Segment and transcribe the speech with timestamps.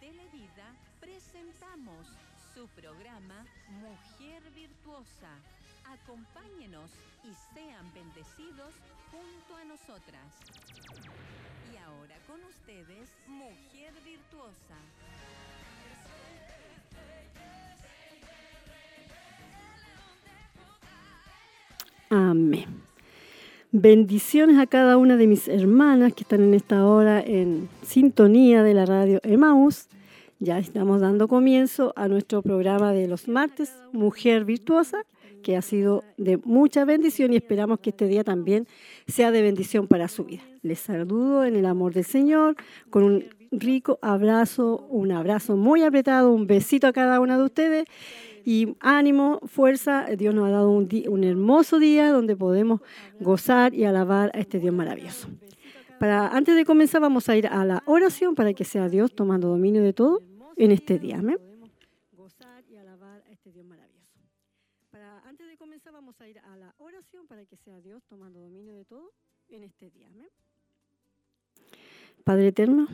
[0.00, 2.06] Televida presentamos
[2.54, 5.30] su programa Mujer Virtuosa.
[5.86, 6.90] Acompáñenos
[7.24, 8.74] y sean bendecidos
[9.10, 10.32] junto a nosotras.
[11.72, 14.76] Y ahora con ustedes, Mujer Virtuosa.
[22.10, 22.83] Amén.
[23.76, 28.72] Bendiciones a cada una de mis hermanas que están en esta hora en sintonía de
[28.72, 29.88] la radio Emaús.
[30.38, 34.98] Ya estamos dando comienzo a nuestro programa de los martes, Mujer Virtuosa,
[35.42, 38.68] que ha sido de mucha bendición y esperamos que este día también
[39.08, 40.42] sea de bendición para su vida.
[40.62, 42.54] Les saludo en el amor del Señor
[42.90, 47.86] con un rico abrazo, un abrazo muy apretado, un besito a cada una de ustedes
[48.44, 50.06] y ánimo, fuerza.
[50.16, 52.80] Dios nos ha dado un, un hermoso día donde podemos
[53.20, 55.28] gozar y alabar a este Dios maravilloso.
[55.98, 59.48] Para, antes de comenzar vamos a ir a la oración para que sea Dios tomando
[59.48, 60.22] dominio de todo
[60.56, 61.18] en este día.
[61.18, 61.38] Amén.
[65.34, 68.76] Antes de comenzar vamos a ir a la oración para que sea Dios tomando dominio
[68.76, 69.12] de todo
[69.48, 70.06] en este día.
[70.06, 70.28] Amén.
[72.22, 72.86] Padre eterno,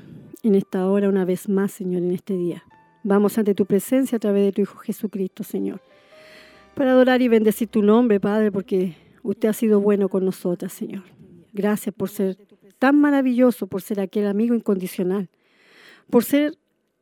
[0.43, 2.65] en esta hora una vez más, Señor, en este día.
[3.03, 5.81] Vamos ante tu presencia a través de tu Hijo Jesucristo, Señor,
[6.75, 11.05] para adorar y bendecir tu nombre, Padre, porque usted ha sido bueno con nosotras, Señor.
[11.53, 12.37] Gracias por ser
[12.79, 15.29] tan maravilloso, por ser aquel amigo incondicional,
[16.11, 16.59] por ser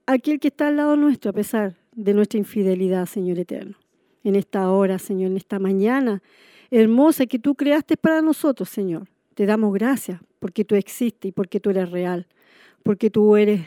[0.06, 3.76] aquel que está al lado nuestro a pesar de nuestra infidelidad, Señor eterno.
[4.22, 6.22] En esta hora, Señor, en esta mañana
[6.70, 9.08] hermosa que tú creaste para nosotros, Señor.
[9.34, 12.26] Te damos gracias porque tú existes y porque tú eres real,
[12.82, 13.62] porque tú eres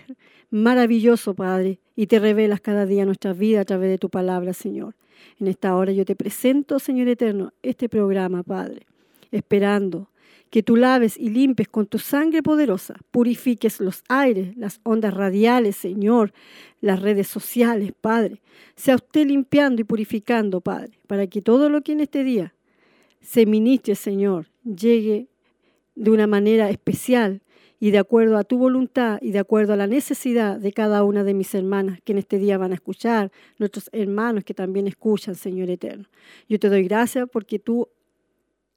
[0.50, 4.96] maravilloso, Padre, y te revelas cada día nuestra vida a través de tu palabra, Señor.
[5.40, 8.88] En esta hora yo te presento, Señor eterno, este programa, Padre,
[9.30, 10.10] esperando
[10.50, 15.76] que tú laves y limpies con tu sangre poderosa, purifiques los aires, las ondas radiales,
[15.76, 16.34] Señor,
[16.82, 18.42] las redes sociales, Padre.
[18.76, 22.56] Sea usted limpiando y purificando, Padre, para que todo lo que en este día
[23.22, 25.28] se ministre, Señor, llegue
[25.94, 27.42] de una manera especial
[27.82, 31.24] y de acuerdo a tu voluntad y de acuerdo a la necesidad de cada una
[31.24, 35.34] de mis hermanas que en este día van a escuchar, nuestros hermanos que también escuchan,
[35.34, 36.06] Señor eterno.
[36.48, 37.90] Yo te doy gracias porque tú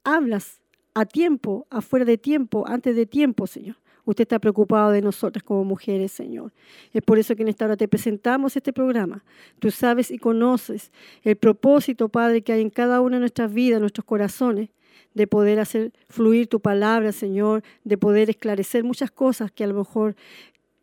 [0.03, 0.59] hablas
[0.95, 3.75] a tiempo, afuera de tiempo, antes de tiempo, Señor.
[4.05, 6.51] Usted está preocupado de nosotras como mujeres, Señor.
[6.91, 9.23] Es por eso que en esta hora te presentamos este programa.
[9.59, 10.91] Tú sabes y conoces
[11.21, 14.69] el propósito, Padre, que hay en cada una de nuestras vidas, nuestros corazones
[15.15, 19.73] de poder hacer fluir tu palabra, Señor, de poder esclarecer muchas cosas que a lo
[19.73, 20.15] mejor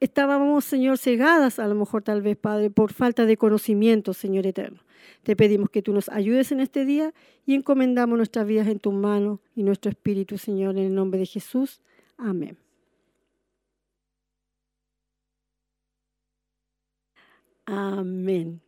[0.01, 4.81] estábamos, Señor, cegadas, a lo mejor tal vez, Padre, por falta de conocimiento, Señor eterno.
[5.23, 7.13] Te pedimos que tú nos ayudes en este día
[7.47, 11.27] y encomendamos nuestras vidas en tus manos y nuestro espíritu, Señor, en el nombre de
[11.27, 11.81] Jesús.
[12.17, 12.57] Amén.
[17.67, 18.61] Amén.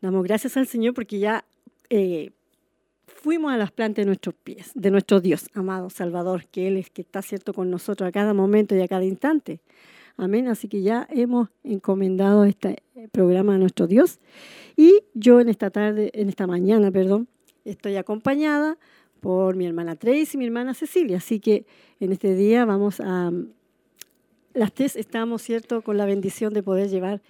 [0.00, 1.44] Damos gracias al Señor porque ya
[1.90, 2.30] eh,
[3.20, 6.90] fuimos a las plantas de nuestros pies, de nuestro Dios, amado Salvador, que Él es
[6.90, 9.60] que está cierto con nosotros a cada momento y a cada instante.
[10.16, 10.48] Amén.
[10.48, 14.18] Así que ya hemos encomendado este eh, programa a nuestro Dios.
[14.76, 17.28] Y yo en esta tarde, en esta mañana, perdón,
[17.64, 18.78] estoy acompañada
[19.20, 21.18] por mi hermana Tracy y mi hermana Cecilia.
[21.18, 21.66] Así que
[22.00, 23.30] en este día vamos a...
[24.52, 27.22] Las tres estamos, ¿cierto?, con la bendición de poder llevar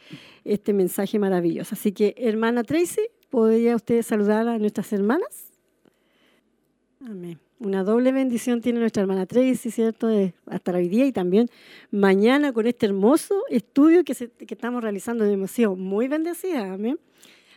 [0.44, 1.74] este mensaje maravilloso.
[1.74, 5.49] Así que, hermana Tracy, ¿podría usted saludar a nuestras hermanas?
[7.02, 7.38] Amén.
[7.58, 10.08] Una doble bendición tiene nuestra hermana Tracy, ¿cierto?
[10.46, 11.48] hasta hoy día y también
[11.90, 15.80] mañana con este hermoso estudio que, que estamos realizando de emoción.
[15.80, 16.98] Muy bendecida, amén.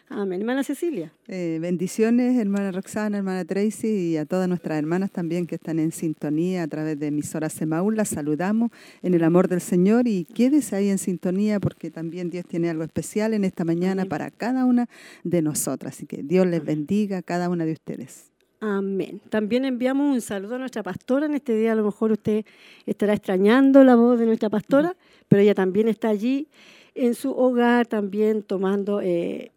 [0.09, 0.41] Amén.
[0.41, 1.11] Hermana Cecilia.
[1.27, 5.91] Eh, bendiciones, hermana Roxana, hermana Tracy y a todas nuestras hermanas también que están en
[5.91, 7.95] sintonía a través de emisoras Semaúl.
[7.95, 8.69] Las saludamos
[9.01, 12.83] en el amor del Señor y quédese ahí en sintonía porque también Dios tiene algo
[12.83, 14.87] especial en esta mañana para cada una
[15.23, 15.95] de nosotras.
[15.95, 18.32] Así que Dios les bendiga a cada una de ustedes.
[18.65, 19.19] Amén.
[19.29, 21.25] También enviamos un saludo a nuestra pastora.
[21.25, 22.45] En este día a lo mejor usted
[22.85, 24.95] estará extrañando la voz de nuestra pastora,
[25.27, 26.47] pero ella también está allí
[26.95, 29.51] en su hogar, también tomando eh,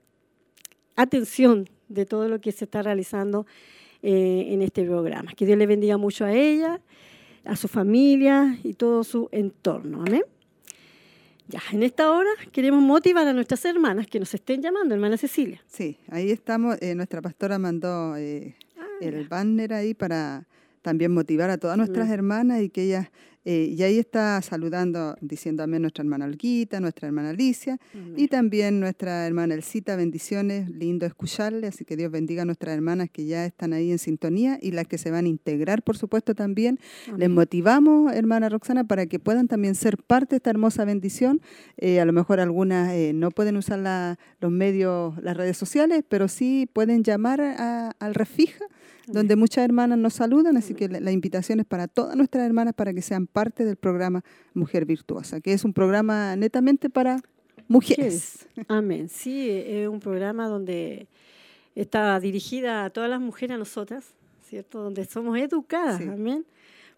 [0.96, 3.46] atención de todo lo que se está realizando
[4.02, 5.34] eh, en este programa.
[5.36, 6.80] Que Dios le bendiga mucho a ella,
[7.44, 10.02] a su familia y todo su entorno.
[10.04, 10.24] Amén.
[11.46, 15.62] Ya, en esta hora queremos motivar a nuestras hermanas que nos estén llamando, hermana Cecilia.
[15.68, 16.76] Sí, ahí estamos.
[16.82, 18.16] Eh, nuestra pastora mandó
[19.00, 20.46] el banner ahí para
[20.82, 23.08] también motivar a todas nuestras hermanas y que ellas
[23.48, 27.78] eh, y ahí está saludando, diciendo amén nuestra hermana Olguita, nuestra hermana Alicia
[28.16, 33.08] y también nuestra hermana Elcita, bendiciones, lindo escucharle, así que Dios bendiga a nuestras hermanas
[33.08, 36.34] que ya están ahí en sintonía y las que se van a integrar, por supuesto,
[36.34, 36.80] también.
[37.16, 41.40] Les motivamos, hermana Roxana, para que puedan también ser parte de esta hermosa bendición.
[41.76, 43.78] Eh, a lo mejor algunas eh, no pueden usar
[44.40, 48.64] los medios, las redes sociales, pero sí pueden llamar al refija
[49.06, 52.92] donde muchas hermanas nos saludan, así que la, invitación es para todas nuestras hermanas para
[52.92, 54.22] que sean parte del programa
[54.54, 57.20] Mujer Virtuosa, que es un programa netamente para
[57.68, 58.46] mujeres.
[58.68, 59.08] Amén.
[59.08, 61.06] Sí, es un programa donde
[61.74, 64.04] está dirigida a todas las mujeres, a nosotras,
[64.42, 64.82] ¿cierto?
[64.82, 66.44] Donde somos educadas, amén.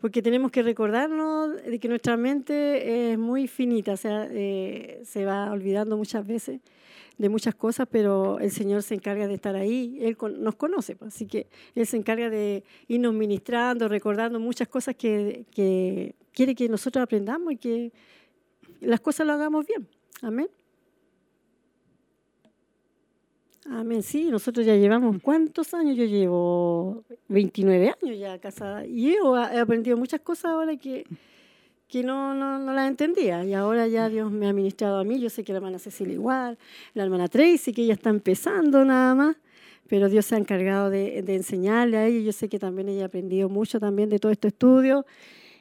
[0.01, 5.25] Porque tenemos que recordarnos de que nuestra mente es muy finita, o sea, eh, se
[5.25, 6.61] va olvidando muchas veces
[7.19, 11.15] de muchas cosas, pero el Señor se encarga de estar ahí, Él nos conoce, pues,
[11.15, 15.45] así que Él se encarga de irnos ministrando, recordando muchas cosas que,
[16.33, 17.93] quiere que nosotros aprendamos y que
[18.81, 19.89] las cosas lo hagamos bien.
[20.23, 20.49] Amén.
[23.71, 25.97] Amén, sí, nosotros ya llevamos, ¿cuántos años?
[25.97, 31.05] Yo llevo 29 años ya casada y he aprendido muchas cosas ahora que
[31.89, 33.45] que no, no, no la entendía.
[33.45, 35.19] Y ahora ya Dios me ha ministrado a mí.
[35.21, 36.59] Yo sé que la hermana Cecilia igual,
[36.95, 39.37] la hermana Tracy, que ella está empezando nada más,
[39.89, 42.21] pero Dios se ha encargado de, de enseñarle a ella.
[42.21, 45.07] Yo sé que también ella ha aprendido mucho también de todo este estudio.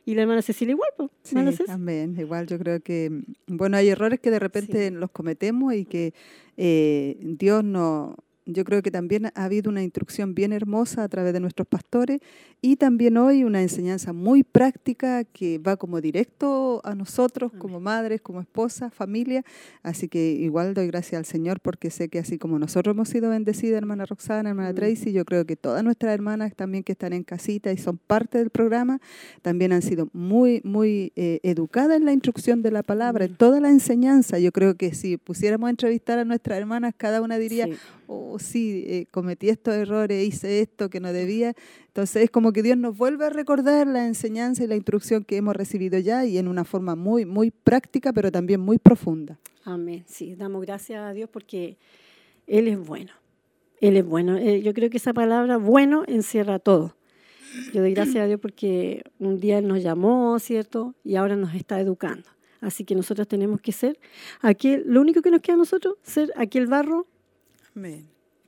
[0.08, 1.10] Y la hermana Cecilia igual, pues.
[1.22, 1.36] Sí,
[1.66, 2.18] también.
[2.18, 3.12] Igual yo creo que,
[3.46, 6.14] bueno, hay errores que de repente los cometemos y que
[6.56, 8.16] eh, Dios no,
[8.48, 12.22] yo creo que también ha habido una instrucción bien hermosa a través de nuestros pastores
[12.62, 18.22] y también hoy una enseñanza muy práctica que va como directo a nosotros como madres,
[18.22, 19.44] como esposas, familia.
[19.84, 23.30] Así que igual doy gracias al Señor porque sé que así como nosotros hemos sido
[23.30, 27.24] bendecidas, hermana Roxana, hermana Tracy, yo creo que todas nuestras hermanas también que están en
[27.24, 29.00] casita y son parte del programa,
[29.42, 33.60] también han sido muy, muy eh, educadas en la instrucción de la palabra, en toda
[33.60, 34.40] la enseñanza.
[34.40, 37.68] Yo creo que si pusiéramos a entrevistar a nuestras hermanas, cada una diría,
[38.08, 41.54] oh sí, eh, cometí estos errores, hice esto que no debía.
[41.88, 45.38] Entonces es como que Dios nos vuelve a recordar la enseñanza y la instrucción que
[45.38, 49.40] hemos recibido ya y en una forma muy, muy práctica, pero también muy profunda.
[49.64, 50.04] Amén.
[50.08, 51.78] Sí, damos gracias a Dios porque
[52.46, 53.12] Él es bueno.
[53.82, 54.38] Él es bueno.
[54.38, 56.96] Eh, yo creo que esa palabra bueno encierra todo.
[57.74, 60.96] Yo doy gracias a Dios porque un día Él nos llamó, ¿cierto?
[61.04, 62.28] Y ahora nos está educando.
[62.62, 64.00] Así que nosotros tenemos que ser
[64.42, 67.08] aquel, lo único que nos queda a nosotros, ser aquel barro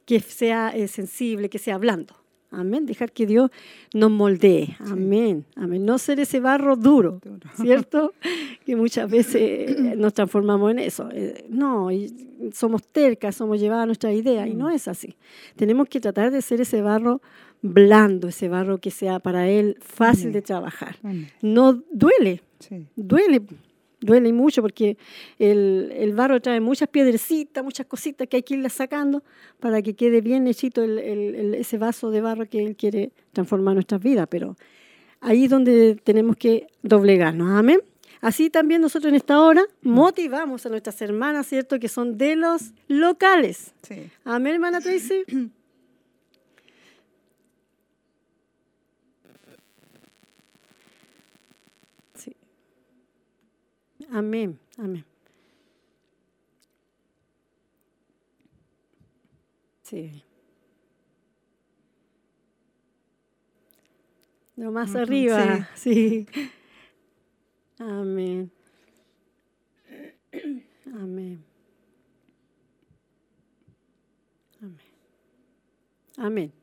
[0.10, 2.16] que sea eh, sensible, que sea blando.
[2.50, 2.88] Amén.
[2.88, 3.52] Dejar que Dios
[3.94, 4.76] nos moldee.
[4.80, 5.46] Amén.
[5.56, 5.86] Amén.
[5.86, 7.22] No ser ese barro duro,
[7.62, 8.16] ¿cierto?
[8.66, 11.10] que muchas veces nos transformamos en eso.
[11.12, 11.90] Eh, no,
[12.54, 14.72] somos tercas, somos llevadas a nuestra idea y no mm.
[14.72, 15.16] es así.
[15.56, 17.22] Tenemos que tratar de ser ese barro
[17.62, 20.96] blando, ese barro que sea para él fácil de trabajar.
[21.44, 22.42] No duele,
[22.96, 23.44] duele
[24.02, 24.98] duele mucho porque
[25.38, 29.24] el, barro trae muchas piedrecitas, muchas cositas que hay que irlas sacando
[29.60, 34.28] para que quede bien hechito ese vaso de barro que Él quiere transformar nuestras vidas.
[34.30, 34.56] Pero
[35.22, 37.50] ahí es donde tenemos que doblegarnos.
[37.52, 37.82] Amén.
[38.22, 41.80] Así también nosotros en esta hora motivamos a nuestras hermanas, ¿cierto?
[41.80, 43.74] Que son de los locales.
[44.26, 45.24] Amén, hermana Tracy.
[54.12, 55.06] Amén, amén.
[59.84, 60.24] Sí.
[64.56, 66.28] Lo más arriba, sí.
[67.80, 68.52] Amén.
[70.86, 71.44] Amén.
[74.62, 74.80] Amén.
[76.18, 76.59] Amén.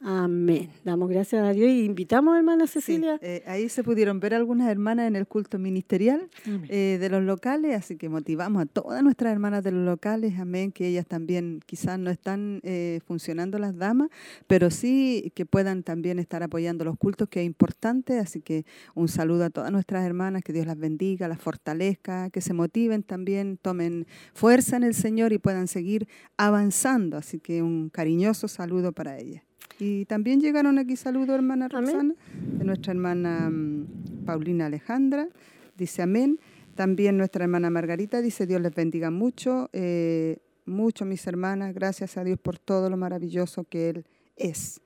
[0.00, 0.70] Amén.
[0.84, 3.18] Damos gracias a Dios y invitamos a hermana Cecilia.
[3.20, 6.30] Eh, ahí se pudieron ver algunas hermanas en el culto ministerial
[6.68, 10.70] eh, de los locales, así que motivamos a todas nuestras hermanas de los locales, amén,
[10.70, 14.08] que ellas también quizás no están eh, funcionando las damas,
[14.46, 19.08] pero sí que puedan también estar apoyando los cultos, que es importante, así que un
[19.08, 23.58] saludo a todas nuestras hermanas, que Dios las bendiga, las fortalezca, que se motiven también,
[23.60, 29.18] tomen fuerza en el Señor y puedan seguir avanzando, así que un cariñoso saludo para
[29.18, 29.47] ellas.
[29.78, 35.28] Y también llegaron aquí saludos, hermana Roxana, de nuestra hermana mm, Paulina Alejandra,
[35.76, 36.38] dice amén.
[36.74, 42.24] También nuestra hermana Margarita dice Dios les bendiga mucho, eh, mucho mis hermanas, gracias a
[42.24, 44.04] Dios por todo lo maravilloso que Él
[44.36, 44.80] es.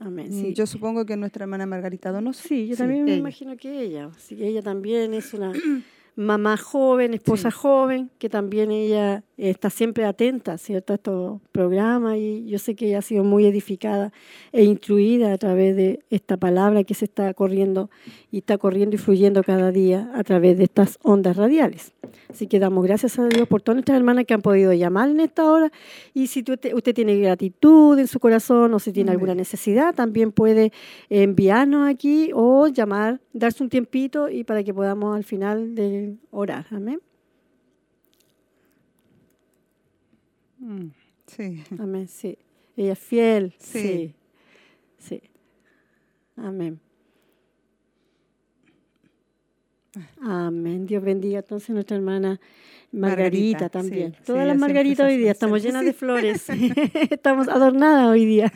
[0.00, 0.32] Amén.
[0.32, 0.52] Sí.
[0.52, 2.46] Yo supongo que nuestra hermana Margarita Donoso.
[2.46, 5.52] Sí, yo también me imagino que ella, sí, ella también es una
[6.18, 12.44] mamá joven, esposa joven, que también ella está siempre atenta, ¿cierto?, a estos programas y
[12.46, 14.12] yo sé que ella ha sido muy edificada
[14.50, 17.88] e instruida a través de esta palabra que se está corriendo
[18.32, 21.92] y está corriendo y fluyendo cada día a través de estas ondas radiales.
[22.28, 25.20] Así que damos gracias a Dios por todas nuestras hermanas que han podido llamar en
[25.20, 25.70] esta hora
[26.14, 30.72] y si usted, tiene gratitud en su corazón o si tiene alguna necesidad, también puede
[31.10, 35.76] enviarnos aquí o llamar, darse un tiempito y para que podamos al final
[36.30, 36.66] orar.
[36.70, 37.00] Amén.
[40.58, 40.88] Mm,
[41.26, 41.64] sí.
[41.78, 42.38] Amén, sí.
[42.76, 43.54] Ella es fiel.
[43.58, 44.14] Sí.
[44.98, 45.20] Sí.
[46.36, 46.80] Amén.
[50.20, 50.86] Amén.
[50.86, 52.40] Dios bendiga entonces a nuestra hermana
[52.90, 54.14] Margarita, también.
[54.24, 56.46] Todas las margaritas hoy día estamos llenas de flores.
[57.10, 58.52] estamos adornadas hoy día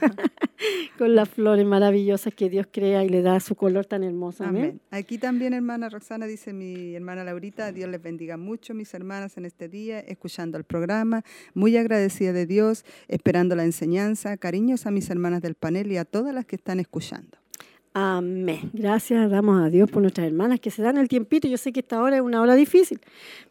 [0.98, 4.44] con las flores maravillosas que Dios crea y le da su color tan hermoso.
[4.44, 4.80] Amén.
[4.90, 9.44] Aquí también, hermana Roxana, dice mi hermana Laurita, Dios les bendiga mucho, mis hermanas, en
[9.44, 14.36] este día, escuchando el programa, muy agradecida de Dios, esperando la enseñanza.
[14.38, 17.38] Cariños a mis hermanas del panel y a todas las que están escuchando.
[17.94, 18.70] Amén.
[18.72, 21.46] Gracias damos a Dios por nuestras hermanas que se dan el tiempito.
[21.46, 23.00] Yo sé que esta hora es una hora difícil,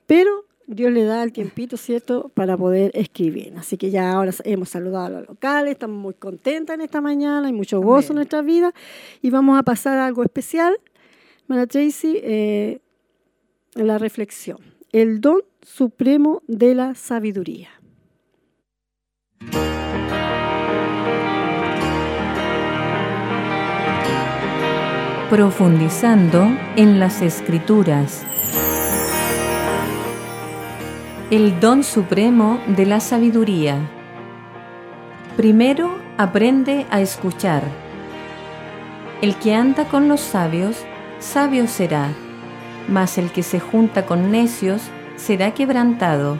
[0.07, 3.53] pero Dios le da el tiempito, ¿cierto?, para poder escribir.
[3.57, 7.47] Así que ya ahora hemos saludado a los locales, estamos muy contentas en esta mañana,
[7.47, 8.73] hay mucho gozo en nuestra vida
[9.21, 10.77] y vamos a pasar a algo especial.
[11.47, 12.79] Mara Tracy, eh,
[13.73, 14.59] la reflexión.
[14.91, 17.69] El don supremo de la sabiduría.
[25.29, 28.25] Profundizando en las escrituras
[31.31, 33.77] el don supremo de la sabiduría.
[35.37, 37.63] Primero aprende a escuchar.
[39.21, 40.83] El que anda con los sabios,
[41.19, 42.09] sabio será,
[42.89, 44.81] mas el que se junta con necios
[45.15, 46.37] será quebrantado.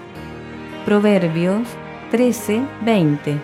[0.83, 1.69] Proverbios
[2.11, 3.39] 13, 20.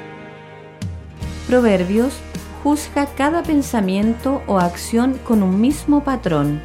[1.47, 2.19] Proverbios
[2.61, 6.59] juzga cada pensamiento o acción con un mismo patrón.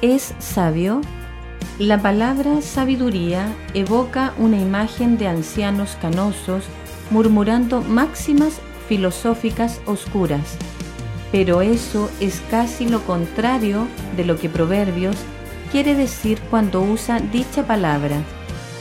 [0.00, 1.02] Es sabio
[1.80, 6.64] la palabra sabiduría evoca una imagen de ancianos canosos
[7.10, 10.58] murmurando máximas filosóficas oscuras,
[11.32, 15.16] pero eso es casi lo contrario de lo que Proverbios
[15.72, 18.16] quiere decir cuando usa dicha palabra.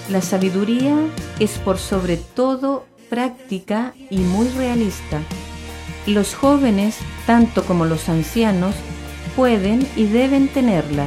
[0.09, 0.97] La sabiduría
[1.39, 5.21] es por sobre todo práctica y muy realista.
[6.05, 8.75] Los jóvenes, tanto como los ancianos,
[9.37, 11.05] pueden y deben tenerla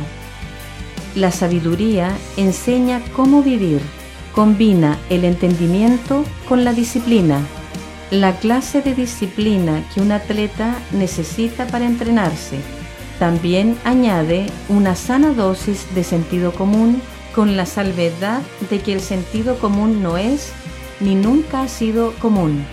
[1.14, 3.80] la sabiduría enseña cómo vivir,
[4.34, 7.40] combina el entendimiento con la disciplina,
[8.10, 12.58] la clase de disciplina que un atleta necesita para entrenarse.
[13.18, 17.00] También añade una sana dosis de sentido común
[17.34, 20.52] con la salvedad de que el sentido común no es
[21.00, 22.64] ni nunca ha sido común.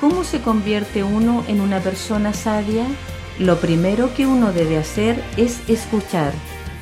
[0.00, 2.86] ¿Cómo se convierte uno en una persona sabia?
[3.38, 6.32] Lo primero que uno debe hacer es escuchar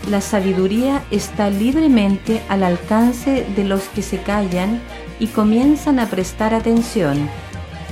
[0.08, 4.80] la sabiduría está libremente al alcance de los que se callan
[5.18, 7.28] y comienzan a prestar atención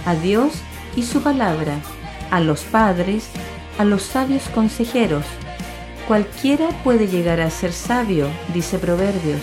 [0.06, 0.54] a Dios
[0.96, 1.74] y su palabra,
[2.30, 3.28] a los padres,
[3.78, 5.24] a los sabios consejeros.
[6.06, 9.42] Cualquiera puede llegar a ser sabio, dice Proverbios.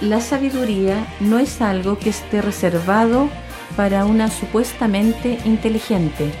[0.00, 3.28] La sabiduría no es algo que esté reservado
[3.76, 6.32] para una supuestamente inteligente,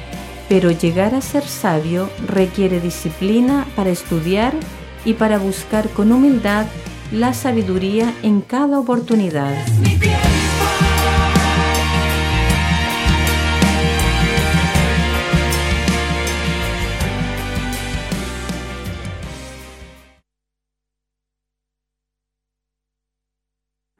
[0.48, 4.54] pero llegar a ser sabio requiere disciplina para estudiar
[5.06, 6.66] y para buscar con humildad
[7.12, 9.54] la sabiduría en cada oportunidad.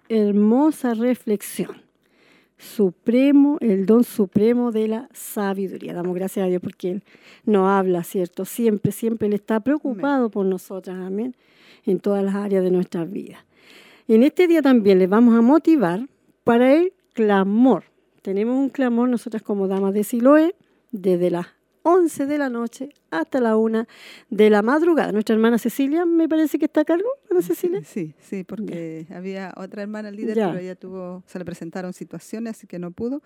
[0.09, 1.86] Hermosa reflexión
[2.59, 5.95] supremo, el don supremo de la sabiduría.
[5.95, 7.03] Damos gracias a Dios porque Él
[7.45, 8.45] nos habla, ¿cierto?
[8.45, 11.35] Siempre, siempre Él está preocupado por nosotras, amén,
[11.85, 13.45] en todas las áreas de nuestra vida.
[14.09, 16.09] En este día también les vamos a motivar
[16.45, 17.85] para el clamor.
[18.23, 20.55] Tenemos un clamor nosotras como damas de Siloé
[20.93, 21.47] desde las
[21.83, 23.87] 11 de la noche hasta la 1
[24.31, 25.13] de la madrugada.
[25.13, 27.83] Nuestra hermana Cecilia me parece que está a cargo, Ana Cecilia.
[27.85, 32.67] Sí, sí, porque había otra hermana líder, pero ella tuvo, se le presentaron situaciones, así
[32.67, 33.23] que no pudo.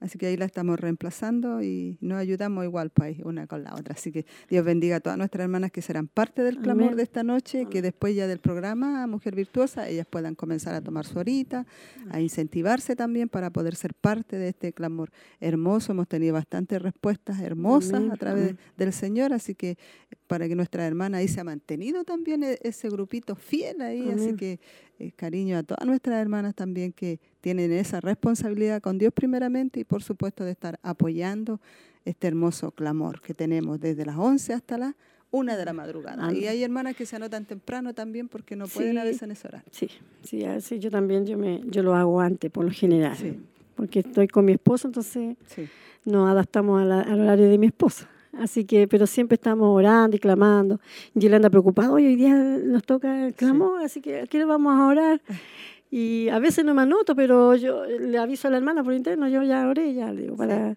[0.00, 3.94] Así que ahí la estamos reemplazando y nos ayudamos igual, pues, una con la otra.
[3.94, 7.22] Así que Dios bendiga a todas nuestras hermanas que serán parte del clamor de esta
[7.22, 11.66] noche, que después ya del programa Mujer Virtuosa, ellas puedan comenzar a tomar su horita,
[12.10, 15.92] a incentivarse también para poder ser parte de este clamor hermoso.
[15.92, 19.76] Hemos tenido bastantes respuestas hermosas a través del Señor Señor, así que
[20.26, 24.34] para que nuestra hermana ahí se ha mantenido también e, ese grupito fiel ahí, así
[24.34, 24.58] que
[24.98, 29.84] eh, cariño a todas nuestras hermanas también que tienen esa responsabilidad con Dios primeramente y
[29.84, 31.60] por supuesto de estar apoyando
[32.06, 34.94] este hermoso clamor que tenemos desde las 11 hasta las
[35.32, 36.32] una de la madrugada.
[36.32, 39.48] Y hay hermanas que se anotan temprano también porque no pueden a veces en ese
[39.48, 39.68] horario.
[39.70, 39.88] Sí,
[40.22, 43.16] sí, así yo también yo me yo lo hago antes por lo general.
[43.76, 45.36] Porque estoy con mi esposo, entonces
[46.06, 48.06] nos adaptamos al horario de mi esposo.
[48.32, 50.80] Así que, pero siempre estamos orando y clamando.
[51.14, 54.86] Y él anda preocupado, hoy día nos toca el clamor, así que aquí vamos a
[54.86, 55.20] orar.
[55.92, 59.26] Y a veces no me anoto, pero yo le aviso a la hermana por interno,
[59.26, 60.76] yo ya oré, ya le digo, para...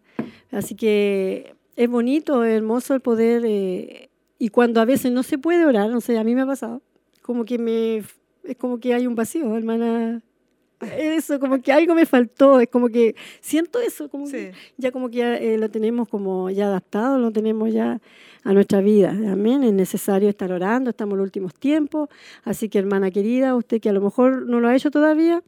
[0.52, 5.38] Así que es bonito, es hermoso el poder eh, y cuando a veces no se
[5.38, 6.82] puede orar, no sé, a mí me ha pasado,
[7.22, 10.22] como que me, es como que hay un vacío, hermana.
[10.84, 15.10] Eso, como que algo me faltó, es como que siento eso, como que ya como
[15.10, 18.00] que ya, eh, lo tenemos como ya adaptado, lo tenemos ya
[18.44, 19.10] a nuestra vida.
[19.10, 22.10] Amén, es necesario estar orando, estamos en los últimos tiempos,
[22.44, 25.44] así que hermana querida, usted que a lo mejor no lo ha hecho todavía,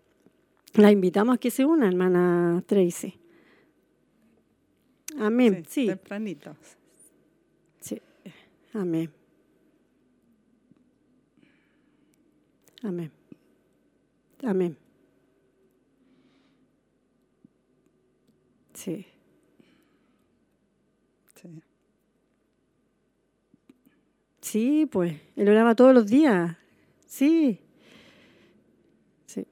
[0.75, 3.17] la invitamos a que se una, hermana Tracy.
[5.17, 5.87] Amén, sí.
[5.87, 6.55] Tempranito.
[8.75, 9.09] Amén.
[12.83, 13.11] Amén.
[14.43, 14.84] Amén.
[18.75, 19.05] Sí.
[21.41, 21.63] Sí.
[24.41, 26.55] Sí, pues, él oraba todos los días.
[27.07, 27.59] Sí.
[29.25, 29.47] Sí.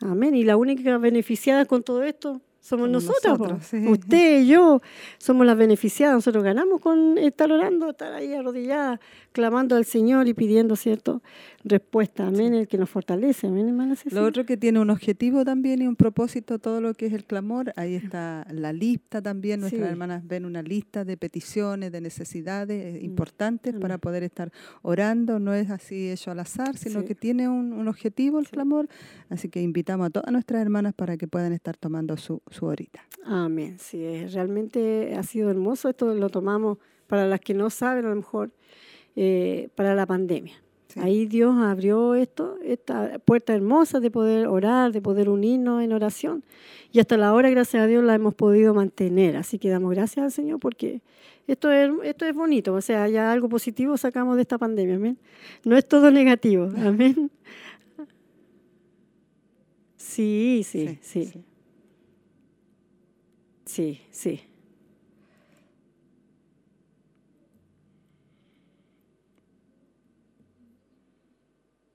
[0.00, 0.36] Amén.
[0.36, 4.82] Y la única beneficiada con todo esto somos nosotros, usted y yo
[5.16, 9.00] somos las beneficiadas, nosotros ganamos con estar orando, estar ahí arrodillada,
[9.38, 11.22] clamando al Señor y pidiendo, ¿cierto?
[11.62, 15.80] Respuesta, amén, el que nos fortalece, amén, hermana Lo otro que tiene un objetivo también
[15.80, 19.88] y un propósito, todo lo que es el clamor, ahí está la lista también, nuestras
[19.88, 23.04] hermanas ven una lista de peticiones, de necesidades eh, mm.
[23.04, 24.50] importantes para poder estar
[24.82, 28.88] orando, no es así hecho al azar, sino que tiene un, un objetivo el clamor,
[29.28, 33.04] así que invitamos a todas nuestras hermanas para que puedan estar tomando su ahorita.
[33.24, 33.76] Amén.
[33.78, 35.88] Sí, realmente ha sido hermoso.
[35.88, 38.52] Esto lo tomamos para las que no saben, a lo mejor,
[39.16, 40.54] eh, para la pandemia.
[40.96, 46.42] Ahí Dios abrió esto, esta puerta hermosa de poder orar, de poder unirnos en oración.
[46.92, 49.36] Y hasta la hora, gracias a Dios, la hemos podido mantener.
[49.36, 51.02] Así que damos gracias al Señor porque
[51.46, 52.74] esto es, esto es bonito.
[52.74, 54.96] O sea, ya algo positivo sacamos de esta pandemia.
[54.96, 55.18] Amén.
[55.64, 56.70] No es todo negativo.
[56.76, 57.30] Amén.
[59.96, 60.98] sí, sí.
[61.02, 61.32] sí.
[63.66, 64.40] Sí, sí.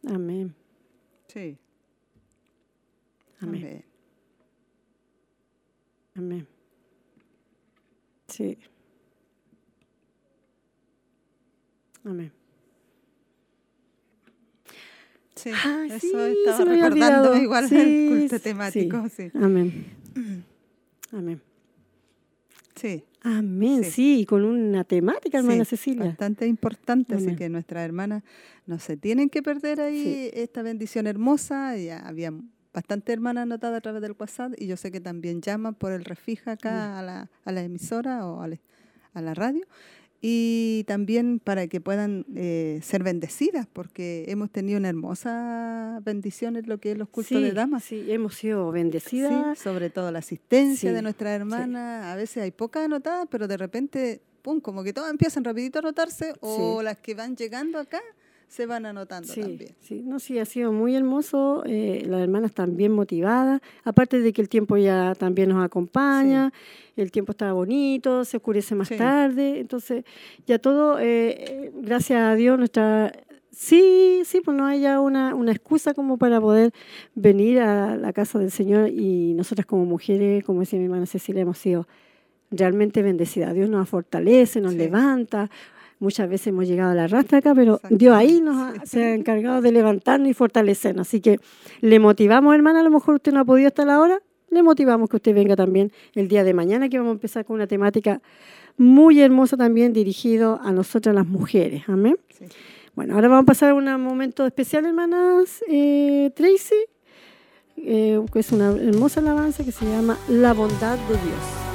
[0.08, 0.54] Amén.
[1.28, 1.58] Sí.
[3.40, 3.84] Amén.
[6.16, 6.48] Amén.
[8.28, 8.58] Sí.
[12.06, 12.32] Amén.
[15.36, 19.10] Sí, eso estaba recordando igual el culto temático.
[19.10, 19.32] Sí.
[19.34, 19.86] Amén.
[21.12, 21.42] Amén.
[22.76, 23.04] Sí.
[23.24, 24.26] Amén, sí.
[24.28, 26.06] con una temática, hermana Cecilia.
[26.06, 28.24] Bastante importante, así que nuestras hermanas
[28.66, 31.78] no se tienen que perder ahí esta bendición hermosa.
[31.78, 32.34] Ya había
[32.74, 36.04] bastante hermanas anotadas a través del WhatsApp y yo sé que también llaman por el
[36.04, 39.66] refija acá a, la, a la emisora o a la radio
[40.26, 46.70] y también para que puedan eh, ser bendecidas, porque hemos tenido una hermosa bendición en
[46.70, 47.84] lo que es los cultos de damas.
[47.84, 49.60] Sí, hemos sido bendecidas.
[49.60, 52.06] sobre todo la asistencia de nuestras hermanas.
[52.06, 55.82] A veces hay pocas anotadas, pero de repente, pum, como que todas empiezan rapidito a
[55.82, 58.02] anotarse, o las que van llegando acá
[58.48, 59.76] se van anotando también.
[59.80, 64.42] Sí, no, sí, ha sido muy hermoso, eh, las hermanas también motivadas, aparte de que
[64.42, 66.52] el tiempo ya también nos acompaña,
[66.96, 70.04] el tiempo está bonito, se oscurece más tarde, entonces
[70.46, 73.12] ya todo, eh, gracias a Dios, nuestra...
[73.56, 76.74] Sí, sí, pues no haya una, una excusa como para poder
[77.14, 81.44] venir a la casa del Señor y nosotras como mujeres, como decía mi hermana Cecilia,
[81.44, 81.88] hemos sido
[82.50, 83.54] realmente bendecidas.
[83.54, 85.50] Dios nos fortalece, nos levanta.
[86.04, 89.62] Muchas veces hemos llegado a la rastra acá, pero Dios ahí nos se ha encargado
[89.62, 91.08] de levantarnos y fortalecernos.
[91.08, 91.40] Así que
[91.80, 95.10] le motivamos, hermana, a lo mejor usted no ha podido hasta la hora, le motivamos
[95.10, 98.22] que usted venga también el día de mañana, que vamos a empezar con una temática
[98.76, 101.84] muy hermosa también dirigido a nosotras las mujeres.
[101.88, 102.18] Amén.
[102.96, 106.84] Bueno, ahora vamos a pasar a un momento especial, hermanas eh, Tracy,
[107.78, 111.73] eh, que es una hermosa alabanza que se llama La bondad de Dios.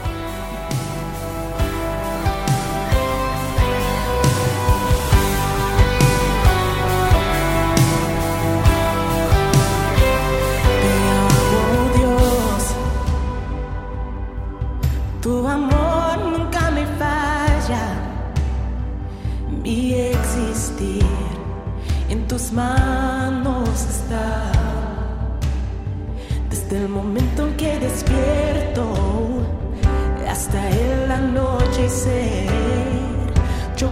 [15.28, 17.68] Tu amor nunca me faz
[19.62, 21.04] Mi existir
[22.08, 24.50] en tus manos está.
[26.48, 28.84] Desde el momento en que despierto
[30.26, 32.48] hasta el anochecer,
[33.76, 33.90] yo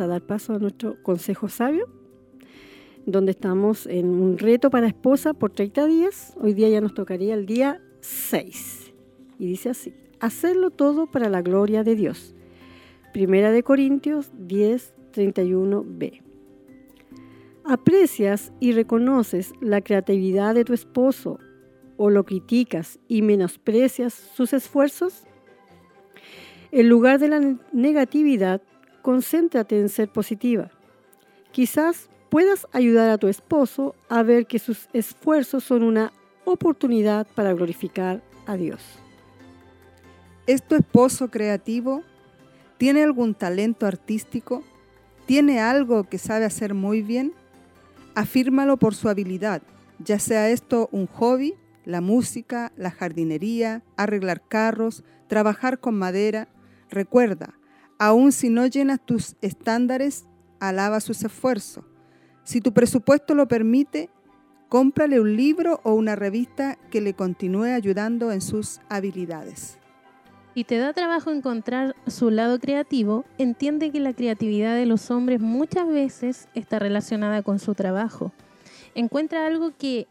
[0.00, 1.88] a dar paso a nuestro consejo sabio,
[3.06, 6.34] donde estamos en un reto para esposa por 30 días.
[6.40, 8.92] Hoy día ya nos tocaría el día 6.
[9.38, 12.34] Y dice así, hacerlo todo para la gloria de Dios.
[13.12, 16.22] Primera de Corintios 10, 31b.
[17.64, 21.38] ¿Aprecias y reconoces la creatividad de tu esposo
[21.96, 25.24] o lo criticas y menosprecias sus esfuerzos?
[26.70, 28.62] En lugar de la negatividad,
[29.06, 30.68] concéntrate en ser positiva.
[31.52, 36.12] Quizás puedas ayudar a tu esposo a ver que sus esfuerzos son una
[36.44, 38.82] oportunidad para glorificar a Dios.
[40.48, 42.02] ¿Es tu esposo creativo?
[42.78, 44.64] ¿Tiene algún talento artístico?
[45.24, 47.32] ¿Tiene algo que sabe hacer muy bien?
[48.16, 49.62] Afírmalo por su habilidad,
[50.00, 56.48] ya sea esto un hobby, la música, la jardinería, arreglar carros, trabajar con madera.
[56.90, 57.54] Recuerda,
[57.98, 60.26] aun si no llenas tus estándares,
[60.60, 61.84] alaba sus esfuerzos.
[62.44, 64.10] Si tu presupuesto lo permite,
[64.68, 69.78] cómprale un libro o una revista que le continúe ayudando en sus habilidades.
[70.54, 75.40] Y te da trabajo encontrar su lado creativo, entiende que la creatividad de los hombres
[75.40, 78.32] muchas veces está relacionada con su trabajo.
[78.94, 80.06] Encuentra algo que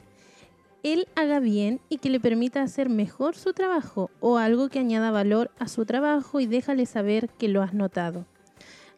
[0.85, 5.09] él haga bien y que le permita hacer mejor su trabajo o algo que añada
[5.09, 8.27] valor a su trabajo y déjale saber que lo has notado.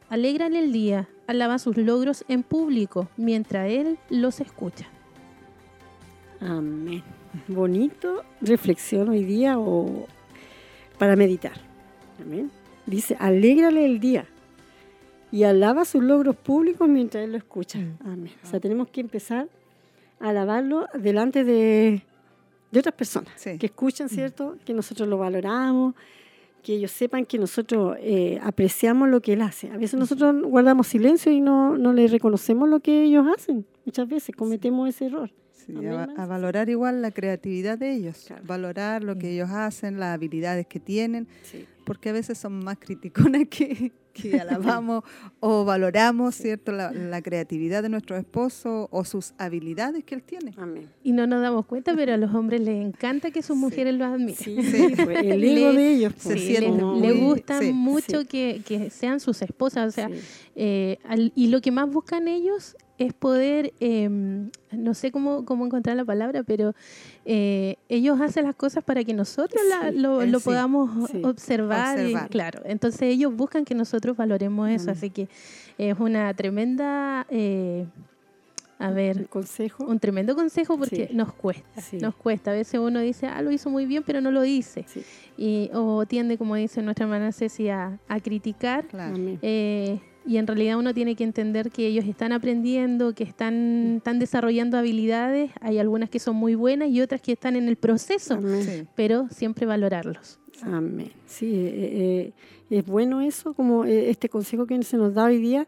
[0.10, 4.88] Alégrale el día, alaba sus logros en público mientras él los escucha.
[6.42, 7.04] Amén.
[7.48, 10.08] Bonito reflexión hoy día o
[11.00, 11.54] para meditar.
[12.22, 12.52] Amén.
[12.86, 14.26] Dice, alégrale el día
[15.32, 17.80] y alaba sus logros públicos mientras él lo escucha.
[18.04, 18.34] Amén.
[18.44, 19.48] O sea, tenemos que empezar
[20.20, 22.02] alabarlo delante de,
[22.72, 23.58] de otras personas Sí.
[23.58, 24.56] que escuchan, ¿cierto?
[24.66, 25.94] Que nosotros lo valoramos,
[26.64, 29.70] que ellos sepan que nosotros eh, apreciamos lo que él hace.
[29.72, 33.66] A veces nosotros guardamos silencio y no, no le reconocemos lo que ellos hacen.
[33.86, 35.32] Muchas veces cometemos ese error.
[35.68, 38.44] Sí, a, a valorar igual la creatividad de ellos, Claro.
[38.46, 41.66] valorar lo que ellos hacen, las habilidades que tienen, Sí.
[41.86, 45.04] porque a veces son más criticones que, que alabamos
[45.40, 46.72] o valoramos, ¿cierto?
[46.72, 50.54] La, la creatividad de nuestro esposo o sus habilidades que él tiene.
[50.58, 50.90] Amén.
[51.04, 53.62] Y no nos damos cuenta, pero a los hombres les encanta que sus Sí.
[53.62, 54.36] mujeres los admiren.
[54.36, 56.14] Sí, sí, pues, el ego de ellos.
[56.18, 58.28] se pues, Sí, sienten les, como- les gusta sí, mucho sí.
[58.28, 60.16] Que, que sean sus esposas, o sea, Sí.
[60.56, 64.10] eh, al- y lo que más buscan ellos es poder, eh,
[64.72, 66.74] no sé cómo, cómo encontrar la palabra, pero
[67.26, 71.22] eh, ellos hacen las cosas para que nosotros la- lo, eh, lo sí, podamos sí.
[71.24, 74.90] observar, y- claro, entonces ellos buscan que nosotros valoremos eso, Mm.
[74.90, 75.28] así que
[75.78, 77.86] es una tremenda, eh,
[78.80, 79.86] a ver, El consejo.
[79.86, 82.52] un tremendo consejo porque nos cuesta, nos cuesta.
[82.52, 84.86] A veces uno dice, ah, lo hizo muy bien, pero no lo dice.
[85.36, 88.86] Y, o tiende, como dice nuestra hermana Ceci, a, a criticar.
[88.86, 89.16] Claro.
[90.28, 94.78] Y en realidad uno tiene que entender que ellos están aprendiendo, que están, están desarrollando
[94.78, 95.52] habilidades.
[95.62, 98.88] Hay algunas que son muy buenas y otras que están en el proceso, Amén.
[98.96, 100.40] Pero siempre valorarlos.
[100.64, 101.12] Amén.
[101.26, 102.34] Sí, eh,
[102.70, 105.66] eh, es bueno eso, como eh, este consejo que se nos da hoy día,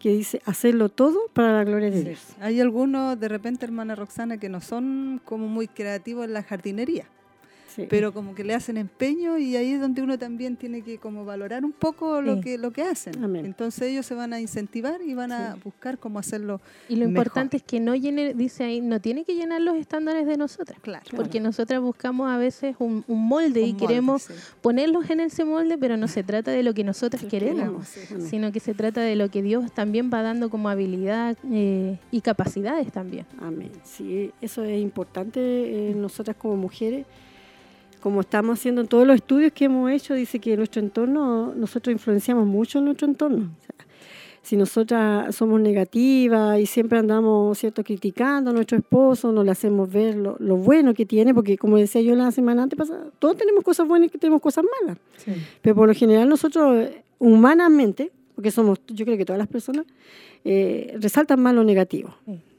[0.00, 2.04] que dice hacerlo todo para la gloria de Sí.
[2.04, 2.26] Dios.
[2.40, 7.06] Hay algunos, de repente, hermana Roxana, que no son como muy creativos en la jardinería,
[7.76, 7.86] Sí.
[7.90, 11.24] pero como que le hacen empeño y ahí es donde uno también tiene que como
[11.24, 12.40] valorar un poco lo Sí.
[12.40, 13.22] que lo que hacen.
[13.22, 13.44] Amén.
[13.46, 17.10] Entonces ellos se van a incentivar y van a buscar cómo hacerlo Y lo Mejor.
[17.10, 20.78] importante es que no llene, dice ahí, no tiene que llenar los estándares de nosotras.
[20.80, 21.04] claro.
[21.14, 24.32] Porque nosotras buscamos a veces un, un molde Un y molde, queremos sí.
[24.62, 28.28] ponerlos en ese molde, pero no se trata de lo que nosotras Sí, queremos, queremos,
[28.30, 32.20] sino que se trata de lo que Dios también va dando como habilidad eh, y
[32.22, 33.26] capacidades también.
[33.40, 33.70] Amén.
[33.84, 37.04] Sí, eso es importante eh, nosotras como mujeres.
[38.00, 41.92] Como estamos haciendo en todos los estudios que hemos hecho, dice que nuestro entorno, nosotros
[41.92, 43.50] influenciamos mucho en nuestro entorno.
[43.60, 43.86] O sea,
[44.42, 49.90] si nosotras somos negativas y siempre andamos cierto criticando a nuestro esposo, no le hacemos
[49.90, 53.36] ver lo, lo bueno que tiene, porque como decía yo la semana antes pasada, todos
[53.36, 54.98] tenemos cosas buenas y tenemos cosas malas.
[55.16, 55.32] Sí.
[55.62, 59.84] Pero por lo general nosotros humanamente, porque somos, yo creo que todas las personas,
[60.44, 62.14] eh, resaltan más lo negativo.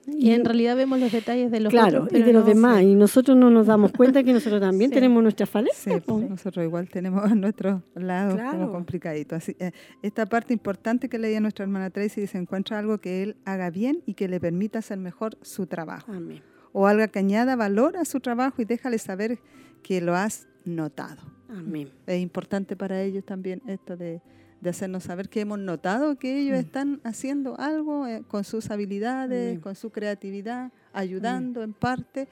[0.09, 2.81] Y en realidad vemos los detalles de los claro, otros, y de los no- demás.
[2.81, 4.95] Y nosotros no nos damos cuenta que nosotros también Sí.
[4.95, 6.01] tenemos nuestras Sí, falencias.
[6.01, 6.17] po.
[6.19, 8.51] pues, nosotros igual tenemos a nuestros lados Claro.
[8.57, 9.37] como complicaditos.
[9.37, 13.35] Así, eh, esta parte importante que leía nuestra hermana Tracy dice, encuentra algo que él
[13.43, 16.11] haga bien y que le permita hacer mejor su trabajo.
[16.11, 16.41] Amén.
[16.71, 19.39] O algo que añada valor a su trabajo y déjale saber
[19.83, 21.21] que lo has notado.
[21.49, 21.89] Amén.
[22.05, 24.21] Es importante para ellos también esto de,
[24.61, 26.59] de hacernos saber que hemos notado que ellos Mm.
[26.59, 32.27] están haciendo algo eh, con sus habilidades, con su creatividad, ayudando en parte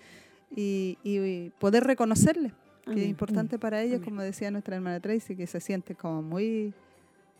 [0.55, 2.51] y, y poder reconocerle,
[2.85, 6.73] que es importante para ellos, como decía nuestra hermana Tracy, que se siente como muy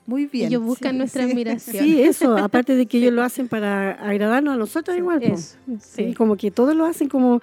[0.07, 0.49] Muy bien.
[0.49, 1.31] Ellos buscan Sí, nuestra sí.
[1.31, 1.83] admiración.
[1.83, 5.23] Sí, eso, aparte de que ellos lo hacen para agradarnos a nosotros igual.
[5.23, 6.13] Eso, Sí, sí.
[6.13, 7.41] como que todos lo hacen como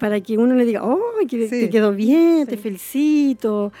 [0.00, 1.60] para que uno le diga, oh, que Sí.
[1.60, 3.72] te quedó bien, te felicito.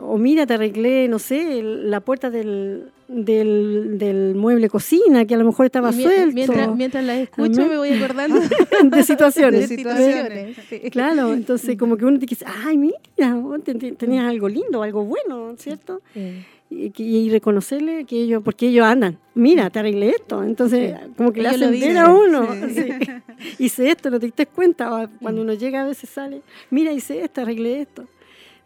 [0.00, 5.34] O mira, te arreglé, no sé, el- la puerta del, del, del mueble cocina, que
[5.34, 6.34] a lo mejor estaba Y suelto.
[6.34, 8.40] Mientras, mientras las escucho me voy acordando
[8.90, 9.68] de situaciones.
[9.68, 10.56] De de situaciones.
[10.56, 10.56] situaciones.
[10.68, 10.90] sí.
[10.90, 12.98] Claro, entonces como que uno te dice, ay, mira,
[13.98, 16.00] tenías algo lindo, algo bueno, ¿cierto?
[16.14, 16.44] Sí.
[16.70, 20.42] Y, y reconocerle que ellos, porque ellos andan, mira, te arreglé esto.
[20.42, 22.48] Entonces, como que le Ellos hacen ver a uno.
[22.74, 22.88] sí.
[23.58, 25.10] Hice esto, no te diste cuenta.
[25.20, 28.06] Cuando uno llega a veces sale, mira, hice esto, arreglé esto.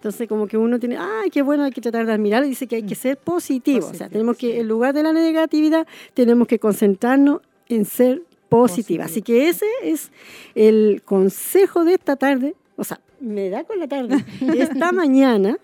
[0.07, 2.45] Entonces, como que uno tiene, ay, qué bueno, hay que tratar de admirar.
[2.45, 3.89] Y dice que hay que ser positivo.
[3.89, 8.37] o sea, tenemos que, en lugar de la negatividad, tenemos que concentrarnos en ser positiva.
[8.49, 9.03] Positivo.
[9.03, 10.13] Así que ese es
[10.55, 12.55] el consejo de esta tarde.
[12.77, 14.25] O sea, me da con la tarde,
[14.57, 15.59] esta mañana,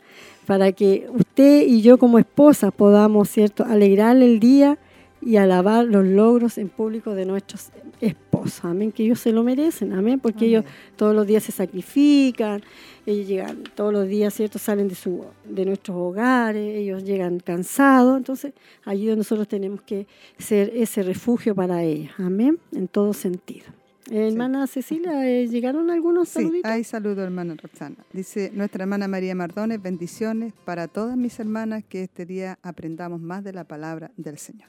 [0.45, 4.77] para que usted y yo como esposa podamos, ¿cierto?, alegrarle el día
[5.21, 7.71] y alabar los logros en público de nuestros
[8.03, 8.65] esposos.
[8.65, 10.65] Amén, que ellos se lo merecen, amén, porque ellos
[10.97, 12.61] todos los días se sacrifican,
[13.07, 18.17] ellos llegan todos los días, ¿cierto?, salen de, su, de nuestros hogares, ellos llegan cansados,
[18.19, 18.53] entonces
[18.85, 20.07] allí donde nosotros tenemos que
[20.39, 23.67] ser ese refugio para ellos, amén, en todo sentido.
[24.11, 26.71] Eh, hermana Cecilia, eh, ¿llegaron algunos Sí, saluditos?
[26.71, 27.97] hay saludo, hermana Roxana.
[28.13, 33.45] Dice nuestra hermana María Mardones, bendiciones para todas mis hermanas, que este día aprendamos más
[33.45, 34.69] de la palabra del Señor.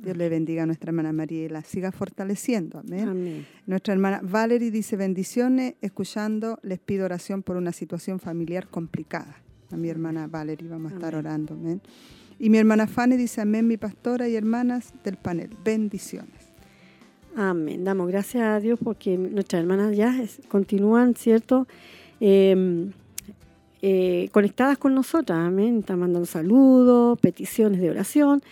[0.00, 2.78] Dios le bendiga a nuestra hermana María y la siga fortaleciendo.
[2.78, 3.08] Amén.
[3.08, 3.46] Amén.
[3.66, 9.36] Nuestra hermana Valerie dice bendiciones, escuchando, les pido oración por una situación familiar complicada.
[9.70, 11.26] A mi hermana Valerie vamos a estar Amén.
[11.26, 11.54] orando.
[11.54, 11.80] Amén.
[12.38, 15.50] Y mi hermana Fanny dice amén, mi pastora y hermanas del panel.
[15.64, 16.30] Bendiciones.
[17.36, 17.84] Amén.
[17.84, 21.66] Damos gracias a Dios porque nuestras hermanas ya es- continúan, ¿cierto?
[22.20, 22.90] Eh,
[23.80, 25.38] eh, conectadas con nosotras.
[25.38, 25.78] Amén.
[25.80, 28.42] Están mandando saludos, peticiones de oración.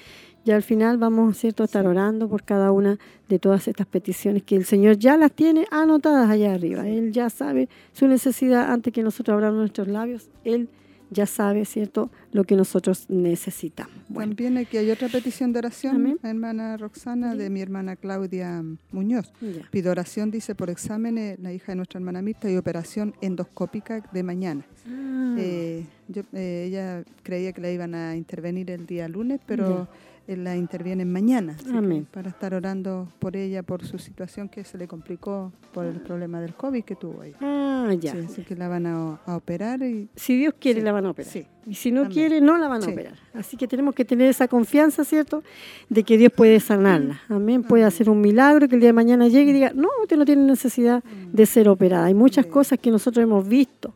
[0.44, 2.98] Y al final vamos, ¿cierto?, a estar orando por cada una
[3.28, 6.88] de todas estas peticiones que el Señor ya las tiene anotadas allá arriba.
[6.88, 10.30] Él ya sabe su necesidad antes que nosotros abramos nuestros labios.
[10.44, 10.68] Él
[11.10, 13.92] ya sabe, ¿cierto?, lo que nosotros necesitamos.
[14.08, 16.18] Bueno, También aquí hay otra petición de oración, Amén.
[16.22, 19.32] hermana Roxana, de mi hermana Claudia Muñoz.
[19.40, 19.68] ya.
[19.70, 24.22] Pido oración, dice, por exámenes, la hija de nuestra hermana Mirta, y operación endoscópica de
[24.22, 24.64] mañana.
[24.88, 29.88] Ah, Eh, yo, eh, ella creía que la iban a intervenir el día lunes, pero
[30.36, 31.56] la intervienen mañana.
[31.56, 32.06] que Amén.
[32.10, 36.40] Para estar orando por ella, por su situación que se le complicó por el problema
[36.40, 37.36] del COVID que tuvo ella.
[37.40, 38.12] ah, ya.
[38.12, 41.06] Sí, así que la van a, a operar y Si Dios quiere, Sí, la van
[41.06, 41.32] a operar.
[41.32, 41.46] sí.
[41.66, 42.12] Y si no Amén.
[42.12, 43.14] quiere, no la van a operar.
[43.34, 45.42] Así que tenemos que tener esa confianza, ¿cierto?
[45.88, 47.20] De que Dios puede sanarla.
[47.28, 47.62] Amén.
[47.62, 50.24] Puede hacer un milagro que el día de mañana llegue y diga, no, usted no
[50.24, 52.06] tiene necesidad de ser operada.
[52.06, 53.94] Hay muchas cosas que nosotros hemos visto.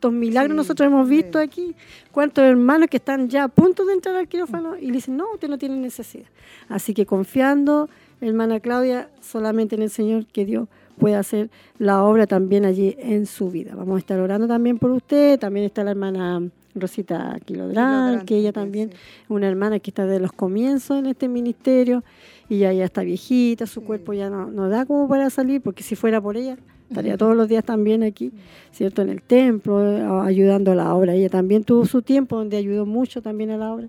[0.00, 1.44] ¿Cuántos milagros Sí, nosotros hemos visto sí.
[1.44, 1.74] aquí?
[2.12, 5.24] ¿Cuántos hermanos que están ya a punto de entrar al quirófano y le dicen, no,
[5.32, 6.26] usted no tiene necesidad?
[6.68, 7.88] Así que confiando,
[8.20, 13.24] hermana Claudia, solamente en el Señor, que Dios pueda hacer la obra también allí en
[13.24, 13.74] su vida.
[13.74, 15.38] Vamos a estar orando también por usted.
[15.38, 16.42] También está la hermana
[16.74, 21.26] Rosita Quilodrán, que ella también, también, una hermana que está de los comienzos en este
[21.26, 22.04] ministerio
[22.50, 23.86] y ya, ya está viejita, su Sí.
[23.86, 27.36] cuerpo ya no, no da como para salir, porque si fuera por ella, estaría todos
[27.36, 28.32] los días también aquí,
[28.72, 29.02] ¿cierto?
[29.02, 31.14] En el templo, eh, ayudando a la obra.
[31.14, 33.88] Ella también tuvo su tiempo donde ayudó mucho también a la obra.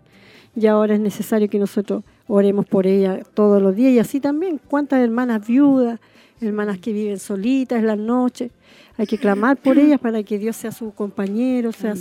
[0.55, 3.93] Y ahora es necesario que nosotros oremos por ella todos los días.
[3.93, 5.99] Y así también, cuántas hermanas viudas,
[6.41, 8.51] hermanas que viven solitas en las noches.
[8.97, 11.93] Hay que clamar por ellas para que Dios sea su compañero, sea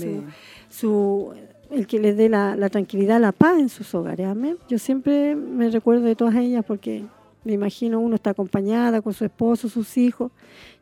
[0.70, 1.34] su,
[1.70, 4.26] el que les dé la, la tranquilidad, la paz en sus hogares.
[4.26, 4.56] Amén.
[4.68, 7.04] Yo siempre me recuerdo de todas ellas porque
[7.46, 10.32] me imagino uno está acompañada con su esposo, sus hijos,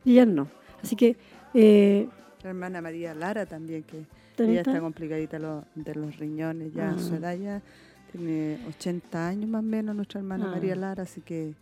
[0.03, 0.47] y ellas no.
[0.83, 1.15] Así que
[1.53, 2.07] eh,
[2.43, 4.03] La hermana María Lara también, que
[4.35, 4.79] ¿También ella está?
[4.81, 6.99] complicadita lo- de los riñones, ya Ah.
[6.99, 7.61] su edad ya
[8.11, 10.51] tiene 80 años más o menos nuestra hermana Ah.
[10.51, 11.53] María Lara, así que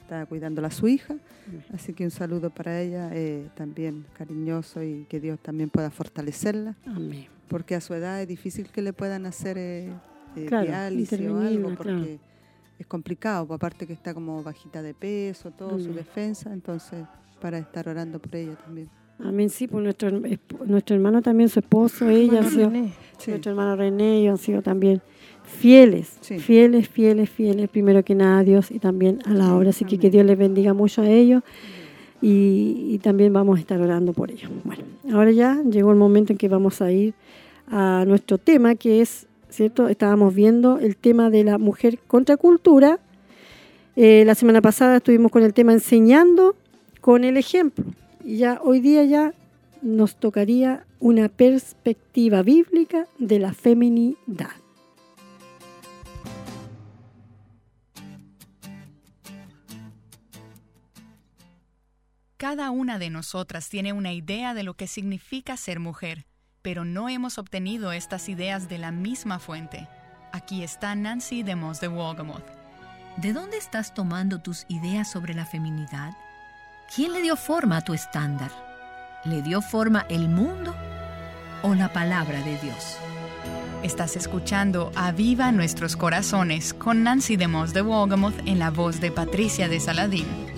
[0.00, 1.14] está cuidándola a su hija,
[1.74, 6.74] así que un saludo para ella, eh, también cariñoso y que Dios también pueda fortalecerla,
[6.86, 7.26] amén.
[7.48, 9.88] porque a su edad es difícil que le puedan hacer eh,
[10.36, 12.31] eh, Claro, diálisis o algo, porque claro.
[12.82, 15.94] Es complicado, pues, aparte que está como bajita de peso, todo su Mm.
[15.94, 17.04] defensa, entonces
[17.40, 18.88] para estar orando por ella también.
[19.18, 20.10] Amén, sí, pues nuestro,
[20.66, 22.92] nuestro hermano también, su esposo, ella, han Hermano sido- René.
[23.18, 23.30] Sí.
[23.30, 25.00] nuestro hermano René, ellos han sido también
[25.44, 26.38] fieles, Sí.
[26.38, 29.70] fieles, fieles, fieles, primero que nada a Dios y también a la obra.
[29.70, 30.10] Así que que.
[30.10, 31.42] Dios les bendiga mucho a ellos
[32.20, 34.50] y, y también vamos a estar orando por ellos.
[34.64, 37.14] Bueno, ahora ya llegó el momento en que vamos a ir
[37.68, 39.88] a nuestro tema, que es, ¿cierto?
[39.88, 42.98] Estábamos viendo el tema de la mujer contracultura.
[43.94, 46.56] Eh, la semana pasada estuvimos con el tema enseñando
[47.00, 47.84] con el ejemplo.
[48.24, 49.34] Y ya hoy día ya
[49.82, 54.50] nos tocaría una perspectiva bíblica de la feminidad.
[62.36, 66.26] Cada una de nosotras tiene una idea de lo que significa ser mujer
[66.62, 69.88] pero no hemos obtenido estas ideas de la misma fuente.
[70.32, 72.46] Aquí está Nancy de Moss de Wolgamoth.
[73.16, 76.12] ¿De dónde estás tomando tus ideas sobre la feminidad?
[76.94, 78.50] ¿Quién le dio forma a tu estándar?
[79.24, 80.74] ¿Le dio forma el mundo
[81.62, 82.96] o la palabra de Dios?
[83.82, 89.10] Estás escuchando Aviva Nuestros Corazones con Nancy de Moss de Wolgamoth en la voz de
[89.10, 90.51] Patricia de Saladín.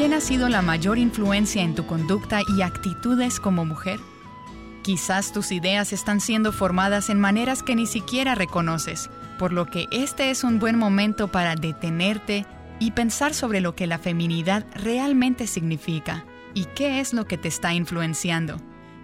[0.00, 4.00] ¿Quién ha sido la mayor influencia en tu conducta y actitudes como mujer?
[4.80, 9.88] Quizás tus ideas están siendo formadas en maneras que ni siquiera reconoces, por lo que
[9.92, 12.46] este es un buen momento para detenerte
[12.78, 16.24] y pensar sobre lo que la feminidad realmente significa
[16.54, 18.56] y qué es lo que te está influenciando.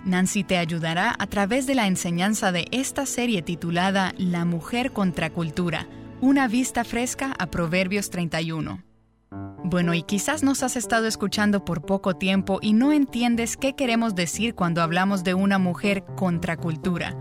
[0.07, 5.28] Nancy te ayudará a través de la enseñanza de esta serie titulada La mujer contra
[5.28, 5.88] cultura,
[6.22, 8.86] una vista fresca a Proverbios 31.
[9.31, 14.14] Bueno, y quizás nos has estado escuchando por poco tiempo y no entiendes qué queremos
[14.14, 17.16] decir cuando hablamos de una mujer contracultura.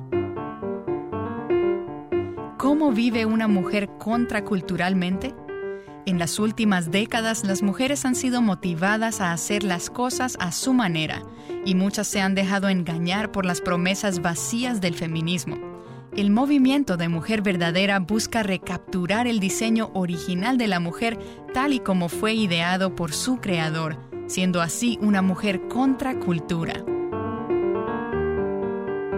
[2.58, 5.36] ¿Cómo vive una mujer contraculturalmente?
[6.06, 10.74] En las últimas décadas las mujeres han sido motivadas a hacer las cosas a su
[10.74, 11.24] manera
[11.66, 15.75] y muchas se han dejado engañar por las promesas vacías del feminismo.
[16.16, 21.20] El movimiento de mujer verdadera busca recapturar el diseño original de la mujer
[21.54, 23.98] tal y como fue ideado por su creador,
[24.28, 26.86] siendo así una mujer contracultura.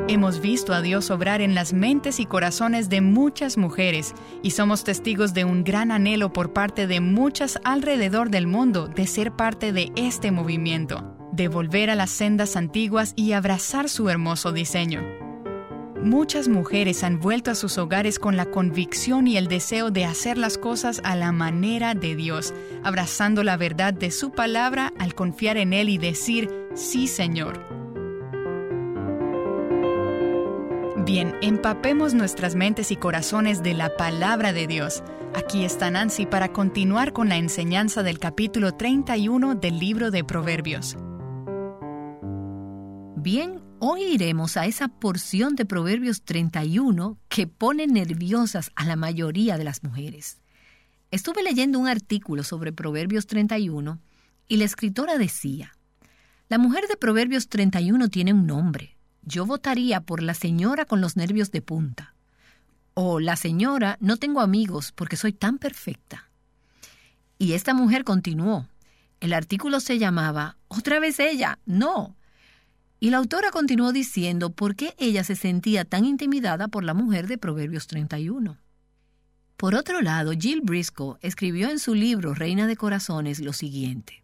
[0.08, 4.84] Hemos visto a Dios obrar en las mentes y corazones de muchas mujeres y somos
[4.84, 9.72] testigos de un gran anhelo por parte de muchas alrededor del mundo de ser parte
[9.72, 15.27] de este movimiento, de volver a las sendas antiguas y abrazar su hermoso diseño.
[16.08, 20.38] Muchas mujeres han vuelto a sus hogares con la convicción y el deseo de hacer
[20.38, 25.58] las cosas a la manera de Dios, abrazando la verdad de su palabra al confiar
[25.58, 27.60] en Él y decir, sí Señor.
[31.04, 35.04] Bien, empapemos nuestras mentes y corazones de la palabra de Dios.
[35.36, 40.96] Aquí está Nancy para continuar con la enseñanza del capítulo 31 del libro de Proverbios.
[43.18, 49.58] Bien, hoy iremos a esa porción de Proverbios 31 que pone nerviosas a la mayoría
[49.58, 50.40] de las mujeres.
[51.12, 54.00] Estuve leyendo un artículo sobre Proverbios 31
[54.48, 55.74] y la escritora decía,
[56.50, 58.98] la mujer de Proverbios 31 tiene un nombre.
[59.22, 62.14] Yo votaría por la señora con los nervios de punta.
[62.94, 66.30] O la señora, no tengo amigos porque soy tan perfecta.
[67.38, 68.68] Y esta mujer continuó.
[69.20, 71.60] El artículo se llamaba Otra vez ella.
[71.66, 72.17] No,
[73.00, 77.28] y la autora continuó diciendo por qué ella se sentía tan intimidada por la mujer
[77.28, 78.58] de Proverbios 31.
[79.56, 84.24] Por otro lado, Jill Briscoe escribió en su libro Reina de Corazones lo siguiente.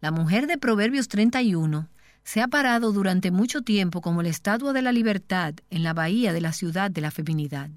[0.00, 1.88] La mujer de Proverbios 31
[2.24, 6.32] se ha parado durante mucho tiempo como la estatua de la libertad en la bahía
[6.32, 7.70] de la ciudad de la feminidad,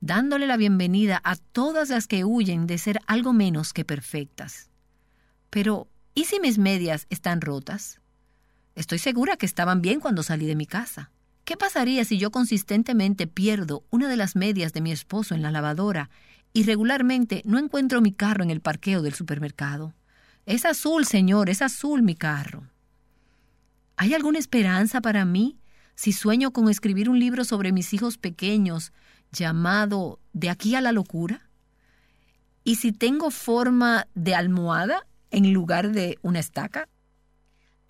[0.00, 4.68] dándole la bienvenida a todas las que huyen de ser algo menos que perfectas.
[5.48, 8.01] Pero, ¿y si mis medias están rotas?
[8.74, 11.10] Estoy segura que estaban bien cuando salí de mi casa.
[11.44, 15.50] ¿Qué pasaría si yo consistentemente pierdo una de las medias de mi esposo en la
[15.50, 16.08] lavadora
[16.52, 19.94] y regularmente no encuentro mi carro en el parqueo del supermercado?
[20.46, 22.68] Es azul, señor, es azul mi carro.
[23.96, 25.58] ¿Hay alguna esperanza para mí
[25.94, 28.92] si sueño con escribir un libro sobre mis hijos pequeños
[29.30, 31.48] llamado De aquí a la locura?
[32.64, 36.88] ¿Y si tengo forma de almohada en lugar de una estaca?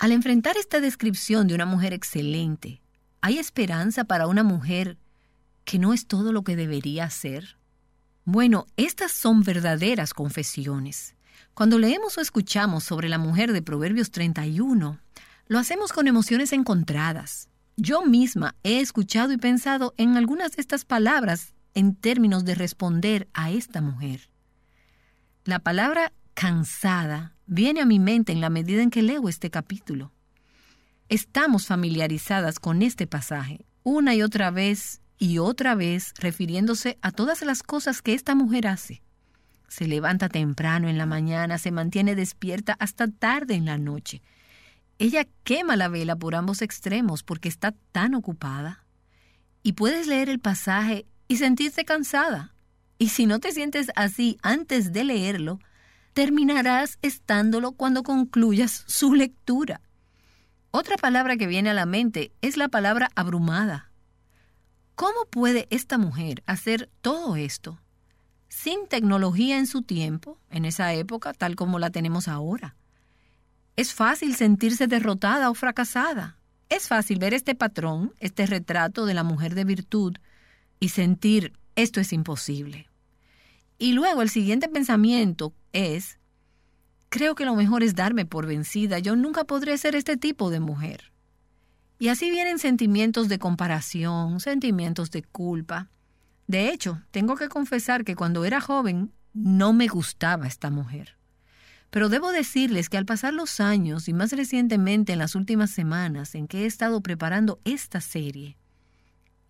[0.03, 2.82] Al enfrentar esta descripción de una mujer excelente,
[3.20, 4.98] ¿hay esperanza para una mujer
[5.64, 7.57] que no es todo lo que debería ser?
[8.24, 11.14] Bueno, estas son verdaderas confesiones.
[11.55, 14.98] Cuando leemos o escuchamos sobre la mujer de Proverbios 31,
[15.46, 17.48] lo hacemos con emociones encontradas.
[17.76, 23.28] Yo misma he escuchado y pensado en algunas de estas palabras en términos de responder
[23.34, 24.30] a esta mujer.
[25.44, 30.11] La palabra cansada viene a mi mente en la medida en que leo este capítulo.
[31.11, 37.42] Estamos familiarizadas con este pasaje, una y otra vez y otra vez refiriéndose a todas
[37.42, 39.03] las cosas que esta mujer hace.
[39.68, 44.22] Se levanta temprano en la mañana, se mantiene despierta hasta tarde en la noche.
[44.98, 48.86] Ella quema la vela por ambos extremos porque está tan ocupada.
[49.62, 52.55] Y puedes leer el pasaje y sentirte cansada.
[52.98, 55.59] Y si no te sientes así antes de leerlo,
[56.12, 59.80] terminarás estándolo cuando concluyas su lectura.
[60.70, 63.90] Otra palabra que viene a la mente es la palabra abrumada.
[64.94, 67.78] ¿Cómo puede esta mujer hacer todo esto
[68.48, 72.76] sin tecnología en su tiempo, en esa época, tal como la tenemos ahora?
[73.76, 76.36] Es fácil sentirse derrotada o fracasada.
[76.68, 80.16] Es fácil ver este patrón, este retrato de la mujer de virtud,
[80.80, 82.88] y sentir esto es imposible.
[83.78, 86.18] Y luego el siguiente pensamiento es,
[87.09, 90.61] creo que lo mejor es darme por vencida, yo nunca podré ser este tipo de
[90.61, 91.12] mujer.
[91.99, 95.89] Y así vienen sentimientos de comparación, sentimientos de culpa.
[96.49, 101.16] De hecho, tengo que confesar que cuando era joven no me gustaba esta mujer.
[101.91, 106.35] Pero debo decirles que al pasar los años y más recientemente en las últimas semanas
[106.35, 108.57] en que he estado preparando esta serie,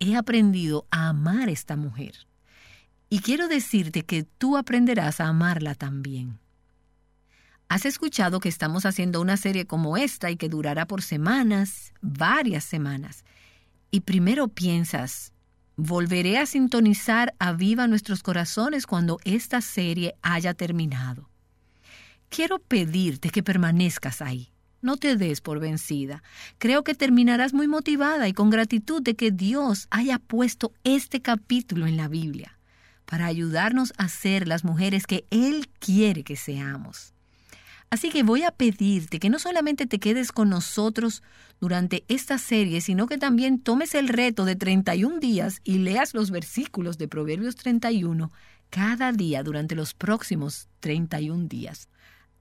[0.00, 2.26] he aprendido a amar esta mujer.
[3.12, 6.38] Y quiero decirte que tú aprenderás a amarla también.
[7.68, 12.64] Has escuchado que estamos haciendo una serie como esta y que durará por semanas, varias
[12.64, 13.26] semanas.
[13.90, 15.34] Y primero piensas,
[15.76, 21.28] volveré a sintonizar a viva nuestros corazones cuando esta serie haya terminado.
[22.30, 24.54] Quiero pedirte que permanezcas ahí.
[24.80, 26.22] No te des por vencida.
[26.56, 31.86] Creo que terminarás muy motivada y con gratitud de que Dios haya puesto este capítulo
[31.86, 32.56] en la Biblia
[33.12, 37.12] para ayudarnos a ser las mujeres que Él quiere que seamos.
[37.90, 41.22] Así que voy a pedirte que no solamente te quedes con nosotros
[41.60, 46.30] durante esta serie, sino que también tomes el reto de 31 días y leas los
[46.30, 48.32] versículos de Proverbios 31
[48.70, 51.90] cada día durante los próximos 31 días.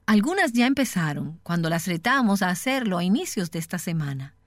[0.06, 4.38] Algunas ya empezaron cuando las retamos a hacerlo a inicios de esta semana.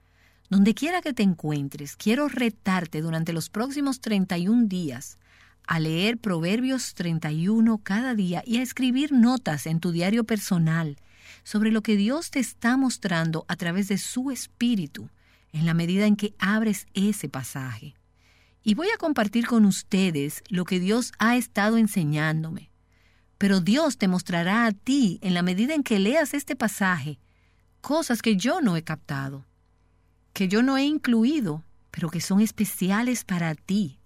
[0.49, 5.19] Donde quiera que te encuentres, quiero retarte durante los próximos 31 días
[5.67, 10.97] a leer Proverbios 31 cada día y a escribir notas en tu diario personal
[11.43, 15.09] sobre lo que Dios te está mostrando a través de su espíritu
[15.51, 17.95] en la medida en que abres ese pasaje.
[18.63, 22.71] Y voy a compartir con ustedes lo que Dios ha estado enseñándome.
[23.37, 27.19] Pero Dios te mostrará a ti en la medida en que leas este pasaje
[27.81, 29.45] cosas que yo no he captado,
[30.33, 33.99] que yo no he incluido, pero que son especiales para ti,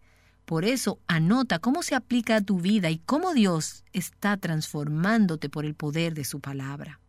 [0.50, 5.64] por eso anota cómo se aplica a tu vida y cómo Dios está transformándote por
[5.64, 7.00] el poder de su palabra.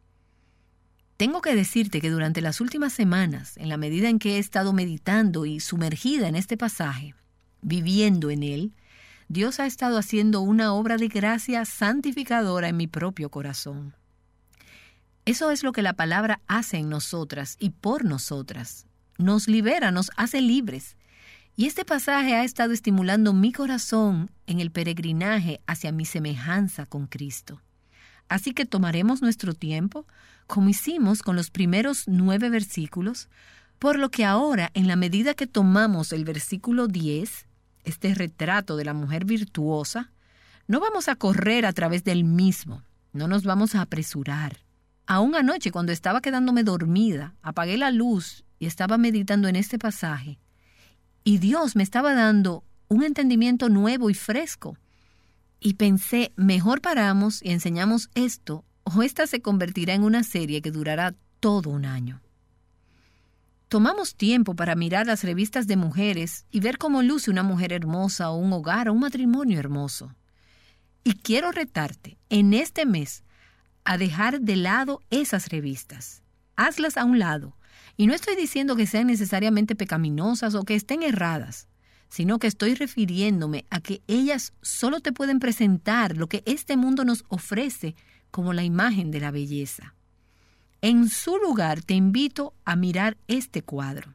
[1.17, 4.75] Tengo que decirte que durante las últimas semanas, en la medida en que he estado
[4.75, 7.15] meditando y sumergida en este pasaje,
[7.63, 8.75] viviendo en él,
[9.29, 13.95] Dios ha estado haciendo una obra de gracia santificadora en mi propio corazón.
[15.25, 18.85] Eso es lo que la palabra hace en nosotras y por nosotras.
[19.17, 20.99] Nos libera, nos hace libres,
[21.61, 27.07] y este pasaje ha estado estimulando mi corazón en el peregrinaje hacia mi semejanza con
[27.07, 27.61] Cristo.
[28.31, 30.07] Así que tomaremos nuestro tiempo,
[30.47, 33.29] como hicimos con los primeros nueve versículos,
[33.79, 37.47] por lo que ahora, en la medida que tomamos el versículo 10,
[37.85, 40.13] este retrato de la mujer virtuosa,
[40.67, 44.65] no vamos a correr a través del mismo, no nos vamos a apresurar.
[45.07, 50.39] Aún anoche, cuando estaba quedándome dormida, apagué la luz y estaba meditando en este pasaje,
[51.25, 54.77] y Dios me estaba dando un entendimiento nuevo y fresco.
[55.61, 60.71] Y pensé, mejor paramos y enseñamos esto, o esta se convertirá en una serie que
[60.71, 62.21] durará todo un año.
[63.69, 68.31] Tomamos tiempo para mirar las revistas de mujeres y ver cómo luce una mujer hermosa
[68.31, 70.15] o un hogar o un matrimonio hermoso.
[71.05, 73.23] Y quiero retarte en este mes
[73.85, 76.23] a dejar de lado esas revistas.
[76.57, 77.57] Hazlas a un lado
[77.97, 81.69] y no estoy diciendo que sean necesariamente pecaminosas o que estén erradas,
[82.09, 87.05] sino que estoy refiriéndome a que ellas solo te pueden presentar lo que este mundo
[87.05, 87.95] nos ofrece
[88.31, 89.95] como la imagen de la belleza.
[90.83, 94.15] En su lugar te invito a mirar este cuadro.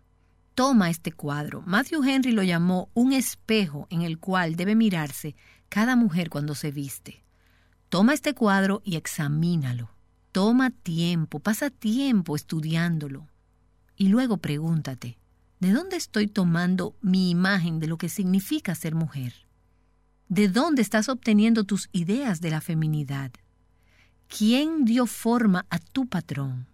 [0.56, 1.62] Toma este cuadro.
[1.66, 5.36] Matthew Henry lo llamó un espejo en el cual debe mirarse
[5.70, 7.24] cada mujer cuando se viste.
[7.90, 9.92] Toma este cuadro y examínalo.
[10.32, 13.28] Toma tiempo, pasa tiempo estudiándolo.
[13.98, 15.18] Y luego pregúntate,
[15.60, 19.34] ¿de dónde estoy tomando mi imagen de lo que significa ser mujer?
[20.28, 23.32] ¿De dónde estás obteniendo tus ideas de la feminidad?
[24.28, 26.68] ¿Quién dio forma a tu patrón?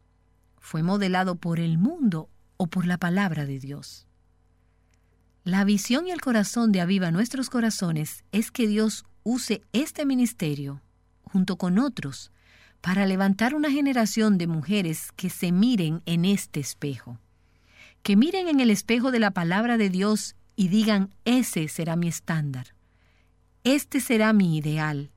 [0.60, 4.08] ¿Fue modelado por el mundo o por la palabra de Dios?
[5.44, 10.82] La visión y el corazón de Aviva Nuestros Corazones es que Dios use este ministerio,
[11.24, 12.32] junto con otros,
[12.82, 17.20] para levantar una generación de mujeres que se miren en este espejo,
[18.02, 22.08] que miren en el espejo de la palabra de Dios y digan, ese será mi
[22.08, 22.74] estándar,
[23.64, 25.12] este será mi ideal,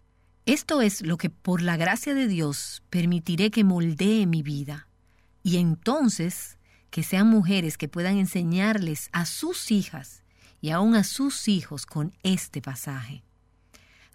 [0.45, 4.87] esto es lo que por la gracia de Dios permitiré que moldee mi vida,
[5.43, 6.59] y entonces
[6.91, 10.23] que sean mujeres que puedan enseñarles a sus hijas
[10.61, 13.24] y aún a sus hijos con este pasaje.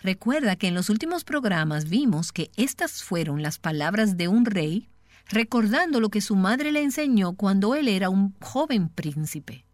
[0.01, 4.89] Recuerda que en los últimos programas vimos que estas fueron las palabras de un rey
[5.29, 9.65] recordando lo que su madre le enseñó cuando él era un joven príncipe.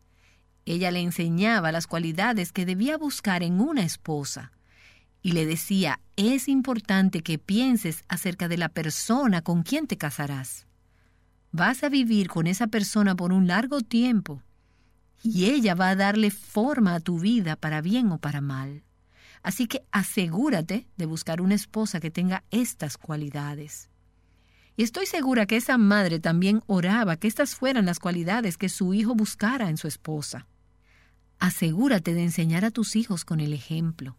[0.66, 4.52] Ella le enseñaba las cualidades que debía buscar en una esposa
[5.22, 10.68] y le decía, es importante que pienses acerca de la persona con quien te casarás.
[11.52, 14.42] Vas a vivir con esa persona por un largo tiempo
[15.24, 18.84] y ella va a darle forma a tu vida para bien o para mal.
[19.46, 23.90] Así que asegúrate de buscar una esposa que tenga estas cualidades.
[24.76, 28.96] Y estoy segura que esa madre también oraba que estas fueran las cualidades que su
[28.96, 30.48] hijo buscara en su esposa.
[31.38, 34.18] Asegúrate de enseñar a tus hijos con el ejemplo,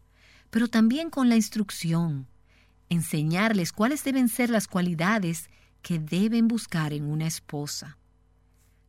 [0.51, 2.29] pero también con la instrucción.
[2.89, 5.51] Enseñarles cuáles deben ser las cualidades
[5.83, 7.99] que deben buscar en una esposa.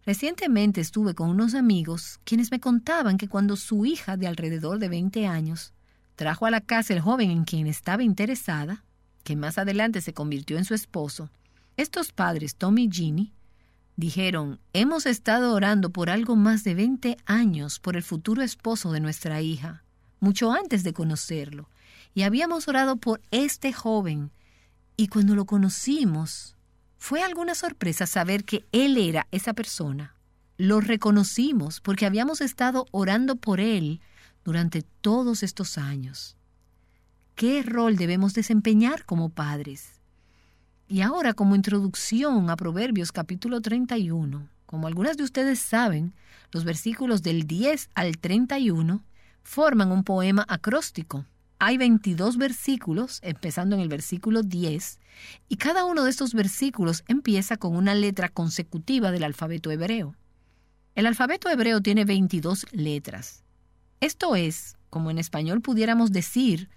[0.05, 4.89] Recientemente estuve con unos amigos quienes me contaban que cuando su hija de alrededor de
[4.89, 5.73] 20 años
[6.17, 8.83] trajo a la casa el joven en quien estaba interesada,
[9.23, 11.29] que más adelante se convirtió en su esposo,
[11.77, 13.33] estos padres, Tommy y Ginny,
[13.95, 18.99] dijeron, hemos estado orando por algo más de 20 años por el futuro esposo de
[18.99, 19.83] nuestra hija,
[20.19, 21.69] mucho antes de conocerlo,
[22.15, 24.31] y habíamos orado por este joven,
[24.97, 26.55] y cuando lo conocimos,
[26.97, 30.15] fue alguna sorpresa saber que él era esa persona.
[30.57, 34.01] Lo reconocimos porque habíamos estado orando por él
[34.47, 36.37] durante todos estos años.
[37.35, 39.99] ¿Qué rol debemos desempeñar como padres?
[40.87, 46.13] Y ahora como introducción a Proverbios capítulo 31, como algunas de ustedes saben,
[46.53, 49.03] los versículos del 10 al 31
[49.43, 51.25] forman un poema acróstico.
[51.59, 54.99] Hay 22 versículos, empezando en el versículo 10,
[55.49, 60.15] y cada uno de estos versículos empieza con una letra consecutiva del alfabeto hebreo.
[60.95, 63.43] El alfabeto hebreo tiene 22 letras.
[63.99, 66.69] Esto es, como en español pudiéramos decir,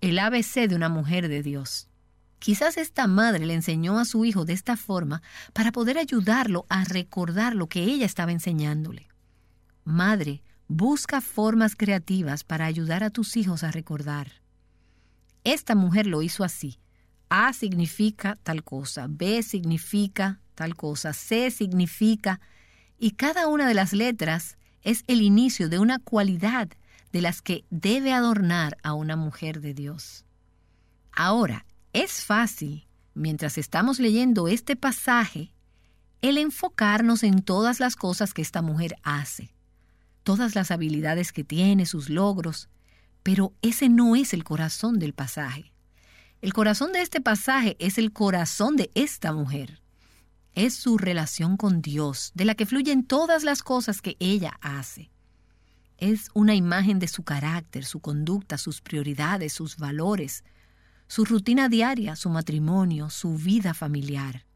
[0.00, 1.88] el ABC de una mujer de Dios.
[2.38, 6.84] Quizás esta madre le enseñó a su hijo de esta forma para poder ayudarlo a
[6.84, 9.08] recordar lo que ella estaba enseñándole.
[9.84, 14.42] Madre, busca formas creativas para ayudar a tus hijos a recordar.
[15.44, 16.78] Esta mujer lo hizo así.
[17.28, 22.40] A significa tal cosa, B significa tal cosa, C significa,
[22.98, 24.56] y cada una de las letras
[24.86, 26.68] es el inicio de una cualidad
[27.12, 30.24] de las que debe adornar a una mujer de Dios.
[31.10, 35.52] Ahora, es fácil, mientras estamos leyendo este pasaje,
[36.22, 39.52] el enfocarnos en todas las cosas que esta mujer hace,
[40.22, 42.68] todas las habilidades que tiene, sus logros,
[43.24, 45.72] pero ese no es el corazón del pasaje.
[46.42, 49.82] El corazón de este pasaje es el corazón de esta mujer.
[50.56, 55.10] Es su relación con Dios, de la que fluyen todas las cosas que ella hace.
[55.98, 60.44] Es una imagen de su carácter, su conducta, sus prioridades, sus valores,
[61.08, 64.46] su rutina diaria, su matrimonio, su vida familiar.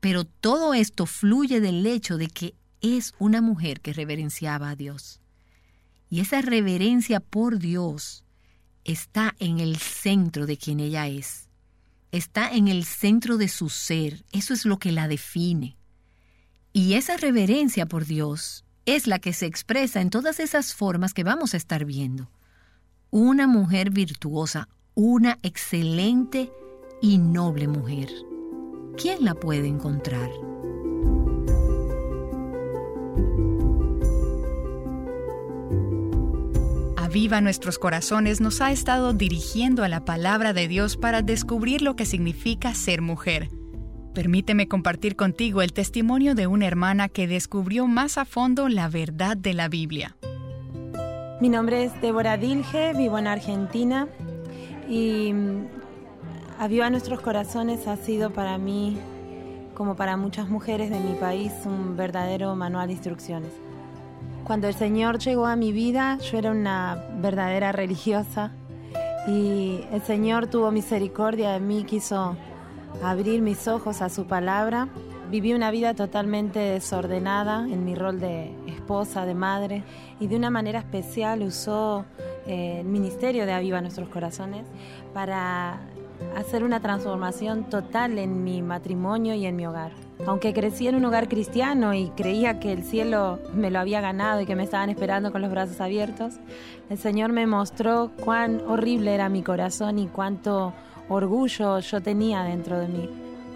[0.00, 5.20] Pero todo esto fluye del hecho de que es una mujer que reverenciaba a Dios.
[6.08, 8.24] Y esa reverencia por Dios
[8.84, 11.50] está en el centro de quien ella es.
[12.12, 14.24] Está en el centro de su ser.
[14.32, 15.78] Eso es lo que la define.
[16.74, 21.24] Y esa reverencia por Dios es la que se expresa en todas esas formas que
[21.24, 22.30] vamos a estar viendo.
[23.10, 26.52] Una mujer virtuosa, una excelente
[27.00, 28.10] y noble mujer.
[28.96, 30.30] ¿Quién la puede encontrar?
[37.12, 41.94] Aviva Nuestros Corazones nos ha estado dirigiendo a la palabra de Dios para descubrir lo
[41.94, 43.50] que significa ser mujer.
[44.14, 49.36] Permíteme compartir contigo el testimonio de una hermana que descubrió más a fondo la verdad
[49.36, 50.16] de la Biblia.
[51.38, 54.08] Mi nombre es Débora Dilge, vivo en Argentina
[54.88, 55.66] y mm,
[56.60, 58.96] Aviva Nuestros Corazones ha sido para mí,
[59.74, 63.61] como para muchas mujeres de mi país, un verdadero manual de instrucciones.
[64.44, 68.50] Cuando el Señor llegó a mi vida, yo era una verdadera religiosa
[69.26, 72.36] y el Señor tuvo misericordia de mí, quiso
[73.02, 74.88] abrir mis ojos a su palabra.
[75.30, 79.84] Viví una vida totalmente desordenada en mi rol de esposa, de madre,
[80.20, 82.04] y de una manera especial usó
[82.46, 84.66] eh, el ministerio de Aviva Nuestros Corazones
[85.14, 85.80] para
[86.36, 89.92] hacer una transformación total en mi matrimonio y en mi hogar.
[90.26, 94.40] Aunque crecí en un hogar cristiano y creía que el cielo me lo había ganado
[94.40, 96.34] y que me estaban esperando con los brazos abiertos,
[96.90, 100.72] el Señor me mostró cuán horrible era mi corazón y cuánto
[101.08, 103.08] orgullo yo tenía dentro de mí.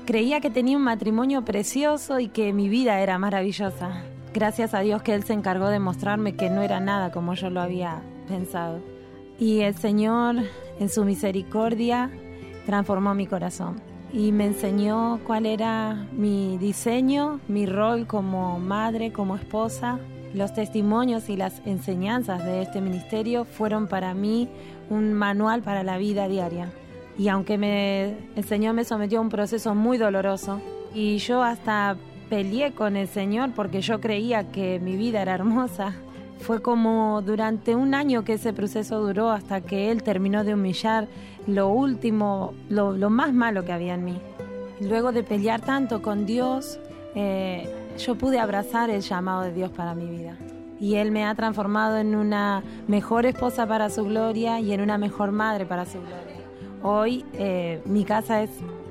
[0.05, 4.03] Creía que tenía un matrimonio precioso y que mi vida era maravillosa
[4.37, 7.49] gracias a Dios que Él se encargó de mostrarme que no era nada como yo
[7.49, 8.81] lo había pensado.
[9.39, 10.37] Y el Señor,
[10.79, 12.11] en su misericordia,
[12.67, 13.81] transformó mi corazón
[14.13, 19.99] y me enseñó cuál era mi diseño, mi rol como madre, como esposa.
[20.35, 24.49] Los testimonios y las enseñanzas de este ministerio fueron para mí
[24.91, 26.71] un manual para la vida diaria.
[27.19, 30.61] Y aunque me, el Señor me sometió a un proceso muy doloroso,
[30.95, 31.97] y yo hasta
[32.29, 35.95] peleé con el Señor porque yo creía que mi vida era hermosa,
[36.41, 41.09] fue como durante un año que ese proceso duró hasta que Él terminó de humillar
[41.47, 44.21] lo último, lo, más malo que había en mí.
[44.81, 46.79] Luego de pelear tanto con Dios,
[47.15, 47.69] eh,
[47.99, 50.37] yo pude abrazar el llamado de Dios para mi vida.
[50.79, 54.99] Y Él me ha transformado en una mejor esposa para su gloria y en una
[54.99, 56.37] mejor madre para su gloria.
[56.83, 58.51] Hoy eh, mi casa es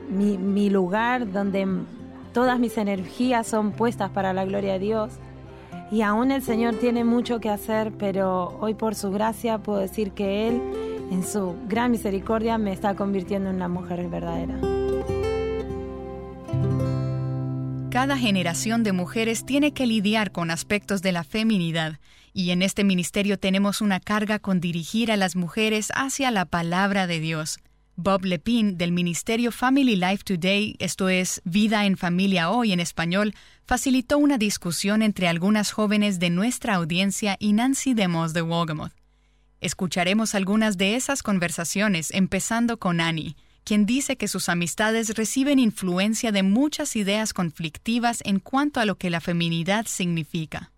[0.10, 1.68] mi, mi lugar donde
[2.34, 5.20] todas mis energías son puestas para la gloria de Dios
[5.92, 10.12] y aún el Señor tiene mucho que hacer, pero hoy por su gracia puedo decir
[10.12, 10.62] que Él,
[11.12, 14.60] en su gran misericordia, me está convirtiendo en una mujer verdadera.
[17.90, 22.00] Cada generación de mujeres tiene que lidiar con aspectos de la feminidad,
[22.34, 27.08] y en este ministerio tenemos una carga con dirigir a las mujeres hacia la palabra
[27.08, 27.58] de Dios.
[27.96, 33.34] Bob Lepin del Ministerio Family Life Today, esto es Vida en Familia Hoy en español,
[33.66, 39.05] facilitó una discusión entre algunas jóvenes de nuestra audiencia y Nancy DeMoss de Wolgamoth.
[39.62, 46.32] Escucharemos algunas de esas conversaciones, empezando con Annie, quien dice que sus amistades reciben influencia
[46.32, 50.72] de muchas ideas conflictivas en cuanto a lo que la feminidad significa.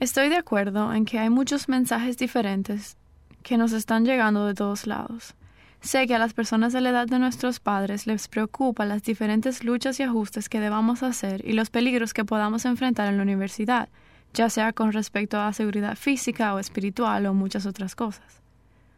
[0.00, 2.96] Estoy de acuerdo en que hay muchos mensajes diferentes
[3.42, 5.34] que nos están llegando de todos lados.
[5.80, 9.62] Sé que a las personas de la edad de nuestros padres les preocupa las diferentes
[9.62, 13.88] luchas y ajustes que debamos hacer y los peligros que podamos enfrentar en la universidad,
[14.34, 18.40] ya sea con respecto a seguridad física o espiritual o muchas otras cosas.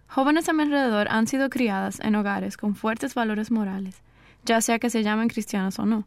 [0.08, 3.96] Jóvenes a mi alrededor han sido criadas en hogares con fuertes valores morales,
[4.44, 6.04] ya sea que se llamen cristianos o no.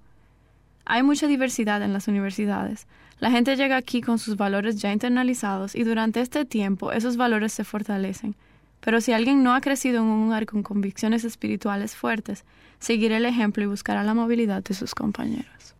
[0.86, 2.88] Hay mucha diversidad en las universidades.
[3.20, 7.54] La gente llega aquí con sus valores ya internalizados y durante este tiempo esos valores
[7.54, 8.36] se fortalecen,
[8.82, 12.44] pero si alguien no ha crecido en un hogar con convicciones espirituales fuertes,
[12.80, 15.76] seguirá el ejemplo y buscará la movilidad de sus compañeros.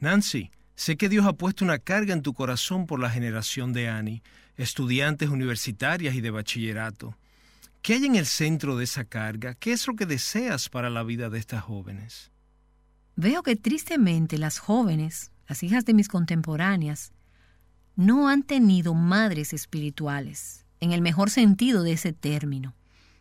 [0.00, 3.88] Nancy, sé que Dios ha puesto una carga en tu corazón por la generación de
[3.88, 4.22] Annie,
[4.56, 7.16] estudiantes universitarias y de bachillerato.
[7.82, 9.54] ¿Qué hay en el centro de esa carga?
[9.54, 12.30] ¿Qué es lo que deseas para la vida de estas jóvenes?
[13.16, 17.12] Veo que tristemente las jóvenes, las hijas de mis contemporáneas,
[17.94, 22.74] no han tenido madres espirituales en el mejor sentido de ese término,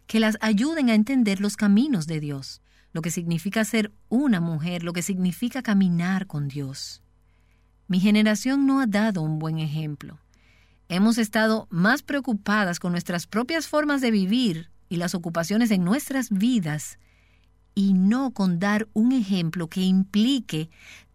[0.08, 4.84] que las ayuden a entender los caminos de Dios, lo que significa ser una mujer,
[4.84, 7.03] lo que significa caminar con Dios.
[7.94, 10.18] Mi generación no ha dado un buen ejemplo.
[10.90, 16.32] Hemos estado más preocupadas con nuestras propias formas de vivir y las ocupaciones en nuestras
[16.32, 16.98] vidas
[17.76, 20.72] y no con dar un ejemplo que implique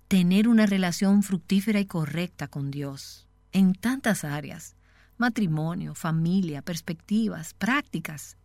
[0.07, 4.77] tener una relación fructífera y correcta con Dios en tantas áreas
[5.17, 8.37] matrimonio, familia, perspectivas, prácticas.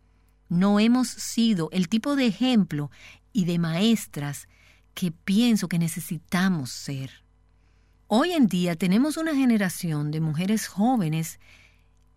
[0.48, 2.90] No hemos sido el tipo de ejemplo
[3.32, 4.48] y de maestras
[4.92, 7.23] que pienso que necesitamos ser.
[8.06, 11.40] Hoy en día tenemos una generación de mujeres jóvenes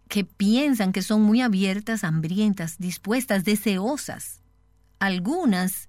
[0.09, 4.41] que piensan que son muy abiertas, hambrientas, dispuestas, deseosas.
[4.99, 5.87] Algunas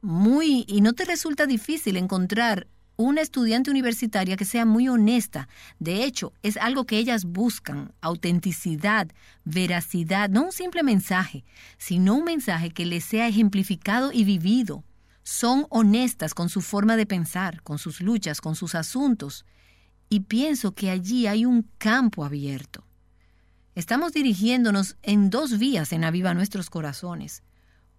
[0.00, 0.64] muy...
[0.66, 2.66] y no te resulta difícil encontrar
[2.96, 5.48] una estudiante universitaria que sea muy honesta.
[5.78, 9.08] De hecho, es algo que ellas buscan, autenticidad,
[9.44, 11.44] veracidad, no un simple mensaje,
[11.78, 14.82] sino un mensaje que les sea ejemplificado y vivido.
[15.26, 19.44] Son honestas con su forma de pensar, con sus luchas, con sus asuntos,
[20.08, 22.84] y pienso que allí hay un campo abierto.
[23.74, 27.42] Estamos dirigiéndonos en dos vías en Aviva Nuestros Corazones.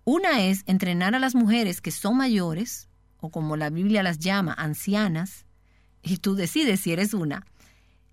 [0.06, 4.56] Una es entrenar a las mujeres que son mayores, o como la Biblia las llama,
[4.58, 5.46] ancianas,
[6.02, 7.46] y tú decides si eres una.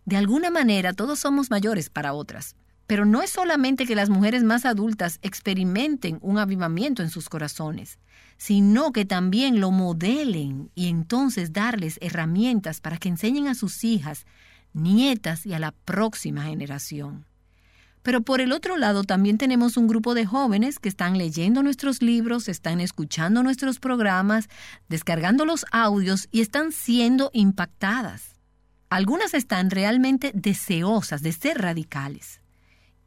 [0.07, 2.57] De alguna manera todos somos mayores para otras,
[2.95, 7.99] pero no es solamente que las mujeres más adultas experimenten un avivamiento en sus corazones,
[8.37, 14.27] sino que también lo modelen y entonces darles herramientas para que enseñen a sus hijas,
[14.75, 17.27] nietas y a la próxima generación.
[18.05, 22.01] Pero por el otro lado también tenemos un grupo de jóvenes que están leyendo nuestros
[22.01, 24.49] libros, están escuchando nuestros programas,
[24.89, 28.37] descargando los audios y están siendo impactadas.
[28.89, 32.44] Algunas están realmente deseosas de ser radicales.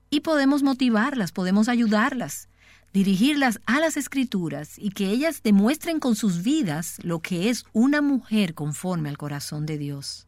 [0.10, 2.50] Y podemos motivarlas, podemos ayudarlas,
[2.94, 8.02] dirigirlas a las escrituras y que ellas demuestren con sus vidas lo que es una
[8.02, 10.28] mujer conforme al corazón de Dios.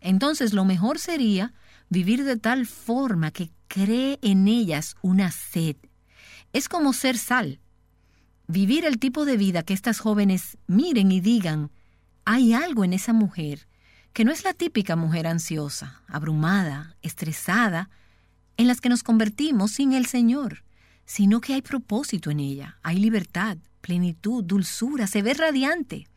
[0.00, 1.52] Entonces lo mejor sería
[1.88, 5.76] vivir de tal forma que cree en ellas una sed.
[6.52, 7.60] Es como ser sal.
[8.46, 11.70] Vivir el tipo de vida que estas jóvenes miren y digan,
[12.24, 13.68] hay algo en esa mujer
[14.12, 17.88] que no es la típica mujer ansiosa, abrumada, estresada,
[18.56, 20.64] en las que nos convertimos sin el Señor,
[21.04, 26.08] sino que hay propósito en ella, hay libertad, plenitud, dulzura, se ve radiante.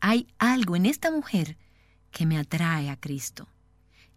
[0.00, 1.56] Hay algo en esta mujer
[2.10, 3.48] que me atrae a Cristo.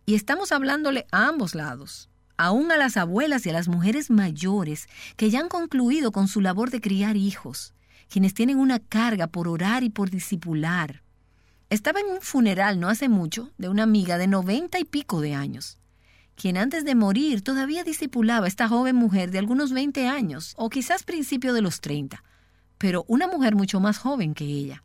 [0.05, 4.88] Y estamos hablándole a ambos lados, aún a las abuelas y a las mujeres mayores
[5.15, 7.73] que ya han concluido con su labor de criar hijos,
[8.09, 11.01] quienes tienen una carga por orar y por discipular.
[11.69, 15.34] Estaba en un funeral no hace mucho de una amiga de noventa y pico de
[15.34, 15.80] años,
[16.36, 20.70] quien antes de morir todavía discipulaba a esta joven mujer de algunos veinte años, o
[20.70, 22.24] quizás principio de los treinta,
[22.78, 24.84] pero una mujer mucho más joven que ella.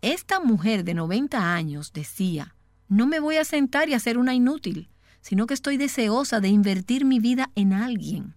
[0.00, 2.54] Esta mujer de 90 años decía,
[2.88, 4.88] no me voy a sentar y hacer una inútil,
[5.20, 8.34] sino que estoy deseosa de invertir mi vida en alguien.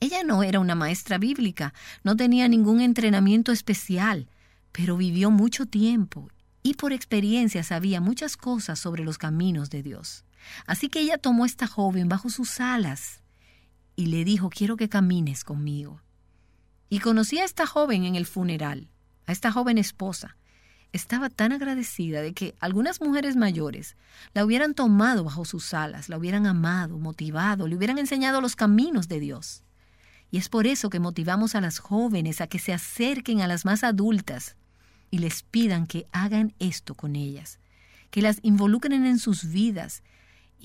[0.00, 4.28] Ella no era una maestra bíblica, no tenía ningún entrenamiento especial,
[4.72, 6.28] pero vivió mucho tiempo
[6.62, 10.24] y por experiencia sabía muchas cosas sobre los caminos de Dios.
[10.66, 13.22] Así que ella tomó a esta joven bajo sus alas
[13.96, 16.00] y le dijo, quiero que camines conmigo.
[16.88, 18.88] Y conocí a esta joven en el funeral,
[19.26, 20.36] a esta joven esposa,
[20.94, 23.96] estaba tan agradecida de que algunas mujeres mayores
[24.32, 29.08] la hubieran tomado bajo sus alas, la hubieran amado, motivado, le hubieran enseñado los caminos
[29.08, 29.64] de Dios.
[30.30, 33.64] Y es por eso que motivamos a las jóvenes a que se acerquen a las
[33.64, 34.56] más adultas
[35.10, 37.58] y les pidan que hagan esto con ellas,
[38.10, 40.04] que las involucren en sus vidas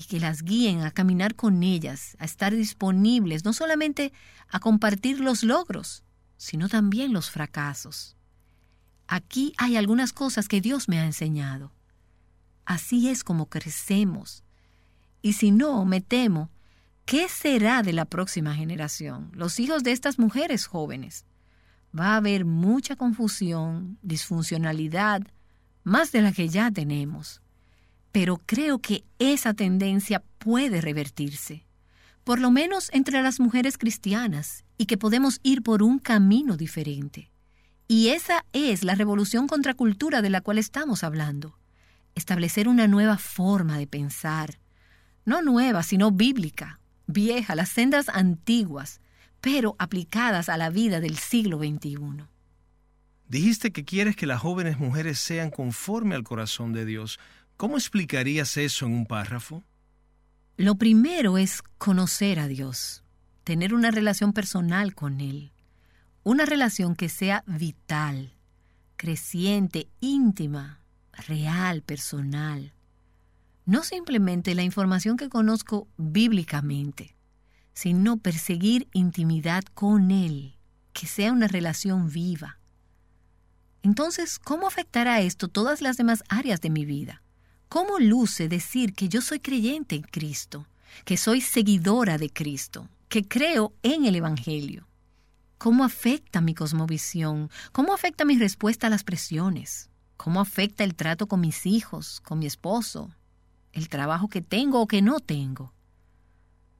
[0.00, 4.14] y que las guíen a caminar con ellas, a estar disponibles no solamente
[4.48, 6.04] a compartir los logros,
[6.38, 8.16] sino también los fracasos.
[9.08, 11.70] Aquí hay algunas cosas que Dios me ha enseñado.
[12.64, 14.42] Así es como crecemos.
[15.20, 16.48] Y si no, me temo,
[17.04, 19.30] ¿qué será de la próxima generación?
[19.34, 21.26] Los hijos de estas mujeres jóvenes.
[21.94, 25.20] Va a haber mucha confusión, disfuncionalidad,
[25.84, 27.42] más de la que ya tenemos.
[28.12, 31.66] Pero creo que esa tendencia puede revertirse,
[32.24, 37.30] por lo menos entre las mujeres cristianas, y que podemos ir por un camino diferente.
[37.86, 41.58] Y esa es la revolución contracultura de la cual estamos hablando.
[42.14, 44.60] Establecer una nueva forma de pensar.
[45.24, 49.00] No nueva, sino bíblica, vieja, las sendas antiguas,
[49.40, 52.24] pero aplicadas a la vida del siglo XXI.
[53.28, 57.20] Dijiste que quieres que las jóvenes mujeres sean conforme al corazón de Dios.
[57.60, 59.62] ¿Cómo explicarías eso en un párrafo?
[60.56, 63.04] Lo primero es conocer a Dios,
[63.44, 65.52] tener una relación personal con Él.
[66.22, 68.32] Una relación que sea vital,
[68.96, 70.80] creciente, íntima,
[71.12, 72.72] real, personal.
[73.66, 77.14] No simplemente la información que conozco bíblicamente,
[77.74, 80.56] sino perseguir intimidad con Él,
[80.94, 82.58] que sea una relación viva.
[83.82, 87.19] Entonces, ¿cómo afectará esto todas las demás áreas de mi vida?
[87.70, 90.66] ¿Cómo luce decir que yo soy creyente en Cristo,
[91.04, 94.88] que soy seguidora de Cristo, que creo en el Evangelio?
[95.56, 97.48] ¿Cómo afecta mi cosmovisión?
[97.70, 99.88] ¿Cómo afecta mi respuesta a las presiones?
[100.16, 103.14] ¿Cómo afecta el trato con mis hijos, con mi esposo?
[103.72, 105.72] ¿El trabajo que tengo o que no tengo?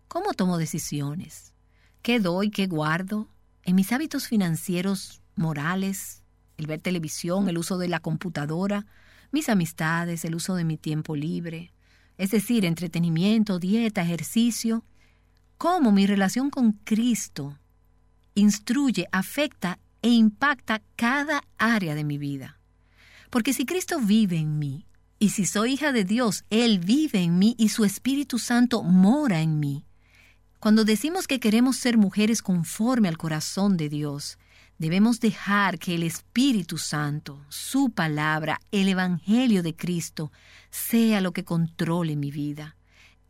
[0.09, 1.55] ¿Cómo tomo decisiones?
[2.03, 3.29] ¿Qué doy, qué guardo?
[3.63, 6.25] ¿En mis hábitos financieros, morales?
[6.57, 8.87] ¿El ver televisión, el uso de la computadora?
[9.33, 11.73] ¿Mis amistades, el uso de mi tiempo libre?
[12.19, 14.85] Es decir, entretenimiento, dieta, ejercicio.
[15.59, 17.57] ¿Cómo mi relación con Cristo
[18.35, 22.59] instruye, afecta e impacta cada área de mi vida.
[23.31, 24.87] Porque si Cristo vive en mí,
[25.19, 29.43] y si soy hija de Dios, Él vive en mí y su Espíritu Santo mora
[29.43, 29.85] en mí.
[30.59, 34.39] Cuando decimos que queremos ser mujeres conforme al corazón de Dios,
[34.81, 40.33] debemos dejar que el Espíritu Santo, su palabra, el Evangelio de Cristo,
[40.71, 42.77] sea lo que controle mi vida.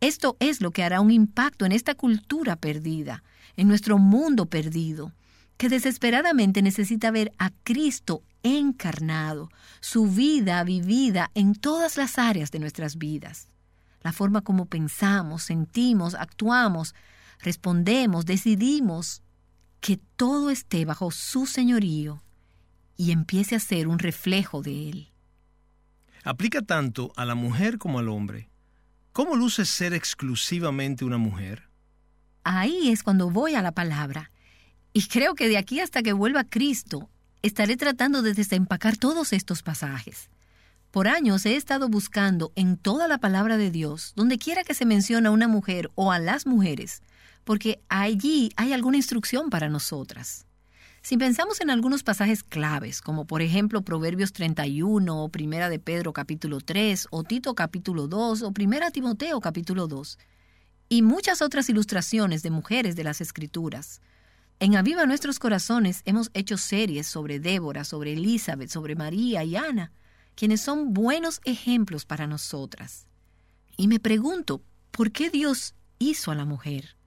[0.00, 3.24] Esto es lo que hará un impacto en esta cultura perdida,
[3.56, 5.12] en nuestro mundo perdido,
[5.56, 12.60] que desesperadamente necesita ver a Cristo encarnado, su vida vivida en todas las áreas de
[12.60, 13.48] nuestras vidas.
[14.02, 16.94] La forma como pensamos, sentimos, actuamos,
[17.40, 19.22] respondemos, decidimos,
[19.80, 22.22] que todo esté bajo su señorío
[22.96, 25.12] y empiece a ser un reflejo de Él.
[26.22, 28.50] Aplica tanto a la mujer como al hombre.
[29.12, 31.70] ¿Cómo luce ser exclusivamente una mujer?
[32.44, 34.30] ahí es cuando voy a la palabra.
[34.92, 37.08] Y creo que de aquí hasta que vuelva Cristo,
[37.42, 40.30] estaré tratando de desempacar todos estos pasajes.
[40.90, 44.86] Por años he estado buscando en toda la palabra de Dios, donde quiera que se
[44.86, 47.02] menciona a una mujer o a las mujeres,
[47.50, 50.46] porque allí hay alguna instrucción para nosotras.
[51.02, 56.12] Si pensamos en algunos pasajes claves, como por ejemplo Proverbios 31 o Primera de Pedro
[56.12, 60.16] capítulo 3 o Tito capítulo 2 o Primera Timoteo capítulo 2,
[60.90, 64.00] y muchas otras ilustraciones de mujeres de las Escrituras,
[64.60, 69.90] en Aviva Nuestros Corazones hemos hecho series sobre Débora, sobre Elizabeth, sobre María y Ana,
[70.36, 73.08] quienes son buenos ejemplos para nosotras.
[73.76, 76.99] Y me pregunto, ¿por qué Dios hizo a la mujer?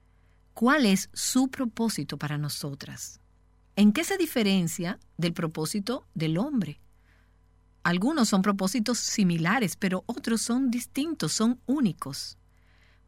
[0.54, 3.20] ¿Cuál es su propósito para nosotras?
[3.74, 6.80] ¿En qué se diferencia del propósito del hombre?
[7.82, 12.38] Algunos son propósitos similares, pero otros son distintos, son únicos.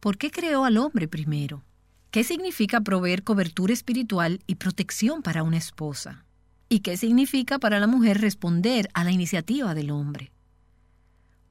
[0.01, 1.63] ¿Por qué creó al hombre primero?
[2.11, 6.25] ¿Qué significa proveer cobertura espiritual y protección para una esposa?
[6.69, 10.33] ¿Y qué significa para la mujer responder a la iniciativa del hombre?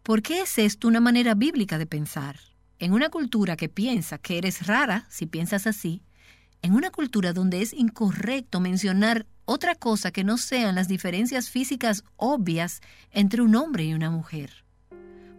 [0.04, 2.38] ¿Por qué es esto una manera bíblica de pensar?
[2.86, 6.04] En una cultura que piensa que eres rara si piensas así,
[6.62, 12.04] en una cultura donde es incorrecto mencionar otra cosa que no sean las diferencias físicas
[12.16, 14.66] obvias entre un hombre y una mujer.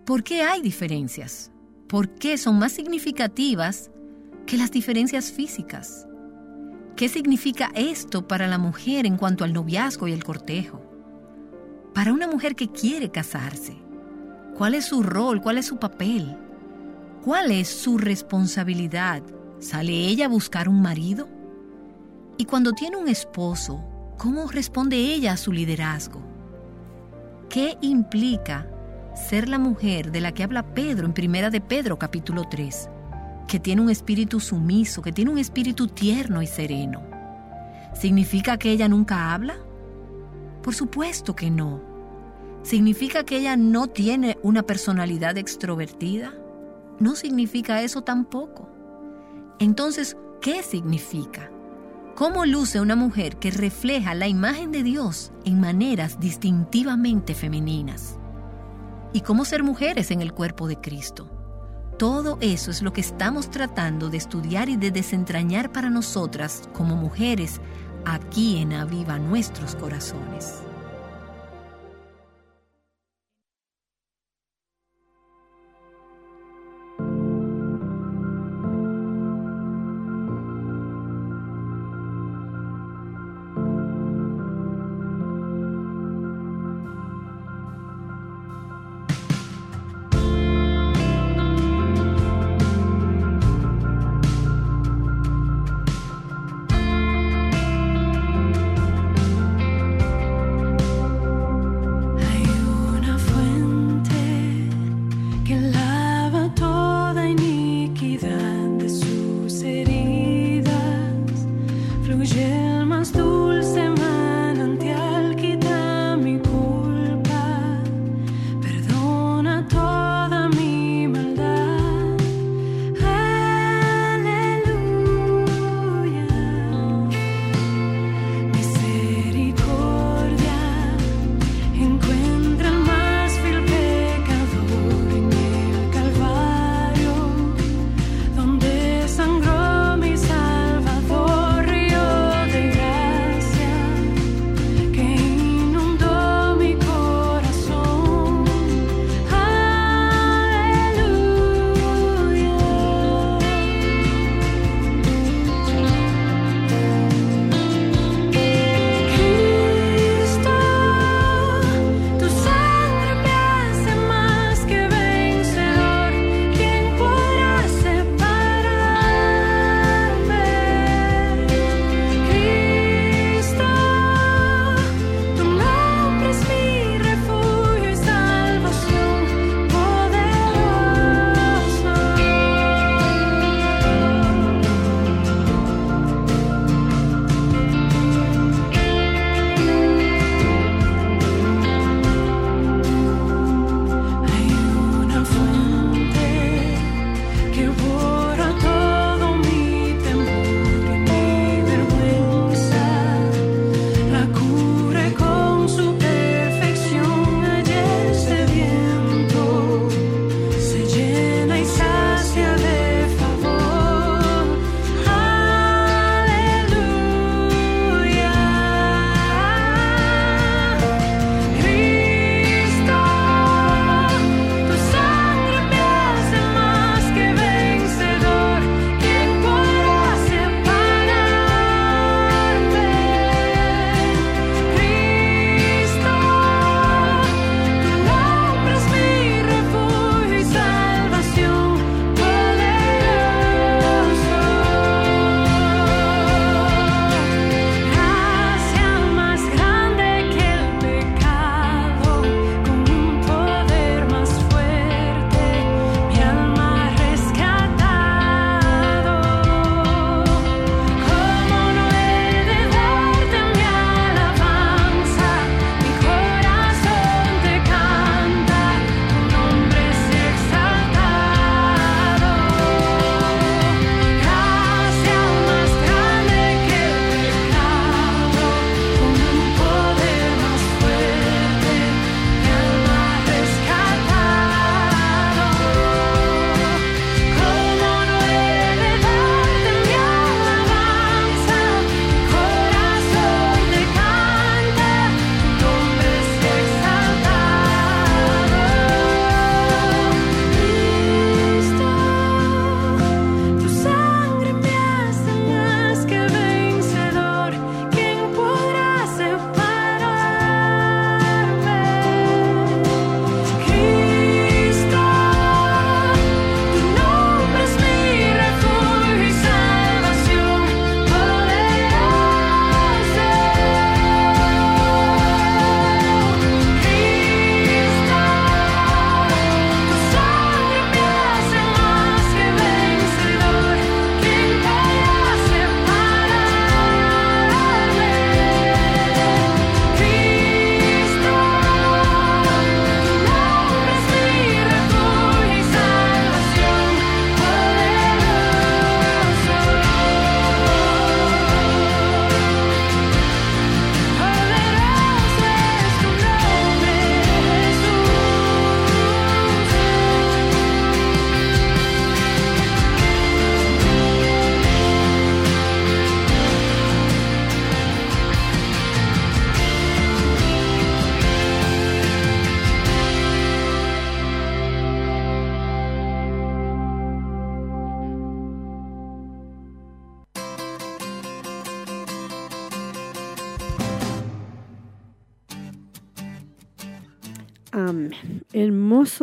[0.05, 1.53] ¿Por qué hay diferencias?
[1.87, 3.93] ¿Por qué son más significativas
[4.45, 6.09] que las diferencias físicas.
[6.97, 10.83] ¿Qué significa esto para la mujer en cuanto al noviazgo y el cortejo?
[11.95, 13.77] Para una mujer que quiere casarse,
[14.59, 15.41] ¿cuál es su rol?
[15.41, 16.37] ¿Cuál es su papel?
[17.27, 19.21] ¿Cuál es su responsabilidad?
[19.59, 21.29] ¿Sale ella a buscar un marido?
[22.39, 23.83] Y cuando tiene un esposo,
[24.17, 26.21] ¿cómo responde ella a su liderazgo?
[27.49, 28.71] ¿Qué implica
[29.29, 32.91] ser la mujer de la que habla Pedro en Primera de Pedro capítulo 3?
[33.49, 37.03] que tiene un espíritu sumiso, que tiene un espíritu tierno y sereno.
[37.93, 39.57] ¿Significa que ella nunca habla?
[40.63, 41.81] Por supuesto que no.
[42.63, 46.33] ¿Significa que ella no tiene una personalidad extrovertida?
[46.99, 48.69] No significa eso tampoco.
[49.59, 51.51] Entonces, ¿qué significa?
[52.15, 58.19] ¿Cómo luce una mujer que refleja la imagen de Dios en maneras distintivamente femeninas?
[59.13, 61.31] ¿Y cómo ser mujeres en el cuerpo de Cristo?
[61.99, 66.97] Todo eso es lo que estamos tratando de estudiar y de desentrañar para nosotras como
[66.97, 67.61] mujeres
[68.05, 70.66] aquí en Aviva Nuestros Corazones.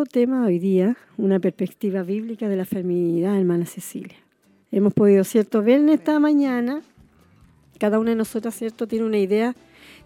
[0.04, 4.18] Hermoso tema hoy día, una perspectiva bíblica de la feminidad, hermana Cecilia.
[4.70, 6.82] Hemos podido, ¿cierto?, ver en esta mañana,
[7.80, 9.56] cada una de nosotras, ¿cierto?, tiene una idea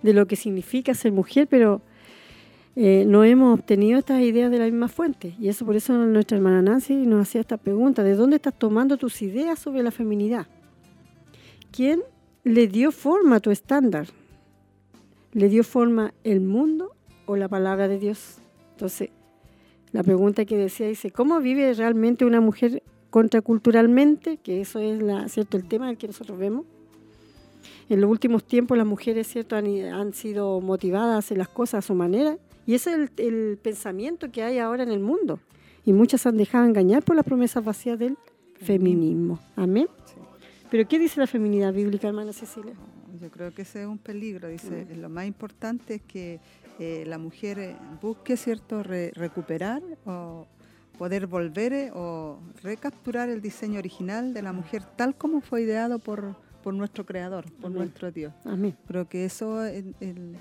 [0.04, 1.82] de lo que significa ser mujer, pero
[2.76, 5.34] eh, no hemos obtenido estas ideas de la misma fuente.
[5.40, 8.98] Y eso por eso nuestra hermana Nancy nos hacía esta pregunta, ¿de dónde estás tomando
[8.98, 10.46] tus ideas sobre la feminidad?
[11.72, 12.02] ¿Quién
[12.44, 14.08] le dio forma a tu estándar?
[15.34, 16.96] ¿Le dio forma el mundo
[17.26, 18.38] o la palabra de Dios?
[18.74, 19.10] Entonces,
[19.98, 24.38] la pregunta que decía dice, ¿cómo vive realmente una mujer contraculturalmente?
[24.38, 26.68] Que eso es la, cierto el tema del que nosotros vemos.
[27.90, 31.84] En los últimos tiempos las mujeres cierto han, han sido motivadas a hacer las cosas
[31.84, 32.38] a su manera
[32.68, 35.40] y ese es el, pensamiento que hay ahora en el mundo.
[35.84, 38.20] Y muchas han dejado engañar por las promesas vacías del
[38.62, 39.40] feminismo.
[39.56, 39.88] Amén.
[40.70, 42.76] Pero ¿qué dice la feminidad bíblica, hermana Cecilia?
[43.20, 44.48] Yo creo que ese es un peligro.
[44.48, 46.40] Dice, lo más importante es que
[46.80, 50.48] eh, la mujer eh, busque, ¿cierto?, recuperar o
[50.98, 56.00] poder volver eh, o recapturar el diseño original de la mujer tal como fue ideado
[56.00, 58.34] por, por nuestro creador, por nuestro Dios.
[58.46, 58.76] Amén.
[58.88, 60.38] Creo que eso es el,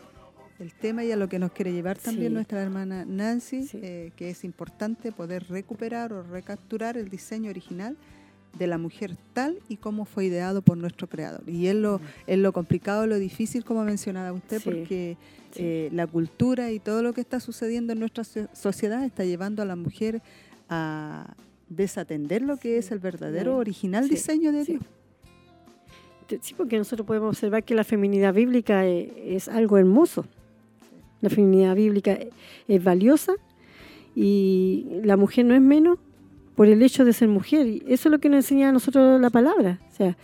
[0.58, 4.30] el tema y a lo que nos quiere llevar también nuestra hermana Nancy, eh, que
[4.30, 7.96] es importante poder recuperar o recapturar el diseño original
[8.58, 11.42] de la mujer tal y como fue ideado por nuestro creador.
[11.46, 15.18] Y es lo, es lo complicado, lo difícil, como mencionaba usted, porque
[15.58, 19.64] eh, la cultura y todo lo que está sucediendo en nuestra sociedad está llevando a
[19.64, 20.22] la mujer
[20.68, 21.34] a
[21.68, 24.82] desatender lo que es el verdadero original diseño de Dios.
[26.40, 30.26] Sí, porque nosotros podemos observar que la feminidad bíblica eh, es algo hermoso.
[31.20, 32.18] La feminidad bíblica
[32.68, 33.34] es valiosa
[34.14, 35.98] y la mujer no es menos
[36.56, 37.66] por el hecho de ser mujer.
[37.66, 39.80] Y eso es lo que nos enseña a nosotros la palabra.
[39.92, 40.16] O sea,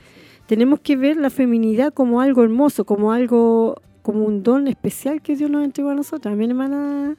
[0.47, 5.37] tenemos que ver la feminidad como algo hermoso, como algo, como un don especial que
[5.37, 6.37] Dios nos entregó a nosotros.
[6.37, 7.17] Mi hermana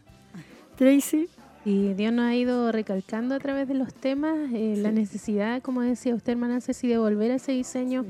[0.76, 1.30] Tracy.
[1.66, 5.82] Y Dios nos ha ido recalcando a través de los temas eh, la necesidad, como
[5.82, 8.06] decía usted, hermana Ceci, de volver a ese diseño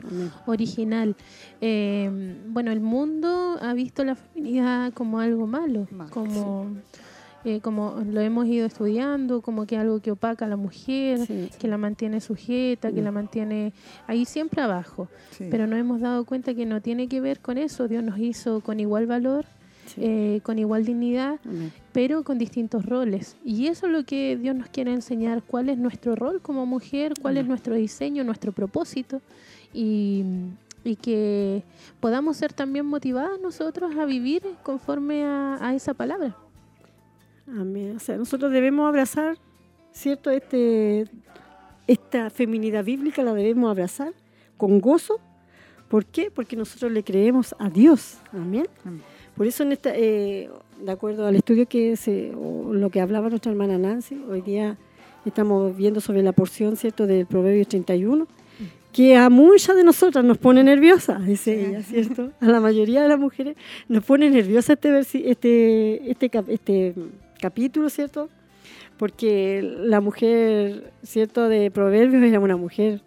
[0.47, 1.15] original.
[1.61, 6.71] Eh, bueno, el mundo ha visto la feminidad como algo malo, como...
[7.45, 11.19] Eh, como lo hemos ido estudiando, como que algo que opaca a la mujer,
[11.59, 13.73] que la mantiene sujeta, que la mantiene
[14.07, 15.09] ahí siempre abajo.
[15.37, 17.87] Pero nos hemos dado cuenta que no tiene que ver con eso.
[17.87, 19.45] Dios nos hizo con igual valor
[19.97, 21.39] eh, con igual dignidad,
[21.91, 23.35] pero con distintos roles.
[23.43, 27.13] Y eso es lo que Dios nos quiere enseñar, cuál es nuestro rol como mujer,
[27.21, 29.21] cuál es nuestro diseño, nuestro propósito,
[29.73, 30.23] y,
[31.01, 31.63] que
[31.99, 36.35] podamos ser también motivadas nosotros a vivir conforme a, esa palabra.
[37.47, 37.95] Amén.
[37.97, 39.37] O sea, nosotros debemos abrazar,
[39.91, 40.29] ¿cierto?
[40.29, 41.05] Este,
[41.87, 44.13] esta feminidad bíblica la debemos abrazar
[44.57, 45.19] con gozo.
[45.89, 46.31] ¿Por qué?
[46.31, 48.17] Porque nosotros le creemos a Dios.
[48.31, 48.67] Amén.
[49.35, 50.49] Por eso, en esta, eh,
[50.79, 54.77] de acuerdo al estudio que se, o lo que hablaba nuestra hermana Nancy, hoy día
[55.25, 58.27] estamos viendo sobre la porción cierto del Proverbio 31,
[58.91, 62.31] que a muchas de nosotras nos pone nerviosas, dice ella, ¿cierto?
[62.39, 63.57] A la mayoría de las mujeres
[63.89, 66.93] nos pone nerviosa este, este, este, este
[67.43, 68.29] capítulo, ¿cierto?
[68.97, 71.49] Porque la mujer, ¿cierto?
[71.49, 73.01] De Proverbios era una mujer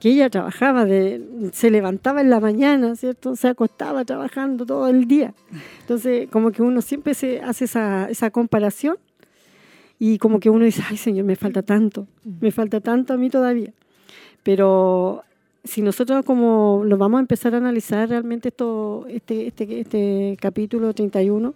[0.00, 3.36] que ella trabajaba, de, se levantaba en la mañana, ¿cierto?
[3.36, 5.34] Se acostaba trabajando todo el día.
[5.82, 8.96] Entonces, como que uno siempre se hace esa, comparación
[10.00, 12.08] y como que uno dice, ay Señor, me falta tanto,
[12.40, 13.72] me falta tanto a mí todavía.
[14.42, 15.22] Pero
[15.62, 20.92] si nosotros como lo vamos a empezar a analizar realmente esto, este, este, este capítulo
[20.92, 21.54] 31,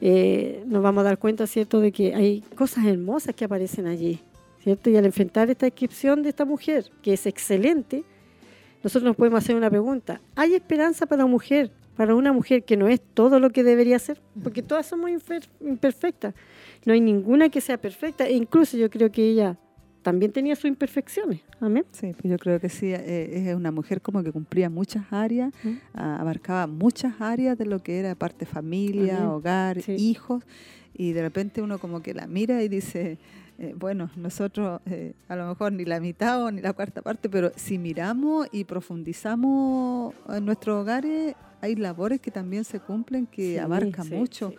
[0.00, 4.20] eh, nos vamos a dar cuenta, ¿cierto?, de que hay cosas hermosas que aparecen allí.
[4.64, 8.02] Y al enfrentar esta descripción de esta mujer, que es excelente,
[8.82, 10.20] nosotros nos podemos hacer una pregunta.
[10.34, 13.98] ¿Hay esperanza para una mujer, para una mujer que no es todo lo que debería
[14.00, 14.20] ser?
[14.42, 15.10] Porque todas somos
[15.60, 16.34] imperfectas.
[16.84, 18.26] No hay ninguna que sea perfecta.
[18.26, 19.56] E incluso yo creo que ella
[20.06, 21.40] también tenía sus imperfecciones.
[21.58, 21.84] Amén.
[21.90, 25.52] Sí, pues yo creo que sí, eh, es una mujer como que cumplía muchas áreas,
[25.94, 30.44] abarcaba muchas áreas de lo que era parte familia, hogar, hijos,
[30.94, 33.18] y de repente uno como que la mira y dice,
[33.58, 37.28] eh, bueno, nosotros eh, a lo mejor ni la mitad o ni la cuarta parte,
[37.28, 43.58] pero si miramos y profundizamos en nuestros hogares, hay labores que también se cumplen que
[43.58, 44.54] abarcan mucho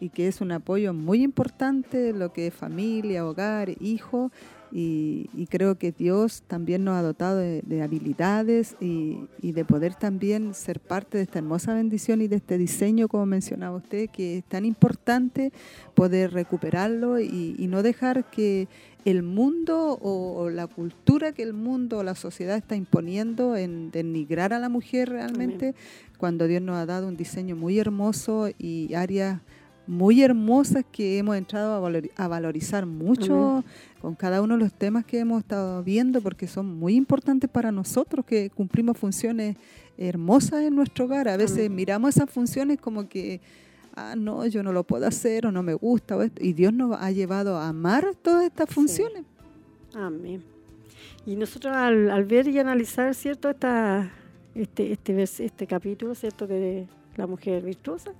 [0.00, 4.30] y que es un apoyo muy importante lo que es familia, hogar, hijos
[4.74, 10.80] y, creo que Dios también nos ha dotado de, habilidades y, de poder también ser
[10.80, 14.64] parte de esta hermosa bendición y de este diseño, como mencionaba usted, que es tan
[14.64, 15.52] importante
[15.94, 18.68] poder recuperarlo y, no dejar que
[19.04, 24.54] el mundo o, la cultura que el mundo o la sociedad está imponiendo en denigrar
[24.54, 25.74] a la mujer realmente,
[26.16, 29.40] cuando Dios nos ha dado un diseño muy hermoso y áreas
[29.86, 33.64] muy hermosas que hemos entrado a, valor- a valorizar mucho
[34.00, 37.72] con cada uno de los temas que hemos estado viendo porque son muy importantes para
[37.72, 39.56] nosotros que cumplimos funciones
[39.98, 41.28] hermosas en nuestro hogar.
[41.28, 43.40] A veces miramos esas funciones como que,
[43.94, 46.16] ah, no, yo no lo puedo hacer o no me gusta.
[46.16, 49.24] o esto, y Dios nos ha llevado a amar todas estas funciones.
[49.94, 50.42] Amén.
[51.26, 53.50] Y nosotros al, al ver y analizar, ¿cierto?
[53.50, 54.10] Esta,
[54.54, 56.46] este, este, este capítulo, ¿cierto?
[56.46, 56.86] De
[57.16, 58.12] la mujer virtuosa,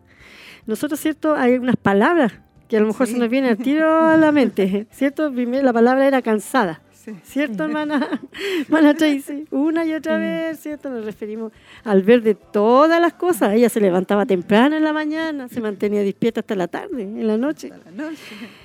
[0.66, 1.34] nosotros, ¿cierto?
[1.34, 2.32] Hay unas palabras
[2.68, 3.14] que a lo mejor Sí.
[3.14, 5.30] se nos viene al tiro a la mente, ¿cierto?
[5.32, 6.80] Primero la palabra era cansada.
[6.92, 7.12] Sí.
[7.24, 8.20] ¿Cierto, hermana?
[8.62, 9.44] hermana Tracy?
[9.50, 10.88] Una y otra vez, ¿cierto?
[10.88, 11.50] Nos referimos
[11.82, 13.54] al ver de todas las cosas.
[13.54, 17.36] Ella se levantaba temprano en la mañana, se mantenía despierta hasta la tarde, en la
[17.36, 17.70] noche.
[17.72, 18.16] Hasta la noche.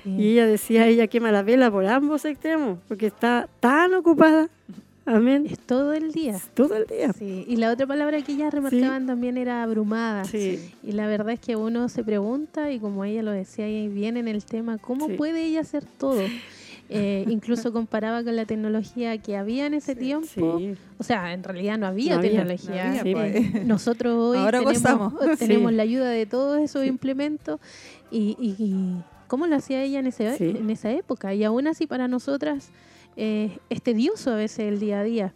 [0.04, 4.48] Y ella decía, ella quema la vela por ambos extremos, porque está tan ocupada.
[5.08, 5.46] Amén.
[5.50, 6.38] Es todo el día.
[6.54, 7.12] Todo el día.
[7.14, 10.24] Sí, y la otra palabra que ellas remarcaban también era abrumada.
[10.24, 10.72] Sí.
[10.84, 14.16] Y la verdad es que uno se pregunta, y como ella lo decía ahí bien
[14.18, 16.20] en el tema, ¿cómo puede ella hacer todo?
[16.90, 20.58] Eh, incluso comparaba con la tecnología que había en ese tiempo.
[20.58, 20.74] Sí.
[20.96, 22.84] O sea, en realidad no había No había, tecnología.
[22.84, 23.12] no había, Sí,
[23.52, 23.66] pues.
[23.66, 25.14] Nosotros hoy Ahora tenemos, gozamos.
[25.38, 25.76] tenemos Sí.
[25.76, 27.60] la ayuda de todos esos implementos.
[28.10, 31.34] Y, y- y cómo lo hacía ella en, ese, en esa época.
[31.34, 32.70] Y aún así para nosotras
[33.20, 35.34] eh, es tedioso a veces el día a día.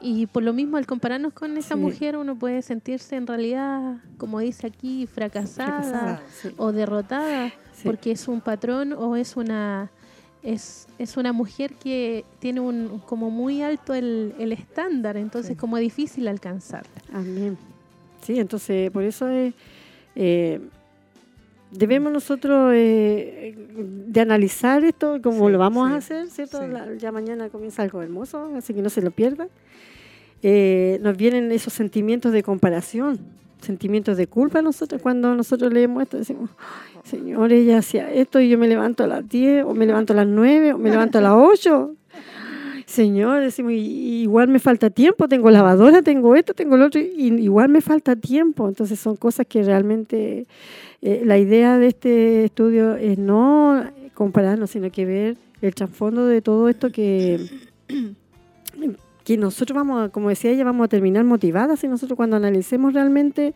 [0.00, 1.80] Y por lo mismo, al compararnos con esa Sí.
[1.80, 6.48] mujer, uno puede sentirse en realidad, como dice aquí, fracasada, Fracasada, sí.
[6.58, 7.82] o derrotada, Sí.
[7.84, 9.90] porque es un patrón o es una
[10.42, 15.78] es, es una mujer que tiene un como muy alto el, el estándar, entonces como
[15.78, 16.90] difícil alcanzarla.
[17.14, 17.56] Amén.
[18.20, 19.54] Sí, entonces por eso es,
[20.14, 20.60] eh,
[21.76, 26.60] debemos nosotros eh, de analizar esto como Sí, lo vamos a hacer, ¿cierto?
[26.62, 26.68] sí.
[26.72, 29.48] La- ya mañana comienza algo hermoso, así que no se lo pierdan.
[30.42, 33.18] Eh, nos vienen esos sentimientos de comparación,
[33.60, 38.48] sentimientos de culpa nosotros cuando nosotros leemos esto, decimos, "Ay, Señor, ella hacía esto y
[38.50, 41.18] yo me levanto a las 10, o me levanto a las 9, o me levanto
[41.18, 41.94] a las 8.
[42.94, 47.00] Señor, decimos, "y- y igual me falta tiempo, tengo lavadora, tengo esto, tengo lo otro,
[47.00, 48.68] y igual me falta tiempo.
[48.68, 50.46] Entonces son cosas que realmente
[51.02, 53.84] eh, la idea de este estudio es no
[54.14, 57.40] compararnos, sino que ver el trasfondo de todo esto que,
[59.24, 62.92] que nosotros vamos, a- como decía ella, vamos a terminar motivadas y nosotros cuando analicemos
[62.94, 63.54] realmente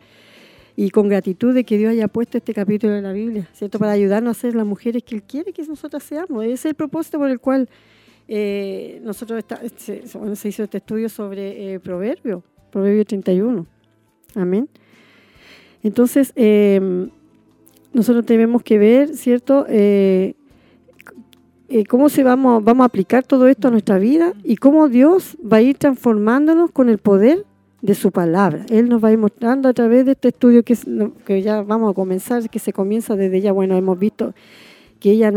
[0.75, 3.79] y con gratitud de que Dios haya puesto este capítulo de la Biblia, ¿cierto?
[3.79, 6.43] Para ayudarnos a ser las mujeres que Él quiere que nosotras seamos.
[6.43, 7.67] Ese es el propósito por el cual
[8.29, 9.43] eh, nosotros
[9.75, 10.03] se,
[10.47, 13.65] hizo este estudio sobre eh, Proverbio, Proverbio 31.
[14.35, 14.69] Amén.
[15.81, 17.09] Entonces, eh,
[17.91, 19.65] nosotros tenemos que ver, ¿cierto?
[19.67, 20.35] Eh,
[21.69, 25.35] eh, cómo se vamos, vamos a aplicar todo esto a nuestra vida y cómo Dios
[25.41, 27.45] va a ir transformándonos con el poder
[27.81, 28.65] de su palabra.
[28.69, 30.77] Él nos va a ir mostrando a través de este estudio que,
[31.25, 34.33] que ya vamos a comenzar, que se comienza desde ya, bueno, hemos visto
[34.99, 35.31] que ella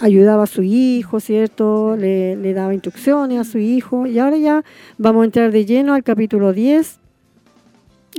[0.00, 1.96] ayudaba a su hijo, ¿cierto?
[1.96, 4.64] Le, daba instrucciones a su hijo y ahora ya
[4.96, 6.98] vamos a entrar de lleno al capítulo 10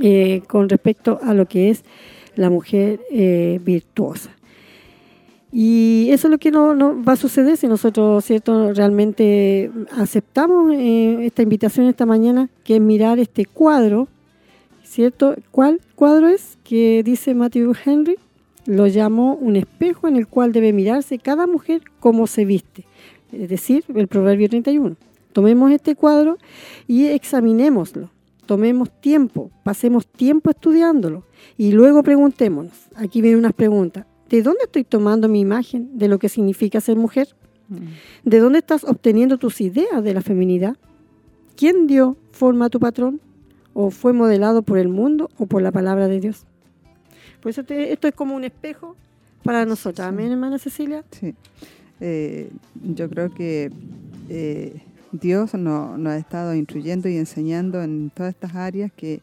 [0.02, 1.84] eh, con respecto a lo que es
[2.36, 4.30] la mujer eh, virtuosa.
[5.52, 10.72] Y eso es lo que no, no va a suceder si nosotros, ¿cierto?, realmente aceptamos
[10.74, 14.06] eh, esta invitación esta mañana, que es mirar este cuadro,
[14.84, 15.34] ¿cierto?
[15.50, 16.56] ¿Cuál cuadro es?
[16.62, 18.16] Que dice Matthew Henry,
[18.70, 22.84] lo llamó un espejo en el cual debe mirarse cada mujer como se viste,
[23.32, 24.94] es decir, el Proverbio 31.
[25.32, 26.38] Tomemos este cuadro
[26.86, 28.10] y examinémoslo,
[28.46, 31.24] tomemos tiempo, pasemos tiempo estudiándolo
[31.58, 36.20] y luego preguntémonos, aquí vienen unas preguntas, ¿de dónde estoy tomando mi imagen de lo
[36.20, 37.26] que significa ser mujer?
[38.22, 40.76] ¿De dónde estás obteniendo tus ideas de la feminidad?
[41.56, 43.20] ¿Quién dio forma a tu patrón?
[43.74, 46.46] ¿O fue modelado por el mundo o por la palabra de Dios?
[47.40, 48.96] Por eso te- esto es como un espejo
[49.42, 50.08] para nosotras.
[50.08, 51.04] Amén, hermana Cecilia.
[51.10, 51.34] Sí.
[52.00, 52.50] Eh,
[52.82, 53.70] yo creo que
[54.28, 59.20] eh, Dios no- nos ha estado instruyendo y enseñando en todas estas áreas que,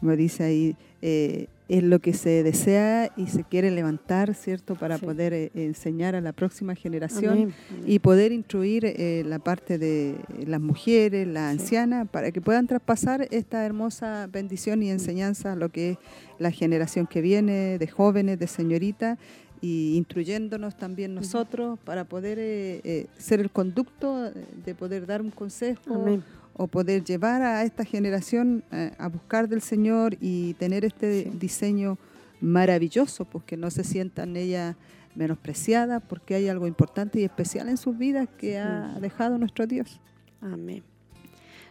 [0.00, 4.96] como dice ahí, eh, es lo que se desea y se quiere levantar, ¿cierto?, para
[4.98, 5.04] Sí.
[5.04, 7.54] poder eh, enseñar a la próxima generación Amén.
[7.86, 10.16] y poder instruir eh, la parte de
[10.46, 11.60] las mujeres, las Sí.
[11.60, 15.98] ancianas, para que puedan traspasar esta hermosa bendición y enseñanza a lo que es
[16.38, 19.18] la generación que viene, de jóvenes, de señoritas,
[19.60, 24.30] y instruyéndonos también nosotros para poder eh, eh, ser el conducto
[24.64, 26.22] de poder dar un consejo Amén.
[26.58, 31.30] O poder llevar a esta generación eh, a buscar del Señor y tener este Sí.
[31.38, 31.96] diseño
[32.42, 34.76] maravilloso, pues que no se sientan ellas
[35.14, 40.00] menospreciadas porque hay algo importante y especial en sus vidas que ha dejado nuestro Dios.
[40.40, 40.82] Amén.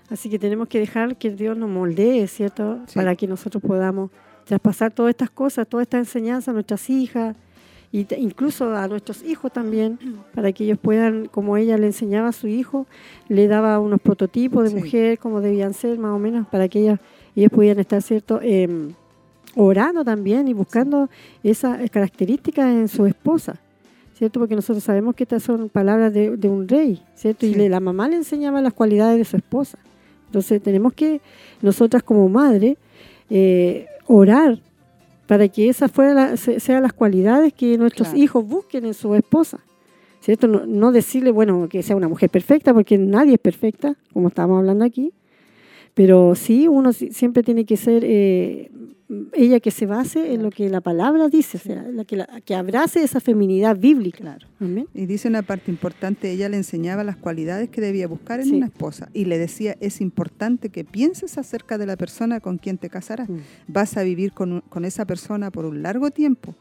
[0.09, 2.79] Así que tenemos que dejar que Dios nos moldee, ¿cierto?
[2.87, 2.95] Sí.
[2.95, 4.09] Para que nosotros podamos
[4.45, 7.35] traspasar todas estas cosas, toda esta enseñanza a nuestras hijas
[7.91, 9.97] y incluso a nuestros hijos también,
[10.33, 12.85] para que ellos puedan, como ella le enseñaba a su hijo,
[13.29, 16.99] le daba unos prototipos de mujer, como debían ser más o menos, para que ellas,
[17.35, 18.39] ellos pudieran estar, ¿cierto?
[18.41, 18.93] Em,
[19.55, 21.09] orando también y buscando
[21.43, 23.59] esas características en su esposa.
[24.17, 24.39] ¿cierto?
[24.39, 27.45] Porque nosotros sabemos que estas son palabras de, un rey, ¿cierto?
[27.45, 29.77] Y la mamá le enseñaba las cualidades de su esposa.
[30.25, 31.21] Entonces tenemos que,
[31.61, 32.77] nosotras como madre,
[33.29, 34.59] eh, orar
[35.27, 39.59] para que esas fuera sean las cualidades que nuestros hijos busquen en su esposa.
[40.21, 40.47] ¿Cierto?
[40.47, 44.83] No, decirle, bueno, que sea una mujer perfecta, porque nadie es perfecta, como estábamos hablando
[44.83, 45.13] aquí,
[45.97, 48.69] pero sí, uno siempre tiene que ser eh,
[49.33, 52.53] ella que se base en lo que la palabra dice, o sea, la que, que
[52.53, 54.19] abrace esa feminidad bíblica.
[54.19, 54.47] Claro.
[54.93, 58.67] Y dice una parte importante, ella le enseñaba las cualidades que debía buscar en una
[58.67, 62.91] esposa y le decía, es importante que pienses acerca de la persona con quien te
[62.91, 63.27] casarás.
[63.27, 63.37] Mm.
[63.67, 66.53] Vas a vivir con, con, esa persona por un largo tiempo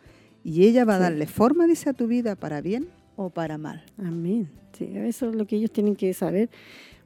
[0.44, 2.86] y ella va a darle forma, dice, a tu vida para bien
[3.16, 3.84] o para mal.
[3.98, 4.48] Amén.
[4.72, 6.48] Sí, eso es lo que ellos tienen que saber.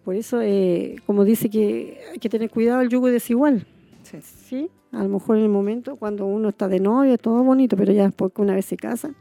[0.05, 3.67] Por eso, eh, como dice que hay que tener cuidado el yugo desigual.
[4.03, 4.19] Sí.
[4.23, 4.71] ¿Sí?
[4.93, 8.05] A lo mejor en el momento cuando uno está de novia, todo bonito, pero ya
[8.05, 9.15] después que una vez se casan,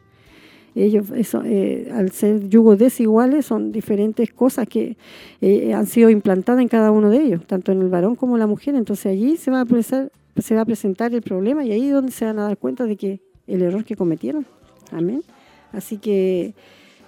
[0.76, 4.98] ellos, eso, eh, al ser yugos desiguales, son diferentes cosas que
[5.42, 8.40] eh, han sido implantadas en cada uno de ellos, tanto en el varón como en
[8.40, 8.76] la mujer.
[8.76, 11.94] Entonces allí se va a presentar, se va a presentar el problema y ahí es
[11.94, 14.46] donde se van a dar cuenta de que el error que cometieron.
[14.92, 15.24] Amén.
[15.72, 16.54] Así que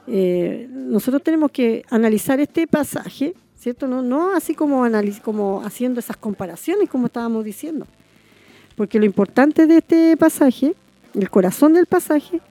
[0.07, 3.87] eh, nosotros tenemos que analizar este pasaje, ¿cierto?
[3.87, 4.83] No, no así como,
[5.21, 7.85] como haciendo esas comparaciones como estábamos diciendo,
[8.75, 10.73] porque lo importante de este pasaje,
[11.13, 12.41] el corazón del pasaje,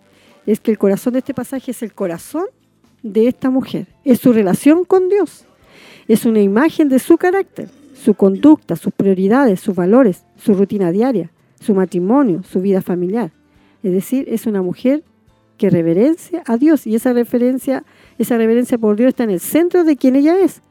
[0.47, 2.45] es que el corazón de este pasaje es el corazón
[3.03, 5.47] de esta mujer, es su relación con Dios,
[6.07, 11.33] es una imagen de su carácter, su conducta, sus prioridades, sus valores, su rutina diaria,
[11.61, 13.33] su matrimonio, su vida familiar.
[13.83, 15.03] Es decir, es una mujer
[15.59, 17.83] que reverencia a Dios y esa referencia,
[18.19, 20.63] esa reverencia por Dios está en el centro de quien ella es.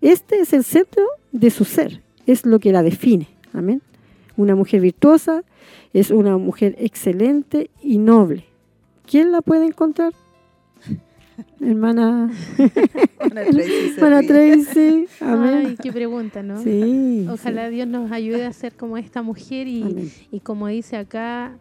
[0.00, 3.28] Este es el centro de su ser, es lo que la define.
[3.52, 3.82] Amén.
[4.36, 5.42] Una mujer virtuosa
[5.92, 8.44] es una mujer excelente y noble.
[9.06, 10.12] ¿Quién la puede encontrar?
[11.60, 12.30] Hermana,
[13.18, 15.06] Hermana Tracy.
[15.20, 15.66] Amén.
[15.66, 16.62] Ay, qué pregunta, ¿no?
[16.62, 21.56] Sí, Ojalá Dios nos ayude a ser como esta mujer y, y, como dice acá,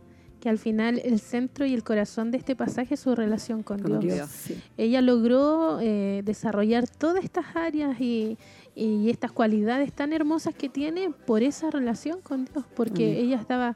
[0.47, 3.99] que al final el centro y el corazón de este pasaje es su relación con,
[3.99, 4.29] Dios.
[4.77, 8.37] Ella logró eh, desarrollar todas estas áreas y,
[8.73, 13.75] y estas cualidades tan hermosas que tiene por esa relación con Dios, porque ella estaba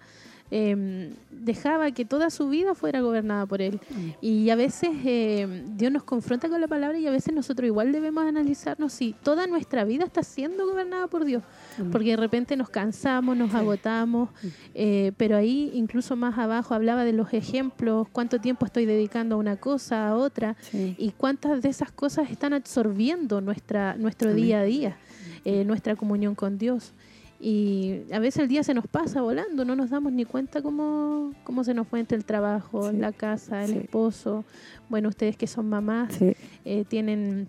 [0.52, 3.80] eh, dejaba que toda su vida fuera gobernada por Él.
[4.22, 7.91] Y a veces eh, Dios nos confronta con la palabra y a veces nosotros igual
[7.91, 11.44] debemos analizarnos si toda nuestra vida está siendo gobernada por Dios.
[11.91, 14.30] Porque de repente nos cansamos, nos agotamos,
[14.76, 19.38] eh, pero ahí incluso más abajo hablaba de los ejemplos, cuánto tiempo estoy dedicando a
[19.40, 24.64] una cosa, a otra, y cuántas de esas cosas están absorbiendo nuestra, nuestro día a
[24.64, 24.98] día,
[25.45, 26.94] eh, nuestra comunión con Dios.
[27.43, 31.34] Y a veces el día se nos pasa volando, no nos damos ni cuenta cómo,
[31.43, 34.45] cómo se nos fue entre el trabajo, la casa, el esposo.
[34.89, 37.47] Bueno, ustedes que son mamás eh, tienen,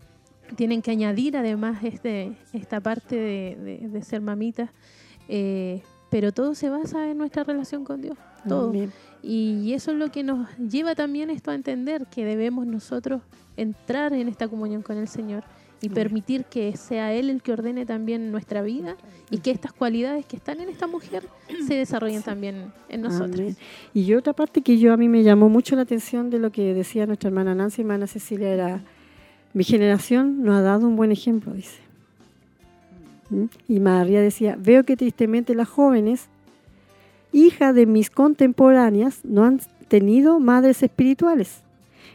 [0.57, 4.71] tienen que añadir además este, esta parte de, ser mamitas.
[5.29, 8.17] Eh, pero todo se basa en nuestra relación con Dios,
[8.49, 8.73] todo.
[9.23, 13.21] Y eso es lo que nos lleva también esto a entender que debemos nosotros
[13.59, 15.45] entrar en esta comunión con el Señor
[15.83, 18.97] y permitir que sea Él el que ordene también nuestra vida
[19.31, 21.25] y que estas cualidades que están en esta mujer
[21.67, 23.57] se desarrollen también en nosotros.
[23.93, 26.73] Y otra parte que yo a mí me llamó mucho la atención de lo que
[26.73, 28.85] decía nuestra hermana Nancy y hermana Cecilia era,
[29.53, 31.81] mi generación nos ha dado un buen ejemplo, dice.
[33.31, 33.47] ¿Mm?
[33.67, 36.29] Y María decía, veo que tristemente las jóvenes,
[37.33, 41.63] hijas de mis contemporáneas, no han tenido madres espirituales,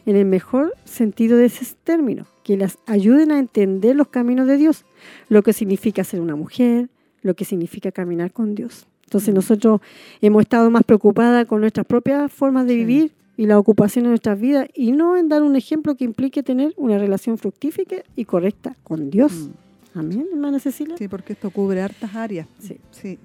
[0.05, 4.55] en el mejor sentido de ese término que las ayuden a entender los caminos de
[4.55, 4.85] Dios,
[5.27, 6.87] lo que significa ser una mujer,
[7.21, 8.87] lo que significa caminar con Dios.
[9.03, 9.81] Entonces nosotros
[10.21, 14.39] hemos estado más preocupadas con nuestras propias formas de vivir y la ocupación de nuestras
[14.39, 18.77] vidas y no en dar un ejemplo que implique tener una relación fructífica y correcta
[18.81, 19.49] con Dios.
[19.93, 19.99] Mm.
[19.99, 20.95] Amén, hermana Cecilia.
[20.97, 22.47] Sí, porque esto cubre hartas áreas.
[22.59, 22.77] Sí.
[22.91, 23.19] sí.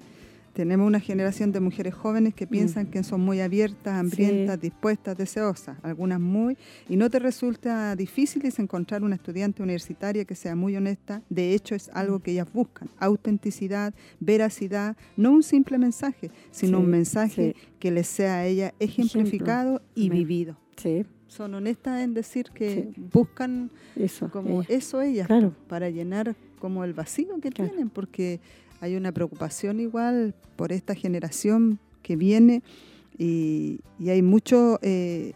[0.53, 2.49] Tenemos una generación de mujeres jóvenes que mm.
[2.49, 6.57] piensan que son muy abiertas, hambrientas, dispuestas, deseosas, algunas muy,
[6.89, 11.75] y no te resulta difícil encontrar una estudiante universitaria que sea muy honesta, de hecho
[11.75, 17.91] es algo que ellas buscan, autenticidad, veracidad, no un simple mensaje, sino un mensaje que
[17.91, 20.57] les sea a ella ejemplificado y vivido.
[21.29, 25.29] Son honestas en decir que buscan eso, como eso ellas,
[25.67, 28.39] para llenar como el vacío que tienen, porque
[28.83, 32.63] hay una preocupación igual por esta generación que viene
[33.17, 35.35] y, y hay muchos eh,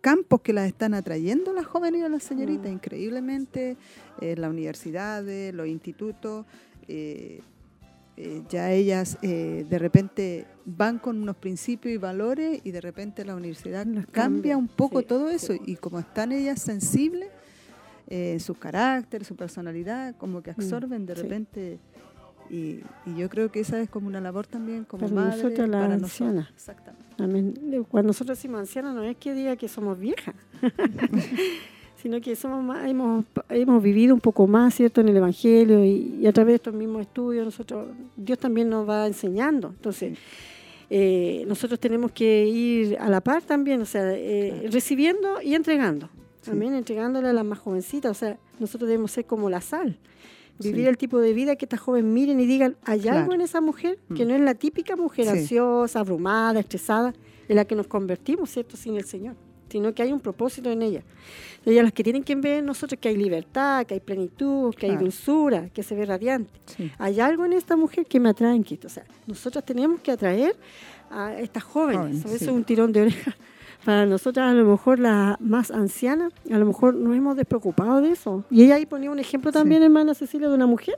[0.00, 2.74] campos que las están atrayendo las jóvenes y a las señoritas, Mm.
[2.74, 3.76] increíblemente,
[4.20, 6.44] eh, las universidades, los institutos.
[6.88, 7.40] eh,
[8.50, 13.86] ya ellas de repente van con unos principios y valores y de repente la universidad
[13.86, 15.36] Los cambia cambia, un poco sí, todo sí.
[15.36, 17.30] eso y como están ellas sensibles
[18.08, 21.22] eh, su carácter, su personalidad, como que absorben de Mm, sí.
[21.22, 21.78] repente
[22.50, 25.68] y, y yo creo que esa es como una labor también como Para madre nosotras
[25.68, 26.50] las para ancianas.
[26.50, 26.54] nosotros.
[26.56, 27.82] Exactamente.
[27.88, 30.34] Cuando nosotros decimos ancianas no es que diga que somos viejas,
[32.02, 36.18] sino que somos más, hemos, hemos vivido un poco más, ¿cierto?, en el Evangelio y,
[36.20, 39.68] y a través de estos mismos estudios nosotros, Dios también nos va enseñando.
[39.68, 40.18] Entonces,
[40.88, 46.08] eh, nosotros tenemos que ir a la par también, o sea, eh, recibiendo y entregando.
[46.42, 46.50] Sí.
[46.50, 49.96] También entregándole a las más jovencitas, o sea, nosotros debemos ser como la sal.
[50.62, 50.88] Vivir Sí.
[50.88, 53.98] el tipo de vida que estas jóvenes miren y digan, hay algo en esa mujer
[54.14, 54.28] que Mm.
[54.28, 55.30] no es la típica mujer Sí.
[55.32, 57.14] ansiosa, abrumada, estresada,
[57.48, 59.34] en la que nos convertimos, ¿cierto?, sin el Señor,
[59.70, 61.02] sino que hay un propósito en ella.
[61.64, 64.86] Ellas las que tienen que ver en nosotros que hay libertad, que hay plenitud, que
[64.86, 66.50] hay dulzura, que se ve radiante.
[66.66, 66.90] Sí.
[66.98, 68.86] Hay algo en esta mujer que me atrae en Cristo.
[68.86, 70.54] O sea, nosotros tenemos que atraer
[71.10, 71.98] a estas jóvenes.
[72.00, 72.44] Jóvenes, Eso sí.
[72.44, 73.36] es un tirón de oreja.
[73.84, 78.10] Para nosotras, a lo mejor las más ancianas, a lo mejor nos hemos despreocupado de
[78.12, 78.44] eso.
[78.50, 80.96] Y ella ahí ponía un ejemplo también, hermana Cecilia, de una mujer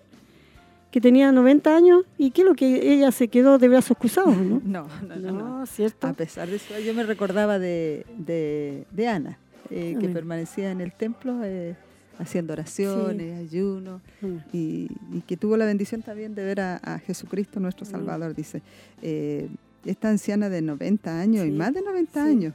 [0.90, 4.60] que tenía 90 años y que lo que ella se quedó de brazos cruzados, ¿no?
[4.64, 5.58] No, no, no, no.
[5.60, 6.06] No, ¿cierto?
[6.08, 9.38] A pesar de eso, yo me recordaba de, de, de Ana,
[9.70, 10.12] eh, que Amén.
[10.12, 11.76] permanecía en el templo eh,
[12.18, 14.36] haciendo oraciones, ayunos, Mm.
[14.52, 18.00] y, y que tuvo la bendición también de ver a, a Jesucristo nuestro Amén.
[18.00, 18.34] Salvador.
[18.34, 18.60] Dice,
[19.02, 19.48] eh,
[19.86, 22.30] esta anciana de 90 años y Sí, más de 90 sí.
[22.30, 22.54] años,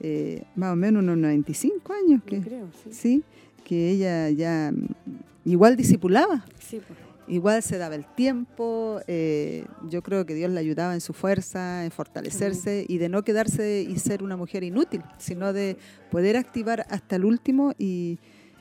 [0.00, 2.92] eh, más o menos unos 95 años, que, creo, sí.
[2.92, 3.24] sí,
[3.64, 6.44] que ella ya mm, igual discipulaba.
[6.58, 6.98] Sí, pues.
[7.28, 11.84] Igual se daba el tiempo, eh, yo creo que Dios le ayudaba en su fuerza,
[11.84, 15.76] en fortalecerse y de no quedarse y ser una mujer inútil, sino de
[16.10, 18.18] poder activar hasta el último y,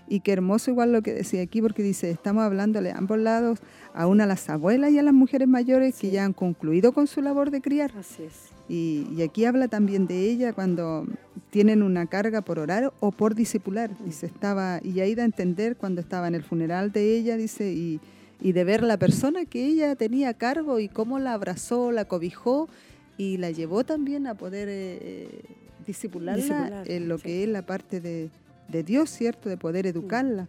[0.07, 3.59] y qué hermoso igual lo que decía aquí, porque dice, estamos hablándole a ambos lados,
[3.95, 7.23] aún a las abuelas y a las mujeres mayores que ya han concluido con su
[7.23, 7.91] labor de criar.
[7.97, 8.58] Así es.
[8.69, 11.05] Y, y aquí habla también de ella cuando
[11.49, 13.91] tienen una carga por orar o por discipular.
[14.05, 17.71] Dice, estaba, y ahí da a entender cuando estaba en el funeral de ella, dice,
[17.73, 17.99] y,
[18.39, 22.05] y de ver la persona que ella tenía a cargo y cómo la abrazó, la
[22.05, 22.69] cobijó
[23.17, 25.41] y la llevó también a poder eh,
[25.85, 27.23] discipularla Discipular, en lo sí.
[27.23, 28.29] que es la parte de,
[28.69, 29.49] de Dios, ¿cierto?
[29.49, 30.47] De poder educarla.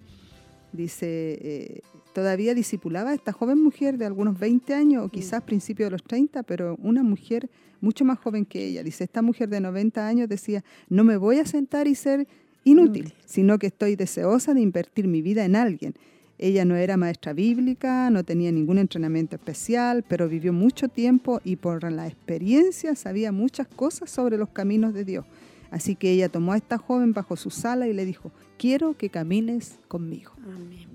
[0.73, 1.81] Dice, eh,
[2.13, 6.05] todavía discipulaba a esta joven mujer de algunos 20 años o quizás principios de los
[6.05, 7.51] 30, pero una mujer
[7.81, 8.83] mucho más joven que ella.
[8.83, 12.27] Dice, esta mujer de 90 años decía, no me voy a sentar y ser
[12.65, 13.15] inútil, Inútil.
[13.25, 15.95] sino que estoy deseosa de invertir mi vida en alguien.
[16.39, 21.57] Ella no era maestra bíblica, no tenía ningún entrenamiento especial, pero vivió mucho tiempo y
[21.57, 25.27] por la experiencia sabía muchas cosas sobre los caminos de Dios.
[25.71, 29.11] Así que ella tomó a esta joven bajo su sala y le dijo, quiero que
[29.11, 30.33] camines conmigo.
[30.45, 30.89] Amén.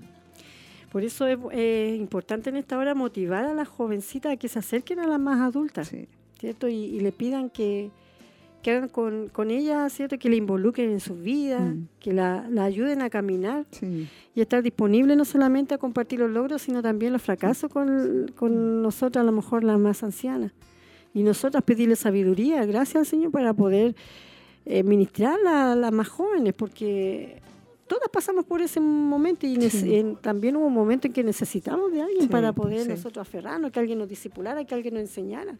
[0.90, 4.58] Por eso es eh, importante en esta hora motivar a las jovencitas a que se
[4.58, 6.08] acerquen a las más adultas, Sí.
[6.38, 6.68] ¿Cierto?
[6.68, 7.90] Y, y le pidan que,
[8.62, 10.18] que hagan con, con ellas, ¿cierto?
[10.18, 11.82] Que le involucren en sus vidas, Mm.
[12.00, 14.08] que la, la ayuden a caminar Sí.
[14.34, 18.82] y estar disponible no solamente a compartir los logros, sino también los fracasos con, con
[18.82, 20.52] nosotras, a lo mejor las más ancianas.
[21.14, 23.94] Y nosotras pedirle sabiduría, gracias al Señor, para poder
[24.66, 27.40] eh, ministrar a las más jóvenes, porque
[27.86, 29.94] todas pasamos por ese momento y nece- Sí.
[29.94, 32.88] en- también hubo un momento en que necesitamos de alguien Sí, para poder sí.
[32.88, 35.56] nosotros aferrarnos, que alguien nos discipulara, que alguien nos enseñara.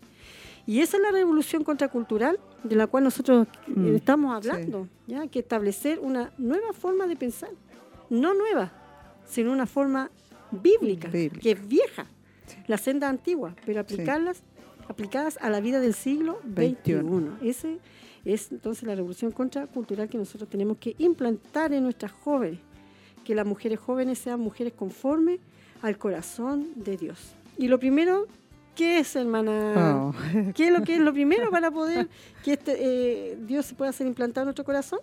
[0.66, 5.26] Y esa es la revolución contracultural de la cual nosotros eh, Mm, estamos hablando, ¿ya?
[5.28, 7.51] que establecer una nueva forma de pensar,
[8.10, 8.72] no nueva,
[9.26, 10.10] sino una forma
[10.51, 11.40] bíblica, Bíblica.
[11.40, 12.06] que es vieja,
[12.66, 14.43] la senda antigua, pero aplicarlas
[14.88, 16.55] aplicadas a la vida del siglo XXI.
[16.55, 17.38] 21.
[17.43, 17.78] Ese
[18.24, 22.60] es entonces la revolución contracultural que nosotros tenemos que implantar en nuestras jóvenes,
[23.24, 25.40] que las mujeres jóvenes sean mujeres conformes
[25.82, 27.34] al corazón de Dios.
[27.59, 28.26] Y lo primero,
[28.77, 30.12] ¿qué es, hermana?
[30.12, 30.15] Oh.
[30.55, 32.09] ¿Qué es lo que es lo primero para poder
[32.44, 35.01] que este, eh, Dios se pueda hacer implantado en nuestro corazón?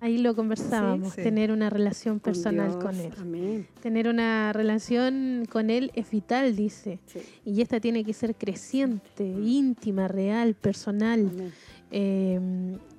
[0.00, 1.22] Ahí lo conversábamos, Sí.
[1.24, 2.84] tener una relación Con personal Dios.
[2.84, 3.12] con Él.
[3.20, 3.66] Amén.
[3.82, 7.00] Tener una relación con Él es vital, dice.
[7.06, 7.18] Sí.
[7.44, 11.28] Y esta tiene que ser creciente, íntima, real, personal.
[11.90, 12.38] Eh,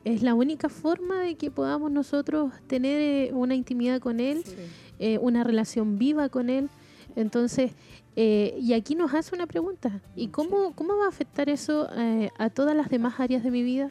[0.04, 4.44] es la única forma de que podamos nosotros tener eh, una intimidad con Él,
[5.00, 6.70] eh, una relación viva con Él.
[7.20, 7.72] Entonces,
[8.16, 10.02] eh, y aquí nos hace una pregunta.
[10.16, 13.64] ¿Y cómo, cómo va a afectar eso eh, a todas las demás áreas de mi
[13.64, 13.90] vida?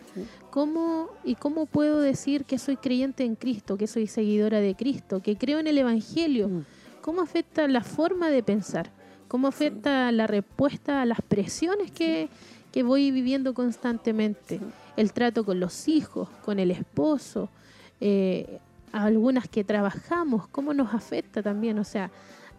[0.50, 5.20] ¿Cómo, ¿Y cómo puedo decir que soy creyente en Cristo, que soy seguidora de Cristo,
[5.20, 6.48] que creo en el Evangelio?
[6.48, 6.64] Mm.
[7.00, 8.90] ¿Cómo afecta la forma de pensar?
[9.28, 12.28] ¿Cómo afecta la respuesta a las presiones que,
[12.72, 14.60] que voy viviendo constantemente.
[14.96, 17.48] El trato con los hijos, con el esposo,
[18.00, 18.60] eh,
[18.92, 21.78] algunas que trabajamos, cómo nos afecta también.
[21.78, 22.10] O sea,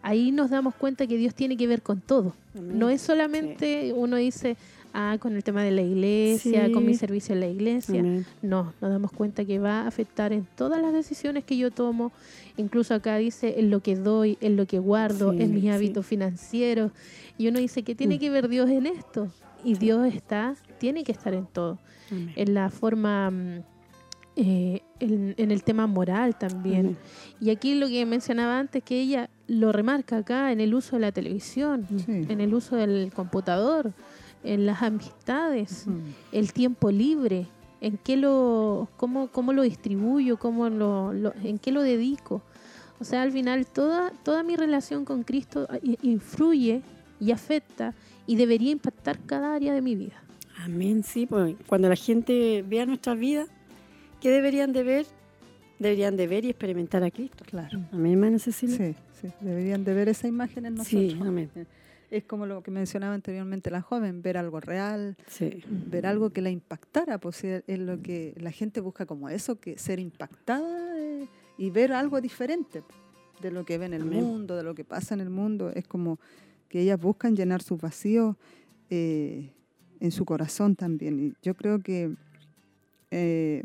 [0.01, 2.33] ahí nos damos cuenta que Dios tiene que ver con todo.
[2.53, 4.57] No es solamente uno dice,
[4.93, 8.03] ah, con el tema de la iglesia, con mi servicio en la iglesia.
[8.41, 12.11] No, nos damos cuenta que va a afectar en todas las decisiones que yo tomo.
[12.57, 16.91] Incluso acá dice en lo que doy, en lo que guardo, en mis hábitos financieros.
[17.37, 18.19] Y uno dice, ¿qué tiene mm.
[18.19, 19.31] que ver Dios en esto?
[19.63, 21.79] Y Dios está, tiene que estar en todo.
[22.35, 23.29] En la forma...
[23.29, 23.59] Mm,
[24.35, 26.97] eh, en, el tema moral también.
[27.39, 31.01] Y aquí lo que mencionaba antes, que ella lo remarca acá en el uso de
[31.01, 33.93] la televisión, en el uso del computador,
[34.43, 35.85] en las amistades,
[36.31, 37.47] el tiempo libre,
[37.81, 41.13] en qué lo, cómo, cómo lo distribuyo, cómo lo,
[41.43, 42.41] en qué lo dedico.
[42.99, 45.67] O sea, al final toda, toda mi relación con Cristo
[46.01, 46.81] influye
[47.19, 47.93] y afecta
[48.27, 50.21] y debería impactar cada área de mi vida.
[50.57, 53.47] Amén, sí, pues cuando la gente vea nuestra vida,
[54.21, 55.05] ¿qué deberían de ver?
[55.79, 57.45] Deberían de ver y experimentar a Cristo.
[57.47, 57.79] Claro.
[57.91, 58.77] Amén, hermana Cecilia.
[58.77, 61.11] Sí, sí, deberían de ver esa imagen en nosotros.
[61.11, 61.49] Sí, amén
[62.11, 65.15] es como lo que mencionaba anteriormente la joven, ver algo real,
[65.69, 69.77] ver algo que la impactara, pues es lo que la gente busca como eso, que
[69.77, 71.27] ser impactada eh,
[71.57, 72.83] y ver algo diferente
[73.41, 75.71] de lo que ve en el mundo, de lo que pasa en el mundo.
[75.73, 76.19] Es como
[76.67, 78.35] que ellas buscan llenar sus vacíos
[78.89, 79.51] eh,
[79.99, 81.19] en su corazón también.
[81.19, 82.11] Y yo creo que
[83.11, 83.63] eh,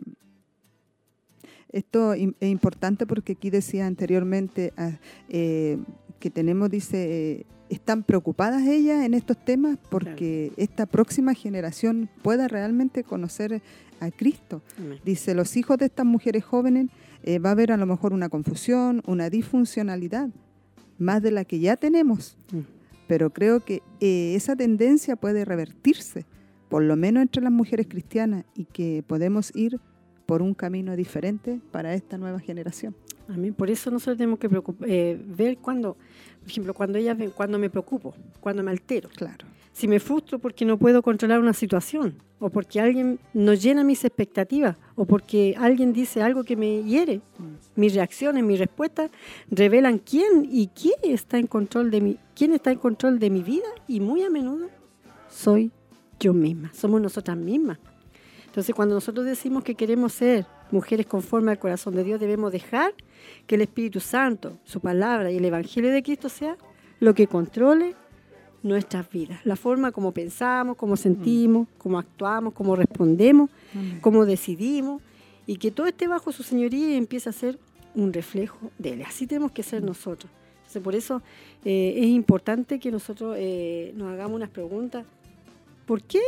[1.75, 4.93] esto es importante porque aquí decía anteriormente ah,
[5.29, 13.05] que tenemos, dice, están preocupadas ellas en estos temas porque esta próxima generación pueda realmente
[13.05, 13.63] conocer
[14.01, 14.63] a Cristo.
[15.05, 16.89] Dice, los hijos de estas mujeres jóvenes
[17.23, 20.29] eh, va a haber a lo mejor una confusión, una disfuncionalidad,
[20.99, 22.37] más de la que ya tenemos.
[22.53, 22.61] Mm.
[23.07, 26.25] Pero creo que eh, esa tendencia puede revertirse,
[26.69, 29.81] por lo menos entre las mujeres cristianas, y que podemos ir
[30.27, 32.95] por un camino diferente para esta nueva generación.
[33.29, 33.55] Amén.
[33.55, 34.49] Por eso nosotros tenemos que
[34.87, 35.97] eh, ver cuando,
[36.41, 39.09] por ejemplo, cuando ellas ven, cuando me preocupo, cuando me altero.
[39.11, 39.47] Claro.
[39.73, 44.05] Si me frustro porque no puedo controlar una situación, o porque alguien no llena mis
[44.05, 47.81] expectativas, o porque alguien dice algo que me hiere, mm.
[47.81, 49.11] mis reacciones, mis respuestas
[49.51, 53.43] revelan quién y quién está en control de mi, quién está en control de mi
[53.43, 54.69] vida, y muy a menudo
[55.29, 55.73] soy
[56.21, 57.79] yo misma, somos nosotras mismas.
[58.55, 62.94] Entonces, cuando nosotros decimos que queremos ser mujeres conforme al corazón de Dios, debemos dejar
[63.48, 66.56] que el Espíritu Santo, su palabra y el Evangelio de Cristo sea
[67.01, 67.97] lo que controle
[68.62, 73.51] nuestras vidas, la forma como pensamos, como sentimos, como actuamos, como respondemos,
[74.01, 75.02] como decidimos,
[75.48, 77.59] y que todo esté bajo su señoría y empiece a ser
[77.97, 79.02] un reflejo de Él.
[79.02, 80.31] Así tenemos que ser nosotros.
[80.59, 81.22] Entonces, por eso
[81.64, 85.05] eh, es importante que nosotros eh, nos hagamos unas preguntas.
[85.86, 86.20] ¿Por qué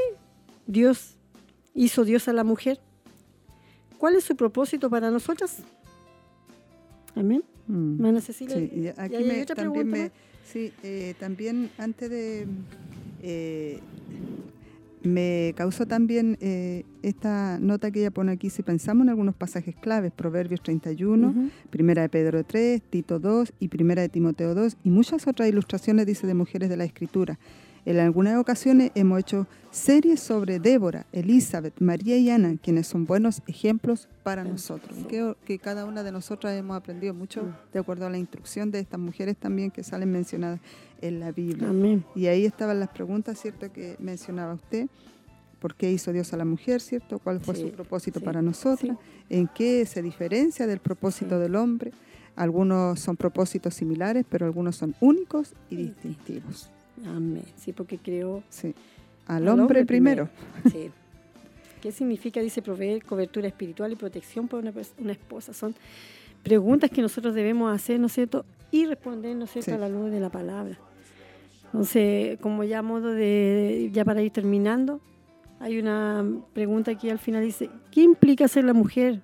[0.67, 1.16] Dios
[1.77, 2.81] hizo Dios a la mujer.
[3.99, 5.59] ¿Cuál es su propósito para nosotras?
[7.15, 7.45] Amén.
[7.69, 8.19] Mm.
[8.19, 8.57] Cecilia.
[8.57, 10.11] Sí, aquí me, también, me,
[10.45, 12.47] sí, eh, también antes de...
[13.23, 13.81] Eh,
[15.03, 19.77] me causó también eh, esta nota que ella pone aquí, si pensamos en algunos pasajes
[19.77, 24.91] claves, Proverbios 31, Primera de Pedro 3, Tito 2 y Primera de Timoteo 2 y
[24.91, 27.39] muchas otras ilustraciones, dice, de mujeres de la Escritura.
[27.87, 33.43] En algunas ocasiones hemos hecho series sobre Débora, Elizabeth, María y Ana, quienes son buenos
[33.47, 34.99] ejemplos para nosotros.
[35.07, 38.81] Creo que cada una de nosotras hemos aprendido mucho de acuerdo a la instrucción de
[38.81, 40.59] estas mujeres también que salen mencionadas
[41.01, 41.69] en la Biblia.
[42.17, 44.89] Y ahí estaban las preguntas, ¿cierto?, que mencionaba usted.
[45.61, 47.21] ¿Por qué hizo Dios a la mujer, cierto?
[47.21, 48.97] ¿Cuál fue su propósito para nosotras?
[49.31, 51.93] ¿En qué se diferencia del propósito del hombre?
[52.35, 56.73] Algunos son propósitos similares, pero algunos son únicos y distintivos.
[57.05, 57.45] Amén.
[57.57, 58.75] Sí, porque creo sí.
[59.27, 60.29] al, hombre, primero.
[60.71, 60.91] Sí.
[61.81, 65.53] ¿Qué significa, dice, proveer cobertura espiritual y protección para una, esposa?
[65.53, 65.75] Son
[66.43, 68.45] preguntas que nosotros debemos hacer, ¿no es cierto?
[68.71, 70.79] Y responder, ¿no es cierto?, a la luz de la palabra.
[71.67, 75.01] Entonces, como ya modo de, ya para ir terminando,
[75.61, 76.25] hay una
[76.55, 79.21] pregunta aquí al final, dice, ¿qué implica ser la mujer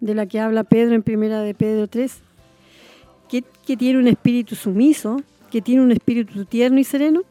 [0.00, 2.22] de la que habla Pedro en primera de Pedro 3?
[3.28, 5.20] Que, que tiene un espíritu sumiso,
[5.52, 7.24] que tiene un espíritu tierno y sereno?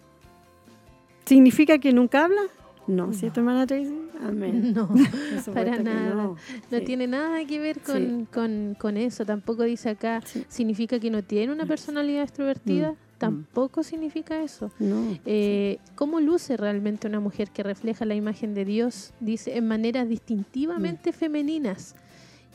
[1.25, 2.41] ¿Significa que nunca habla?
[2.85, 3.95] No, ¿cierto, hermana Tracy?
[4.23, 4.73] Amén.
[4.75, 4.87] No,
[5.55, 6.35] para nada.
[6.69, 9.25] No, tiene nada que ver con, eso.
[9.25, 12.91] Tampoco dice acá, ¿significa que no tiene una personalidad extrovertida?
[12.91, 12.95] Mm.
[13.17, 14.71] Tampoco significa eso.
[14.77, 19.13] No, eh, ¿Cómo luce realmente una mujer que refleja la imagen de Dios?
[19.19, 21.13] Dice, en maneras distintivamente mm.
[21.13, 21.95] femeninas.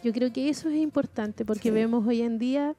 [0.04, 2.76] Yo creo que eso es importante porque vemos hoy en día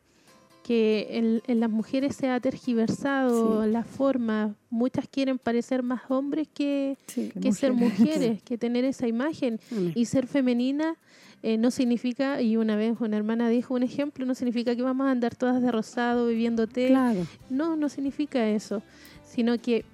[0.68, 4.54] que en, en las mujeres se ha tergiversado la forma.
[4.70, 7.32] Muchas quieren parecer más hombres que, Sí.
[7.42, 9.62] que ser mujeres, que tener esa imagen.
[9.96, 10.96] Y ser femenina
[11.42, 15.08] eh, no significa, y una vez una hermana dijo un ejemplo, no significa que vamos
[15.08, 16.88] a andar todas de rosado bebiendo té.
[16.88, 17.26] Claro.
[17.50, 18.82] No, no significa eso,
[19.24, 19.86] sino que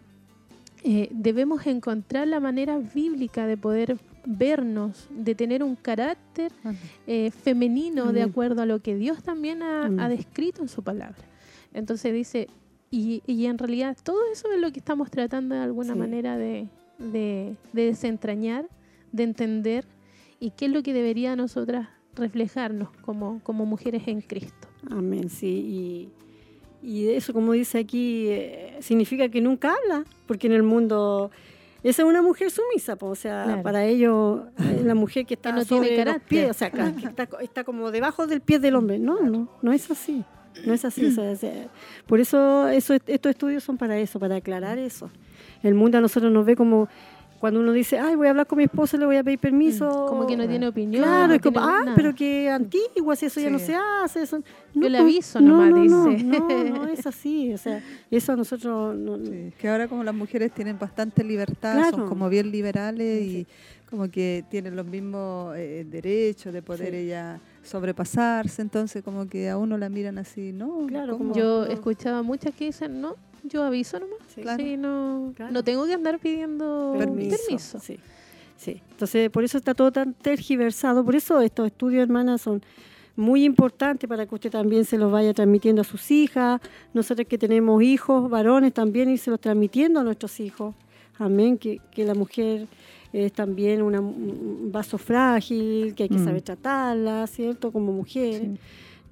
[0.83, 6.51] eh, debemos encontrar la manera bíblica de poder vernos, de tener un carácter
[7.07, 8.31] eh, femenino de Amén.
[8.31, 11.17] acuerdo a lo que Dios también ha, ha descrito en su palabra.
[11.73, 12.47] Entonces dice,
[12.91, 15.99] y, y en realidad todo eso es lo que estamos tratando de alguna Sí.
[15.99, 16.67] manera de,
[16.99, 18.67] de- de desentrañar,
[19.11, 19.85] de entender,
[20.39, 24.67] y qué es lo que debería nosotras reflejarnos como, como mujeres en Cristo.
[24.89, 26.09] Amén, sí.
[26.83, 31.31] Y, y eso, como dice aquí, eh, significa que nunca habla, porque en el mundo
[31.83, 33.61] esa es una mujer sumisa, o sea, Claro.
[33.63, 36.27] para ellos eh, la mujer que está no tiene sobre los carácter.
[36.27, 38.99] pies, o sea, que que está, está como debajo del pie del hombre.
[38.99, 40.23] No, no, no es así.
[40.65, 41.05] No es así.
[41.05, 41.67] o sea,
[42.05, 45.09] por eso, eso estos estudios son para eso, para aclarar eso.
[45.63, 46.87] El mundo a nosotros nos ve como
[47.43, 49.85] cuando uno dice, ay, voy a hablar con mi esposo, le voy a pedir permiso.
[49.85, 51.03] Mm, Como que no tiene opinión.
[51.03, 51.93] Claro, no es como, ah, nada.
[51.93, 54.21] pero que antiguo, si eso ya no se hace.
[54.21, 54.41] Eso.
[54.73, 56.23] Yo le aviso nomás, no, no, dice.
[56.23, 57.53] No, no, es así.
[57.53, 58.95] O sea, eso a nosotros.
[58.95, 61.97] No, Sí, que ahora como las mujeres tienen bastante libertad, Claro.
[61.97, 63.45] son como bien liberales y
[63.89, 66.95] como que tienen los mismos eh, derechos de poder Sí.
[66.95, 70.85] ella sobrepasarse, entonces como que a uno la miran así, ¿no?
[70.87, 71.33] Claro, ¿cómo?
[71.33, 71.71] como- Yo no.
[71.73, 74.17] escuchaba muchas que dicen, no, yo aviso nomás.
[74.33, 74.41] Sí.
[74.41, 74.63] Claro.
[74.63, 75.51] Sí, no, Claro.
[75.51, 77.37] no tengo que andar pidiendo Permiso.
[77.47, 77.79] permiso.
[77.79, 77.99] Sí,
[78.57, 78.81] sí.
[78.91, 81.03] Entonces, por eso está todo tan tergiversado.
[81.05, 82.61] Por eso estos estudios, hermanas, son
[83.15, 86.59] muy importantes para que usted también se los vaya transmitiendo a sus hijas.
[86.93, 90.73] Nosotros que tenemos hijos, varones también, y se los transmitiendo a nuestros hijos.
[91.19, 91.57] Amén.
[91.59, 92.67] Que, que la mujer
[93.11, 96.25] es también una- un vaso frágil, que hay que Mm.
[96.25, 97.71] saber tratarla, ¿cierto?
[97.71, 98.41] Como mujer.
[98.41, 98.57] Sí.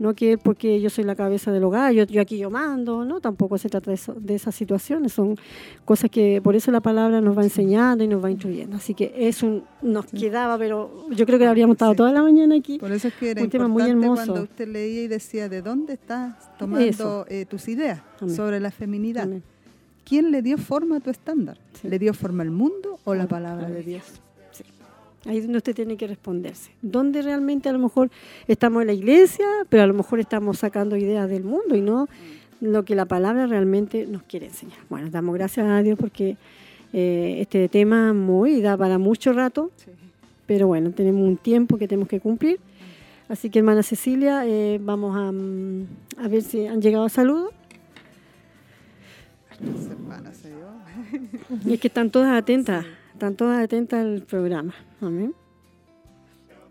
[0.02, 3.22] No que porque yo soy la cabeza del hogar, yo, yo aquí yo mando, no,
[3.22, 5.38] tampoco se trata de, eso, de esas situaciones, son
[5.86, 8.78] cosas que por eso la palabra nos va enseñando y nos va instruyendo.
[8.78, 11.98] Así que es un, nos quedaba, pero yo creo que habríamos estado Sí.
[11.98, 12.80] toda la mañana aquí.
[12.80, 14.26] Por eso es que era Un tema muy hermoso.
[14.26, 18.36] cuando usted leía y decía, ¿de dónde estás tomando eh, tus ideas Amén.
[18.36, 19.26] sobre la feminidad?
[19.26, 19.44] Amén.
[20.04, 21.60] ¿Quién le dio forma a tu estándar?
[21.80, 21.88] Sí.
[21.88, 24.04] ¿Le dio forma el mundo o la palabra de Dios?
[25.26, 26.72] Ahí es donde usted tiene que responderse.
[26.82, 28.10] ¿Dónde realmente a lo mejor
[28.48, 32.08] estamos en la iglesia, pero a lo mejor estamos sacando ideas del mundo y no
[32.60, 34.80] lo que la palabra realmente nos quiere enseñar?
[34.90, 36.38] Bueno, damos gracias a Dios porque
[36.94, 39.70] eh, este tema muy da para mucho rato,
[40.48, 42.60] pero bueno, tenemos un tiempo que tenemos que cumplir.
[43.30, 45.86] Así que, hermana Cecilia, eh, vamos a, mm,
[46.18, 47.54] a ver si han llegado saludos.
[51.66, 52.86] Y es que están todas atentas,
[53.22, 54.74] están todas atentas al programa.
[55.00, 55.36] Amén.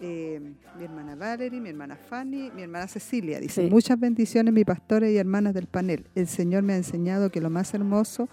[0.00, 0.40] Eh,
[0.76, 3.38] mi hermana Valerie, mi hermana Fanny, mi hermana Cecilia.
[3.38, 3.70] Dice, Sí.
[3.70, 6.06] muchas bendiciones, mis pastores y hermanas del panel.
[6.16, 8.28] El Señor me ha enseñado que lo más hermoso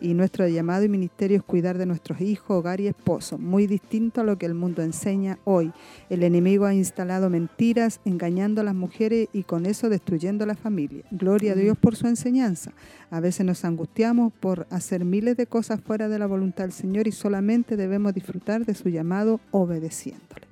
[0.00, 4.20] y nuestro llamado y ministerio es cuidar de nuestros hijos, hogar y esposo, muy distinto
[4.20, 5.72] a lo que el mundo enseña hoy.
[6.10, 11.04] El enemigo ha instalado mentiras, engañando a las mujeres y con eso destruyendo la familia.
[11.10, 12.72] Gloria a Dios por su enseñanza.
[13.10, 17.06] A veces nos angustiamos por hacer miles de cosas fuera de la voluntad del Señor
[17.08, 20.46] y solamente debemos disfrutar de su llamado obedeciéndole.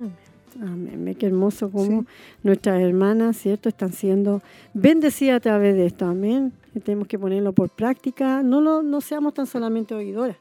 [0.59, 1.15] Amén.
[1.19, 2.07] Qué hermoso como Sí.
[2.43, 3.69] nuestras hermanas, ¿cierto?
[3.69, 4.41] Están siendo
[4.73, 6.05] bendecidas a través de esto.
[6.05, 6.51] Amén.
[6.79, 8.41] Tenemos que ponerlo por práctica.
[8.43, 10.37] No, lo, no seamos tan solamente oidoras.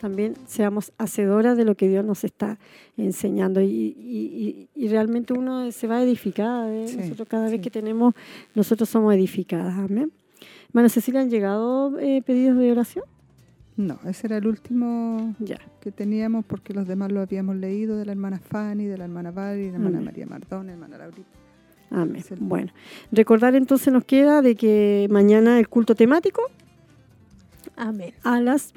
[0.00, 2.58] También seamos hacedoras de lo que Dios nos está
[2.96, 3.60] enseñando.
[3.60, 6.74] Y, y- y- realmente uno se va edificada.
[6.74, 6.88] ¿eh?
[6.88, 8.14] Sí, nosotros cada vez que tenemos,
[8.54, 9.74] nosotros somos edificadas.
[9.78, 10.10] Amén.
[10.70, 13.04] Hermana Cecilia, ¿han llegado eh, pedidos de oración?
[13.76, 15.58] No, ese era el último Ya.
[15.80, 19.30] que teníamos porque los demás lo habíamos leído de la hermana Fanny, de la hermana
[19.30, 20.04] Valerie, de la hermana Amén.
[20.06, 21.28] María Mardón, la hermana Laurita.
[21.92, 22.22] Amén.
[22.40, 22.72] Bueno,
[23.10, 26.42] recordar entonces nos queda de que mañana el culto temático
[27.76, 28.14] Amén.
[28.22, 28.72] a las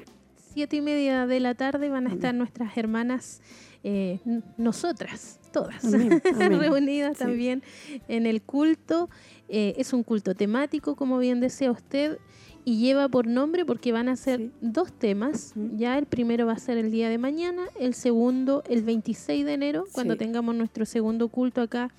[0.52, 2.14] Siete y media de la tarde van a Amén.
[2.18, 3.42] estar nuestras hermanas,
[3.84, 4.20] eh,
[4.56, 6.58] nosotras, todas, Amén, amén.
[6.60, 7.24] reunidas Sí.
[7.24, 7.62] también
[8.08, 9.10] en el culto.
[9.50, 12.18] Eh, es un culto temático, como bien desea usted,
[12.64, 14.50] y lleva por nombre porque van a ser Sí.
[14.62, 15.52] dos temas.
[15.76, 19.52] Ya el primero va a ser el día de mañana, el segundo el 26 de
[19.52, 20.18] enero, cuando Sí.
[20.18, 21.90] tengamos nuestro segundo culto acá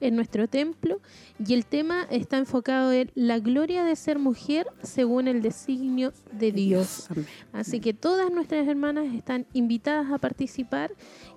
[0.00, 1.00] en nuestro templo.
[1.44, 6.52] Y el tema está enfocado en la gloria de ser mujer según el designio de
[6.52, 7.08] Dios.
[7.52, 10.92] Así que todas nuestras hermanas están invitadas a participar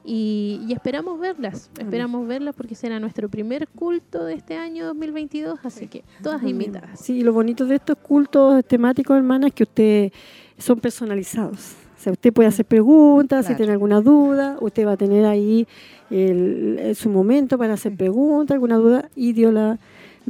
[0.06, 1.69] y, y esperamos verlas.
[1.77, 6.99] Esperamos verlas porque será nuestro primer culto de este año 2022, así que todas invitadas.
[6.99, 10.11] Sí, y lo bonito de estos cultos temáticos, hermanas, es que ustedes
[10.57, 11.76] son personalizados.
[11.99, 15.67] O sea, usted puede hacer preguntas, si tiene alguna duda, usted va a tener ahí
[16.09, 19.77] el- el- su momento para hacer preguntas, alguna duda, y Dios la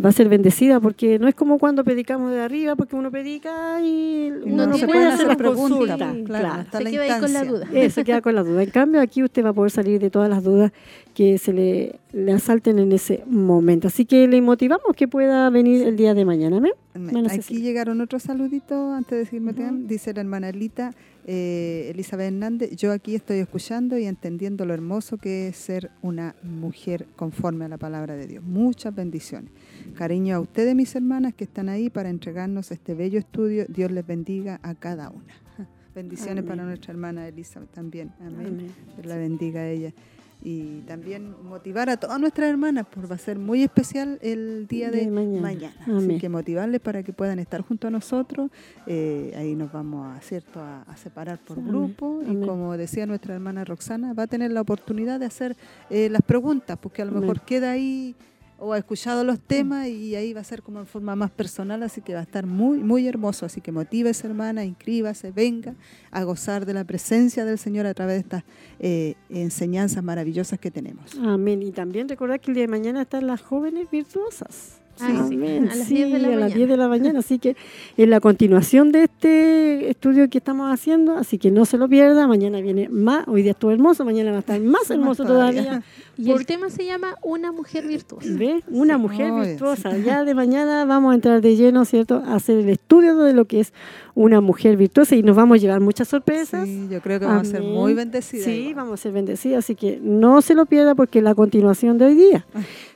[0.04, 3.82] va a ser bendecida porque no es como cuando predicamos de arriba, porque uno predica
[3.84, 6.64] y uno no, se puede hacer las preguntas, claro, Claro.
[6.72, 7.68] Se la queda ahí con la duda.
[7.74, 8.64] Eso queda con la duda.
[8.64, 10.72] En cambio, aquí usted va a poder salir de todas las dudas
[11.14, 13.88] que se le, le asalten en ese momento.
[13.90, 16.62] Así que le motivamos que pueda venir el día de mañana.
[16.96, 19.54] Hermana Aquí llegaron otros saluditos antes de decirme
[19.86, 20.94] Dice la hermana Lita,
[21.26, 26.36] eh, Elizabeth Hernández, yo aquí estoy escuchando y entendiendo lo hermoso que es ser una
[26.44, 28.44] mujer conforme a la palabra de Dios.
[28.44, 29.52] Muchas bendiciones.
[29.96, 33.66] Cariño a ustedes, mis hermanas, que están ahí para entregarnos este bello estudio.
[33.68, 35.34] Dios les bendiga a cada una.
[35.96, 36.46] Bendiciones Amén.
[36.48, 38.12] para nuestra hermana Elizabeth también.
[38.20, 38.48] Amén.
[38.48, 38.72] Amén.
[38.96, 39.94] Dios la bendiga a ella.
[40.42, 44.90] Y también motivar a todas nuestras hermanas, porque va a ser muy especial el día
[44.90, 45.42] de, De mañana.
[45.42, 45.98] mañana.
[45.98, 48.50] Así que motivarles para que puedan estar junto a nosotros.
[48.88, 50.62] Eh, ahí nos vamos a, ¿cierto?
[50.62, 51.70] a, a separar por Amén.
[51.72, 52.22] grupo.
[52.26, 55.58] Y como decía nuestra hermana Roxana, va a tener la oportunidad de hacer
[55.90, 57.22] eh, las preguntas, porque a lo Amén.
[57.24, 58.16] mejor queda ahí
[58.60, 61.82] o ha escuchado los temas y ahí va a ser como en forma más personal,
[61.84, 63.46] así que va a estar muy, muy hermoso.
[63.46, 65.76] Así que motívese, hermana, inscríbase, venga
[66.12, 68.44] a gozar de la presencia del Señor a través de estas
[68.80, 71.18] eh, enseñanzas maravillosas que tenemos.
[71.20, 71.62] Amén.
[71.62, 74.79] Y también recordar que el día de mañana están las jóvenes virtuosas.
[75.02, 75.70] Ah, sí, Amén.
[75.72, 76.56] a las Sí, 10 de la a las mañana.
[76.56, 77.20] 10 de la mañana.
[77.20, 77.56] Así que
[77.98, 82.28] en la continuación de este estudio que estamos haciendo, así que no se lo pierda.
[82.28, 83.28] Mañana viene más.
[83.28, 85.82] Hoy día estuvo hermoso, mañana va a estar más hermoso todavía.
[86.18, 88.28] Y el tema se llama Una mujer virtuosa.
[88.32, 88.62] ¿Ve?
[88.70, 89.96] Una mujer Oh, virtuosa.
[89.98, 92.22] Ya de mañana vamos a entrar de lleno, ¿cierto?
[92.26, 93.74] A hacer el estudio de lo que es
[94.16, 96.66] una mujer virtuosa y nos vamos a llevar muchas sorpresas.
[96.68, 97.74] Sí, yo creo que vamos a ser Amén.
[97.74, 98.46] muy bendecidas.
[98.46, 98.76] Sí, igual.
[98.76, 102.06] vamos a ser bendecidas, así que no se lo pierda porque es la continuación de
[102.06, 102.46] hoy día.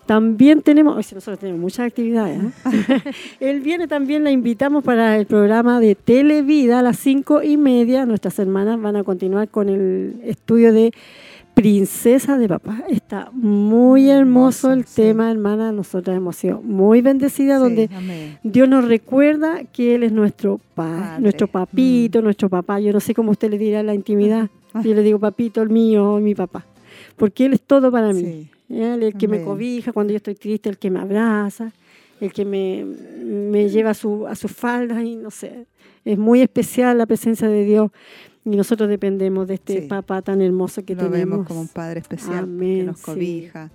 [0.06, 2.40] También tenemos, hoy nosotros tenemos muchas actividades.
[2.44, 3.14] ¿eh?
[3.40, 8.06] el viernes también la invitamos para el programa de Televida a las cinco y media.
[8.06, 10.92] Nuestras hermanas van a continuar con el estudio de
[11.54, 12.84] Princesa de Papá.
[12.90, 14.96] Está muy hermoso, Hermoso, el sí.
[15.04, 15.72] tema, hermana.
[15.72, 18.40] Nosotras hemos sido muy bendecidas, Sí, donde amén.
[18.44, 21.22] Dios nos recuerda que Él es nuestro Padre.
[21.22, 22.80] nuestro papito, nuestro papá.
[22.80, 24.50] Yo no sé cómo usted le dirá en la intimidad.
[24.84, 26.66] Yo le digo papito, el mío, mi papá.
[27.16, 28.22] Porque Él es todo para mí.
[28.22, 28.50] Sí.
[28.70, 29.48] Es el que me Amén.
[29.48, 31.72] cobija cuando yo estoy triste, el que me abraza,
[32.20, 35.66] el que me, me lleva a su, a sus faldas y no sé.
[36.06, 37.92] Es muy especial la presencia de Dios
[38.46, 39.88] y nosotros dependemos de este Sí.
[39.88, 41.18] papá tan hermoso que Lo tenemos.
[41.32, 43.06] vemos como un Padre especial que Amén, nos sí.
[43.06, 43.72] cobija,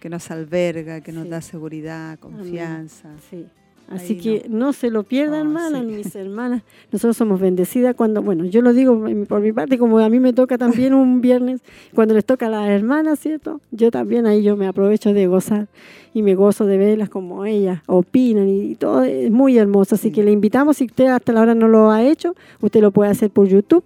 [0.00, 1.30] que nos alberga, que nos Sí.
[1.30, 3.10] da seguridad, confianza.
[3.30, 3.46] Sí.
[3.90, 4.72] Así Ahí que no.
[4.72, 5.86] se lo pierdan, Oh, hermanas, sí.
[5.86, 6.62] ni mis hermanas.
[6.92, 8.98] Nosotros somos bendecidas cuando, bueno, yo lo digo
[9.28, 11.60] por mi parte, como a mí me toca también un viernes,
[11.94, 13.60] cuando les toca a las hermanas, ¿cierto?
[13.72, 15.66] Yo también ahí yo me aprovecho de gozar
[16.14, 19.96] y me gozo de verlas como ellas opinan y todo es muy hermoso.
[19.96, 20.14] Así Sí.
[20.14, 23.10] que le invitamos, si usted hasta la hora no lo ha hecho, usted lo puede
[23.10, 23.82] hacer por YouTube,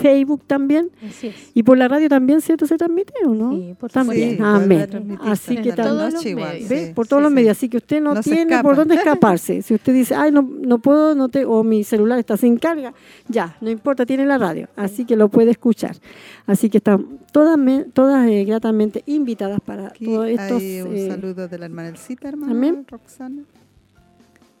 [0.00, 1.34] Facebook también Así es.
[1.54, 2.66] y por la radio también, ¿cierto?
[2.66, 3.52] Se transmite o no?
[3.52, 4.36] Sí, por también.
[4.36, 5.18] Sí, Amén.
[5.22, 6.90] Así que la tam- todos los medios.
[6.94, 9.62] Por todos sí, los medios, así que usted no, tiene por dónde escaparse.
[9.62, 12.92] Si usted dice, ay, no, no puedo, no te, o mi celular está sin carga,
[13.28, 15.96] ya, no importa, tiene la radio, así que lo puede escuchar.
[16.46, 20.60] Así que están todas, me- todas eh, gratamente invitadas para Aquí todos estos.
[20.62, 22.84] hay un eh, saludo de la hermana Elcita, hermana Amén.
[22.88, 23.42] Roxana.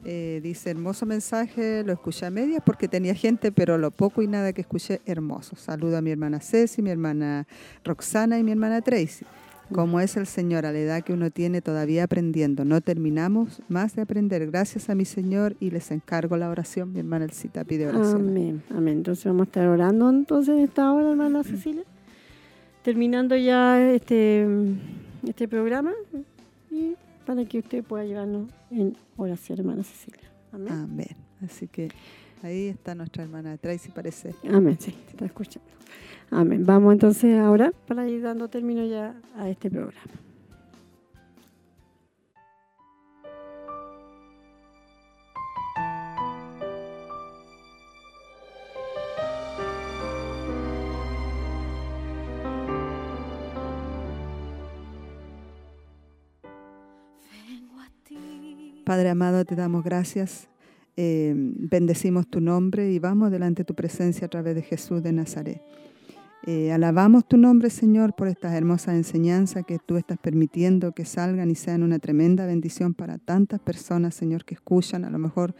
[0.04, 4.26] Eh, dice, hermoso mensaje, lo escuché a medias porque tenía gente, pero lo poco y
[4.26, 5.56] nada que escuché, hermoso.
[5.56, 7.46] Saludo a mi hermana Ceci, mi hermana
[7.84, 9.26] Roxana y mi hermana Tracy.
[9.72, 12.64] Como es el Señor a la edad que uno tiene todavía aprendiendo.
[12.64, 14.50] No terminamos más de aprender.
[14.50, 16.92] Gracias a mi Señor y les encargo la oración.
[16.92, 18.30] Mi hermana Elcita pide oración.
[18.30, 18.96] Amén, amén.
[18.98, 21.84] Entonces vamos a estar orando entonces en esta hora, hermana Cecilia.
[22.82, 24.46] Terminando ya este,
[25.24, 25.92] este programa
[26.70, 26.96] y
[27.30, 30.28] para que usted pueda llevarnos en oración, hermana Cecilia.
[30.50, 30.72] Amén.
[30.72, 31.16] Amén.
[31.44, 31.88] Así que
[32.42, 34.34] ahí está nuestra hermana Tracy, parece.
[34.52, 35.68] Amén, sí, está escuchando.
[36.32, 36.66] Amén.
[36.66, 40.29] Vamos entonces a orar para ir dando término ya a este programa.
[58.90, 60.48] Padre amado, te damos gracias.
[60.96, 65.12] eh, bendecimos tu nombre y vamos delante de tu presencia a través de Jesús de
[65.12, 65.62] Nazaret.
[66.44, 71.52] Eh, alabamos tu nombre, Señor, por estas hermosas enseñanzas que tú estás permitiendo que salgan
[71.52, 75.04] y sean una tremenda bendición para tantas personas, Señor, que escuchan.
[75.04, 75.54] A lo mejor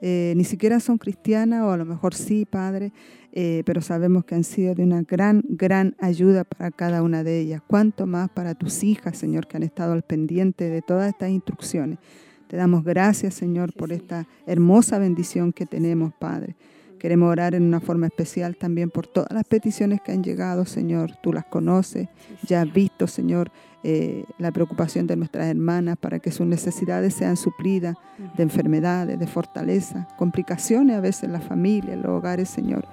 [0.00, 2.92] eh, ni siquiera son cristianas o a lo mejor sí, Padre,
[3.32, 7.62] pero sabemos que han sido de una gran, gran ayuda para cada una de ellas.
[7.66, 11.98] Cuanto más para tus hijas, Señor, que han estado al pendiente de todas estas instrucciones.
[12.48, 16.54] Te damos gracias, Señor, por esta hermosa bendición que tenemos, Padre.
[16.98, 21.12] Queremos orar en una forma especial también por todas las peticiones que han llegado, Señor.
[21.22, 22.08] Tú las conoces,
[22.46, 23.50] ya has visto, Señor,
[23.82, 27.96] eh, la preocupación de nuestras hermanas para que sus necesidades sean suplidas
[28.36, 32.86] de enfermedades, de fortaleza, complicaciones a veces en la familia, en los hogares, Señor.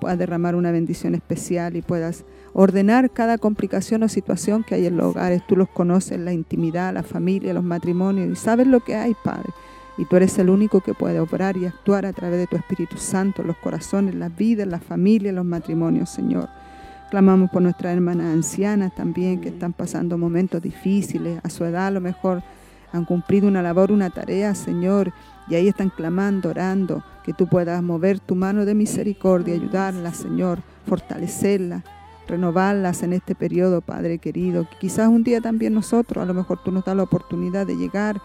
[0.00, 2.24] Puedas derramar una bendición especial y puedas
[2.60, 5.46] ordenar cada complicación o situación que hay en los hogares.
[5.46, 9.52] Tú los conoces, la intimidad, la familia, los matrimonios y sabes lo que hay, Padre.
[9.96, 12.96] Y tú eres el único que puede obrar y actuar a través de tu Espíritu
[12.96, 16.48] Santo, los corazones, las vidas, las familias, los matrimonios, Señor.
[17.12, 21.38] Clamamos por nuestras hermanas ancianas también que están pasando momentos difíciles.
[21.44, 22.42] A su edad a lo mejor
[22.92, 25.12] han cumplido una labor, una tarea, Señor,
[25.48, 30.58] y ahí están clamando, orando, que tú puedas mover tu mano de misericordia, ayudarlas, Señor,
[30.86, 31.84] fortalecerlas,
[32.28, 34.68] renovarlas en este periodo, Padre querido.
[34.80, 38.20] Quizás un día también nosotros, a lo mejor tú nos das la oportunidad de llegar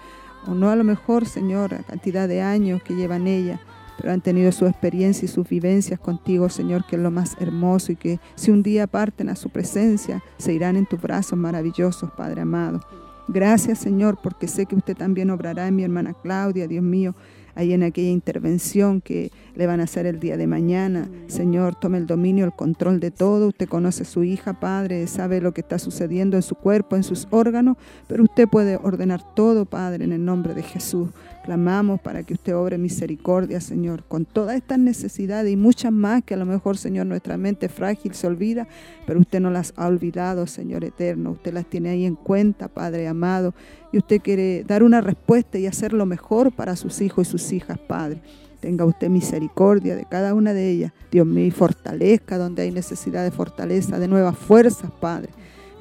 [0.45, 3.59] o no a lo mejor, Señor, la cantidad de años que llevan ella,
[3.97, 7.91] pero han tenido su experiencia y sus vivencias contigo, Señor, que es lo más hermoso
[7.91, 12.11] y que si un día parten a su presencia, se irán en tus brazos maravillosos,
[12.11, 12.81] Padre amado.
[13.27, 17.15] Gracias, Señor, porque sé que usted también obrará en mi hermana Claudia, Dios mío,
[17.55, 21.07] ahí en aquella intervención que le van a hacer el día de mañana.
[21.27, 23.47] Señor, tome el dominio, el control de todo.
[23.47, 27.03] Usted conoce a su hija, Padre, sabe lo que está sucediendo en su cuerpo, en
[27.03, 27.77] sus órganos,
[28.07, 31.09] pero usted puede ordenar todo, Padre, en el nombre de Jesús.
[31.43, 36.35] Clamamos para que usted obre misericordia, Señor, con todas estas necesidades y muchas más que
[36.35, 38.67] a lo mejor, Señor, nuestra mente frágil se olvida,
[39.05, 41.31] pero usted no las ha olvidado, Señor eterno.
[41.31, 43.53] Usted las tiene ahí en cuenta, Padre amado,
[43.91, 47.51] y usted quiere dar una respuesta y hacer lo mejor para sus hijos y sus
[47.51, 48.21] hijas, Padre.
[48.64, 50.94] Tenga usted misericordia de cada una de ellas.
[51.11, 55.27] Dios mío, fortalezca donde hay necesidad de fortaleza, de nuevas fuerzas, Padre.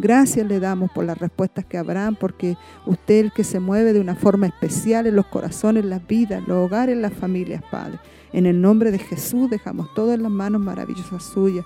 [0.00, 3.92] Gracias le damos por las respuestas que habrán, porque usted es el que se mueve
[3.92, 8.00] de una forma especial en los corazones, las vidas, los hogares, las familias, Padre.
[8.32, 11.64] En el nombre de Jesús dejamos todo en las manos maravillosas suyas,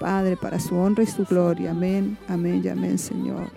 [0.00, 1.70] Padre, para su honra y su gloria.
[1.70, 3.52] Amén, amén y amén, Señor.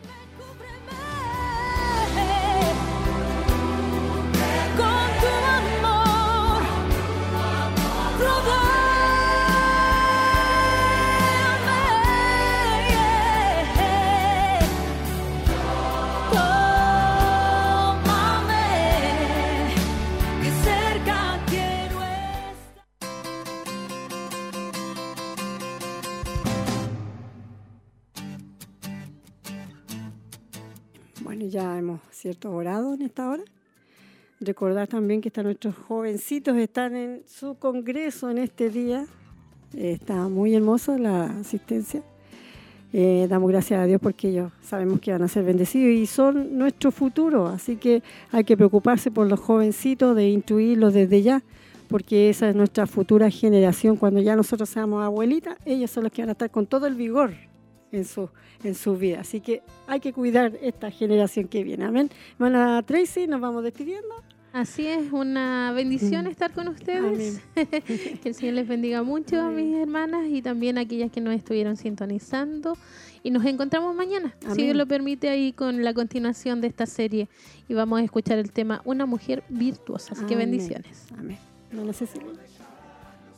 [31.50, 33.44] Ya hemos cierto orado en esta hora.
[34.40, 39.06] Recordar también que están nuestros jovencitos están en su congreso en este día.
[39.74, 42.02] está muy hermoso la asistencia.
[42.92, 46.58] Eh, damos gracias a Dios porque ellos sabemos que van a ser bendecidos y son
[46.58, 48.02] nuestro futuro, así que
[48.32, 51.44] hay que preocuparse por los jovencitos, de intuirlos desde ya,
[51.88, 53.96] porque esa es nuestra futura generación.
[53.96, 56.96] Cuando ya nosotros seamos abuelitas, ellos son los que van a estar con todo el
[56.96, 57.49] vigor
[57.92, 58.30] en su,
[58.64, 59.22] en su vida.
[59.22, 61.86] Así que hay que cuidar esta generación que viene.
[61.86, 62.10] Amén.
[62.34, 64.24] Hermana Tracy, nos vamos despidiendo.
[64.52, 66.30] Así es, una bendición mm.
[66.30, 67.42] estar con ustedes.
[67.54, 71.36] que el Señor les bendiga mucho a mis hermanas y también a aquellas que nos
[71.36, 72.76] estuvieron sintonizando.
[73.22, 77.28] Y nos encontramos mañana, si Dios lo permite, ahí con la continuación de esta serie.
[77.68, 80.14] Y vamos a escuchar el tema Una mujer virtuosa.
[80.14, 81.08] Así que bendiciones.
[81.18, 81.38] Amén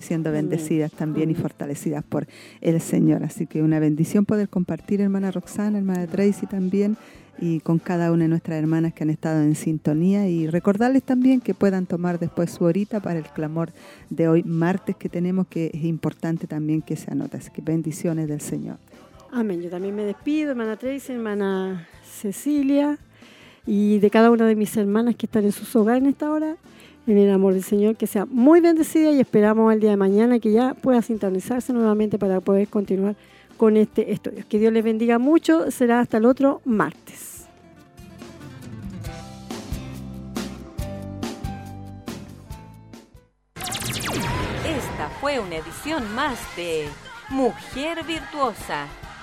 [0.01, 2.27] siendo bendecidas también y fortalecidas por
[2.61, 3.23] el Señor.
[3.23, 6.97] Así que una bendición poder compartir, hermana Roxana, hermana Tracy también,
[7.39, 11.41] y con cada una de nuestras hermanas que han estado en sintonía y recordarles también
[11.41, 13.71] que puedan tomar después su horita para el clamor
[14.09, 17.37] de hoy martes que tenemos que es importante también que se anote.
[17.37, 18.77] Así que bendiciones del Señor.
[19.31, 19.61] Amén.
[19.61, 22.99] Yo también me despido, hermana Tracy, hermana Cecilia
[23.65, 26.57] y de cada una de mis hermanas que están en sus hogares en esta hora
[27.11, 30.39] en el amor del Señor, que sea muy bendecida y esperamos el día de mañana
[30.39, 33.15] que ya pueda sintonizarse nuevamente para poder continuar
[33.57, 34.45] con este estudio.
[34.47, 37.45] Que Dios les bendiga mucho, será hasta el otro martes.
[44.65, 46.85] Esta fue una edición más de
[47.29, 48.87] Mujer Virtuosa.